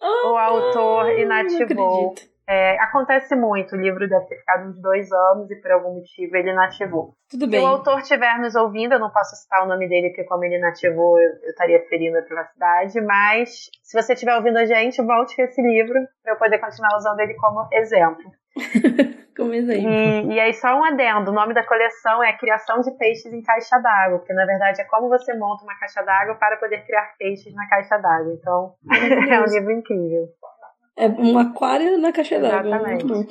O 0.00 0.36
autor 0.36 1.10
inativou. 1.18 2.14
É, 2.48 2.80
acontece 2.80 3.36
muito, 3.36 3.76
o 3.76 3.78
livro 3.78 4.08
deve 4.08 4.24
ter 4.24 4.38
ficado 4.38 4.70
uns 4.70 4.80
dois 4.80 5.12
anos 5.12 5.50
e 5.50 5.56
por 5.56 5.70
algum 5.70 5.96
motivo 5.96 6.34
ele 6.34 6.50
inativou. 6.50 7.12
Tudo 7.28 7.46
bem. 7.46 7.60
Se 7.60 7.66
o 7.66 7.68
autor 7.68 7.98
estiver 7.98 8.38
nos 8.38 8.54
ouvindo, 8.54 8.94
eu 8.94 8.98
não 8.98 9.10
posso 9.10 9.36
citar 9.36 9.64
o 9.64 9.68
nome 9.68 9.86
dele, 9.86 10.08
porque 10.08 10.24
como 10.24 10.44
ele 10.44 10.56
inativou, 10.56 11.20
eu, 11.20 11.30
eu 11.42 11.50
estaria 11.50 11.78
ferindo 11.90 12.16
a 12.16 12.22
privacidade, 12.22 12.98
mas 13.02 13.68
se 13.82 14.00
você 14.00 14.14
estiver 14.14 14.34
ouvindo 14.34 14.56
a 14.56 14.64
gente, 14.64 15.02
volte 15.02 15.36
com 15.36 15.42
esse 15.42 15.60
livro 15.60 16.00
para 16.22 16.32
eu 16.32 16.38
poder 16.38 16.58
continuar 16.58 16.96
usando 16.96 17.20
ele 17.20 17.34
como 17.34 17.68
exemplo. 17.70 18.24
como 19.36 19.52
exemplo. 19.52 19.86
E, 19.86 20.34
e 20.34 20.40
aí, 20.40 20.54
só 20.54 20.68
um 20.68 20.84
adendo: 20.84 21.30
o 21.30 21.34
nome 21.34 21.52
da 21.52 21.66
coleção 21.66 22.24
é 22.24 22.32
Criação 22.32 22.80
de 22.80 22.90
Peixes 22.96 23.30
em 23.30 23.42
Caixa 23.42 23.78
d'Água, 23.78 24.20
porque 24.20 24.32
na 24.32 24.46
verdade 24.46 24.80
é 24.80 24.84
como 24.84 25.10
você 25.10 25.34
monta 25.34 25.64
uma 25.64 25.78
caixa 25.78 26.02
d'água 26.02 26.34
para 26.36 26.56
poder 26.56 26.84
criar 26.86 27.12
peixes 27.18 27.54
na 27.54 27.68
caixa 27.68 27.98
d'água. 27.98 28.32
Então, 28.32 28.74
é 29.30 29.38
um 29.38 29.44
livro 29.44 29.72
incrível. 29.72 30.28
É 30.98 31.08
um 31.08 31.38
aquário 31.38 31.96
na 31.96 32.12
caixa 32.12 32.40
d'água. 32.40 32.78
Muito 32.80 33.06
bom. 33.06 33.24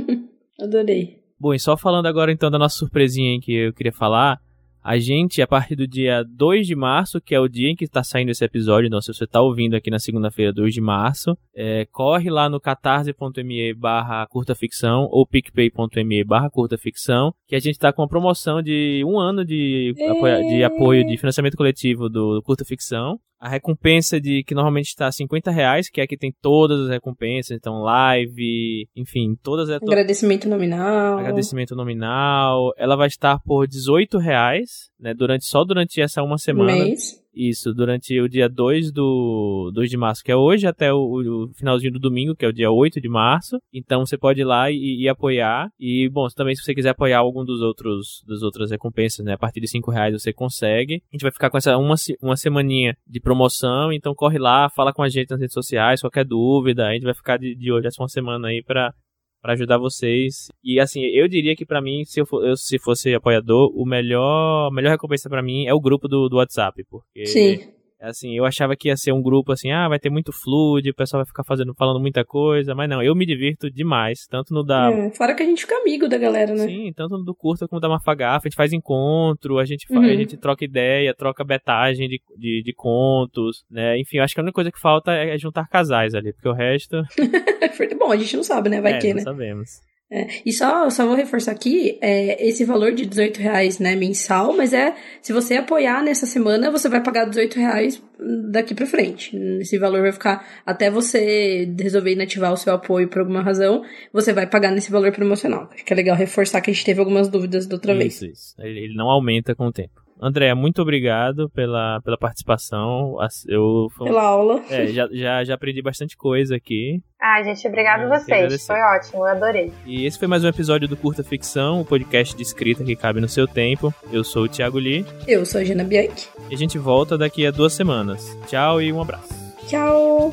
Adorei. 0.58 1.20
Bom, 1.38 1.52
e 1.52 1.60
só 1.60 1.76
falando 1.76 2.06
agora 2.06 2.32
então 2.32 2.50
da 2.50 2.58
nossa 2.58 2.76
surpresinha 2.76 3.38
que 3.40 3.52
eu 3.52 3.74
queria 3.74 3.92
falar. 3.92 4.40
A 4.82 4.98
gente, 4.98 5.42
a 5.42 5.46
partir 5.46 5.76
do 5.76 5.86
dia 5.86 6.24
2 6.24 6.66
de 6.66 6.74
março, 6.74 7.20
que 7.20 7.34
é 7.34 7.38
o 7.40 7.46
dia 7.46 7.68
em 7.68 7.76
que 7.76 7.84
está 7.84 8.02
saindo 8.02 8.30
esse 8.30 8.42
episódio, 8.42 8.86
então 8.86 8.98
se 9.02 9.12
você 9.12 9.24
está 9.24 9.42
ouvindo 9.42 9.76
aqui 9.76 9.90
na 9.90 9.98
segunda-feira, 9.98 10.54
2 10.54 10.72
de 10.72 10.80
março, 10.80 11.36
é, 11.54 11.86
corre 11.92 12.30
lá 12.30 12.48
no 12.48 12.58
catarse.me 12.58 13.74
barra 13.74 14.26
curta 14.26 14.54
ficção 14.54 15.06
ou 15.10 15.26
picpay.me 15.26 16.24
barra 16.24 16.48
curta 16.48 16.78
ficção, 16.78 17.34
que 17.46 17.54
a 17.54 17.58
gente 17.58 17.74
está 17.74 17.92
com 17.92 18.00
uma 18.00 18.08
promoção 18.08 18.62
de 18.62 19.04
um 19.06 19.18
ano 19.18 19.44
de, 19.44 19.94
apoio, 20.08 20.48
de 20.48 20.64
apoio 20.64 21.06
de 21.06 21.18
financiamento 21.18 21.58
coletivo 21.58 22.08
do, 22.08 22.36
do 22.36 22.42
curta 22.42 22.64
ficção 22.64 23.20
a 23.40 23.48
recompensa 23.48 24.20
de 24.20 24.44
que 24.44 24.54
normalmente 24.54 24.88
está 24.88 25.10
50 25.10 25.50
reais, 25.50 25.88
que 25.88 26.00
é 26.00 26.06
que 26.06 26.16
tem 26.16 26.32
todas 26.42 26.78
as 26.80 26.90
recompensas, 26.90 27.56
então 27.56 27.80
live, 27.80 28.86
enfim, 28.94 29.34
todas 29.42 29.70
as. 29.70 29.82
Agradecimento 29.82 30.46
nominal. 30.48 31.18
Agradecimento 31.18 31.74
nominal. 31.74 32.72
Ela 32.76 32.96
vai 32.96 33.08
estar 33.08 33.40
por 33.40 33.66
18 33.66 34.18
reais, 34.18 34.90
né? 35.00 35.14
Durante, 35.14 35.46
só 35.46 35.64
durante 35.64 36.00
essa 36.02 36.22
uma 36.22 36.36
semana. 36.36 36.72
Mês. 36.72 37.19
Isso, 37.34 37.72
durante 37.72 38.18
o 38.20 38.28
dia 38.28 38.48
2 38.48 38.92
do 38.92 39.70
2 39.72 39.88
de 39.88 39.96
março, 39.96 40.22
que 40.22 40.32
é 40.32 40.36
hoje, 40.36 40.66
até 40.66 40.92
o, 40.92 40.98
o, 40.98 41.52
finalzinho 41.54 41.92
do 41.92 41.98
domingo, 41.98 42.34
que 42.34 42.44
é 42.44 42.48
o 42.48 42.52
dia 42.52 42.70
8 42.70 43.00
de 43.00 43.08
março. 43.08 43.58
Então 43.72 44.04
você 44.04 44.18
pode 44.18 44.40
ir 44.40 44.44
lá 44.44 44.70
e, 44.70 45.02
e, 45.02 45.08
apoiar. 45.08 45.70
E, 45.78 46.08
bom, 46.08 46.26
também 46.28 46.54
se 46.54 46.62
você 46.62 46.74
quiser 46.74 46.90
apoiar 46.90 47.18
algum 47.18 47.44
dos 47.44 47.60
outros 47.60 48.22
das 48.26 48.42
outras 48.42 48.70
recompensas, 48.70 49.24
né? 49.24 49.34
A 49.34 49.38
partir 49.38 49.60
de 49.60 49.68
5 49.68 49.90
reais 49.90 50.12
você 50.12 50.32
consegue. 50.32 51.02
A 51.12 51.16
gente 51.16 51.22
vai 51.22 51.32
ficar 51.32 51.50
com 51.50 51.58
essa 51.58 51.76
uma, 51.78 51.94
uma 52.20 52.36
semaninha 52.36 52.96
de 53.06 53.20
promoção. 53.20 53.92
Então 53.92 54.14
corre 54.14 54.38
lá, 54.38 54.68
fala 54.68 54.92
com 54.92 55.02
a 55.02 55.08
gente 55.08 55.30
nas 55.30 55.40
redes 55.40 55.54
sociais, 55.54 56.00
qualquer 56.00 56.24
dúvida. 56.24 56.88
A 56.88 56.94
gente 56.94 57.04
vai 57.04 57.14
ficar 57.14 57.36
de, 57.36 57.54
de 57.54 57.70
olho 57.70 57.86
essa 57.86 58.02
uma 58.02 58.08
semana 58.08 58.48
aí 58.48 58.62
pra 58.62 58.92
para 59.40 59.54
ajudar 59.54 59.78
vocês. 59.78 60.48
E 60.62 60.78
assim, 60.78 61.02
eu 61.02 61.26
diria 61.28 61.56
que 61.56 61.64
para 61.64 61.80
mim, 61.80 62.04
se 62.04 62.20
eu, 62.20 62.26
for, 62.26 62.46
eu, 62.46 62.56
se 62.56 62.78
fosse 62.78 63.14
apoiador, 63.14 63.72
o 63.74 63.84
melhor, 63.84 64.68
a 64.68 64.74
melhor 64.74 64.90
recompensa 64.90 65.28
para 65.28 65.42
mim 65.42 65.66
é 65.66 65.74
o 65.74 65.80
grupo 65.80 66.08
do, 66.08 66.28
do 66.28 66.36
WhatsApp, 66.36 66.84
porque 66.88 67.26
Sim. 67.26 67.72
Assim, 68.00 68.34
eu 68.34 68.46
achava 68.46 68.74
que 68.74 68.88
ia 68.88 68.96
ser 68.96 69.12
um 69.12 69.20
grupo 69.20 69.52
assim, 69.52 69.70
ah, 69.70 69.88
vai 69.88 69.98
ter 69.98 70.08
muito 70.08 70.32
fluid, 70.32 70.88
o 70.88 70.94
pessoal 70.94 71.20
vai 71.20 71.26
ficar 71.26 71.44
fazendo, 71.44 71.74
falando 71.74 72.00
muita 72.00 72.24
coisa, 72.24 72.74
mas 72.74 72.88
não, 72.88 73.02
eu 73.02 73.14
me 73.14 73.26
divirto 73.26 73.70
demais, 73.70 74.26
tanto 74.28 74.54
no 74.54 74.64
da... 74.64 74.90
É, 74.90 75.10
fora 75.10 75.34
que 75.34 75.42
a 75.42 75.46
gente 75.46 75.62
fica 75.62 75.76
amigo 75.76 76.08
da 76.08 76.16
galera, 76.16 76.54
né? 76.54 76.66
Sim, 76.66 76.92
tanto 76.96 77.18
no 77.18 77.24
do 77.24 77.34
curta 77.34 77.68
como 77.68 77.80
da 77.80 77.88
Mafagafa, 77.88 78.46
a 78.46 78.48
gente 78.48 78.56
faz 78.56 78.72
encontro, 78.72 79.58
a 79.58 79.64
gente, 79.66 79.84
uhum. 79.90 80.00
a 80.00 80.16
gente 80.16 80.38
troca 80.38 80.64
ideia, 80.64 81.14
troca 81.14 81.44
betagem 81.44 82.08
de, 82.08 82.20
de, 82.38 82.62
de, 82.64 82.72
contos, 82.72 83.64
né, 83.70 83.98
enfim, 83.98 84.16
eu 84.16 84.24
acho 84.24 84.34
que 84.34 84.40
a 84.40 84.42
única 84.42 84.54
coisa 84.54 84.72
que 84.72 84.80
falta 84.80 85.12
é 85.12 85.36
juntar 85.36 85.68
casais 85.68 86.14
ali, 86.14 86.32
porque 86.32 86.48
o 86.48 86.54
resto... 86.54 87.02
Bom, 87.98 88.12
a 88.12 88.16
gente 88.16 88.34
não 88.34 88.42
sabe, 88.42 88.70
né, 88.70 88.80
vai 88.80 88.94
é, 88.94 88.98
que, 88.98 89.08
não 89.08 89.16
né? 89.16 89.22
sabemos. 89.22 89.89
É, 90.12 90.26
e 90.44 90.52
só, 90.52 90.90
só 90.90 91.06
vou 91.06 91.14
reforçar 91.14 91.52
aqui, 91.52 91.96
é, 92.00 92.44
esse 92.44 92.64
valor 92.64 92.92
de 92.92 93.06
18 93.06 93.38
reais, 93.38 93.78
né, 93.78 93.94
mensal, 93.94 94.52
mas 94.56 94.72
é, 94.72 94.92
se 95.22 95.32
você 95.32 95.54
apoiar 95.54 96.02
nessa 96.02 96.26
semana, 96.26 96.68
você 96.68 96.88
vai 96.88 97.00
pagar 97.00 97.26
18 97.26 97.56
reais 97.60 98.02
daqui 98.50 98.74
pra 98.74 98.86
frente. 98.86 99.36
Esse 99.60 99.78
valor 99.78 100.02
vai 100.02 100.10
ficar, 100.10 100.44
até 100.66 100.90
você 100.90 101.72
resolver 101.78 102.12
inativar 102.12 102.52
o 102.52 102.56
seu 102.56 102.74
apoio 102.74 103.06
por 103.08 103.20
alguma 103.20 103.40
razão, 103.40 103.84
você 104.12 104.32
vai 104.32 104.48
pagar 104.48 104.72
nesse 104.72 104.90
valor 104.90 105.12
promocional. 105.12 105.70
Acho 105.72 105.84
que 105.84 105.92
é 105.92 105.96
legal 105.96 106.16
reforçar 106.16 106.60
que 106.60 106.72
a 106.72 106.74
gente 106.74 106.84
teve 106.84 106.98
algumas 106.98 107.28
dúvidas 107.28 107.66
da 107.66 107.76
outra 107.76 107.92
isso, 107.92 108.00
vez. 108.00 108.14
Isso, 108.14 108.26
isso. 108.26 108.54
Ele 108.58 108.92
não 108.94 109.08
aumenta 109.08 109.54
com 109.54 109.66
o 109.66 109.72
tempo. 109.72 109.99
André, 110.20 110.52
muito 110.54 110.82
obrigado 110.82 111.48
pela, 111.50 112.00
pela 112.02 112.18
participação. 112.18 113.16
Eu, 113.48 113.88
pela 113.98 114.22
aula. 114.22 114.62
É, 114.68 114.86
já, 114.88 115.08
já, 115.10 115.44
já 115.44 115.54
aprendi 115.54 115.80
bastante 115.80 116.16
coisa 116.16 116.56
aqui. 116.56 117.00
Ah, 117.20 117.42
gente, 117.42 117.66
obrigado 117.66 118.02
é, 118.02 118.04
a 118.04 118.18
vocês. 118.18 118.66
Foi 118.66 118.80
ótimo, 118.80 119.26
eu 119.26 119.26
adorei. 119.26 119.72
E 119.86 120.04
esse 120.04 120.18
foi 120.18 120.28
mais 120.28 120.44
um 120.44 120.48
episódio 120.48 120.86
do 120.86 120.96
Curta 120.96 121.24
Ficção, 121.24 121.80
o 121.80 121.84
podcast 121.84 122.36
de 122.36 122.42
escrita 122.42 122.84
que 122.84 122.94
cabe 122.94 123.20
no 123.20 123.28
seu 123.28 123.48
tempo. 123.48 123.94
Eu 124.12 124.22
sou 124.22 124.44
o 124.44 124.48
Thiago 124.48 124.78
Lee. 124.78 125.06
Eu 125.26 125.46
sou 125.46 125.60
a 125.60 125.64
Gina 125.64 125.84
Bianchi. 125.84 126.28
E 126.50 126.54
a 126.54 126.58
gente 126.58 126.78
volta 126.78 127.16
daqui 127.16 127.46
a 127.46 127.50
duas 127.50 127.72
semanas. 127.72 128.36
Tchau 128.46 128.82
e 128.82 128.92
um 128.92 129.00
abraço. 129.00 129.28
Tchau. 129.66 130.32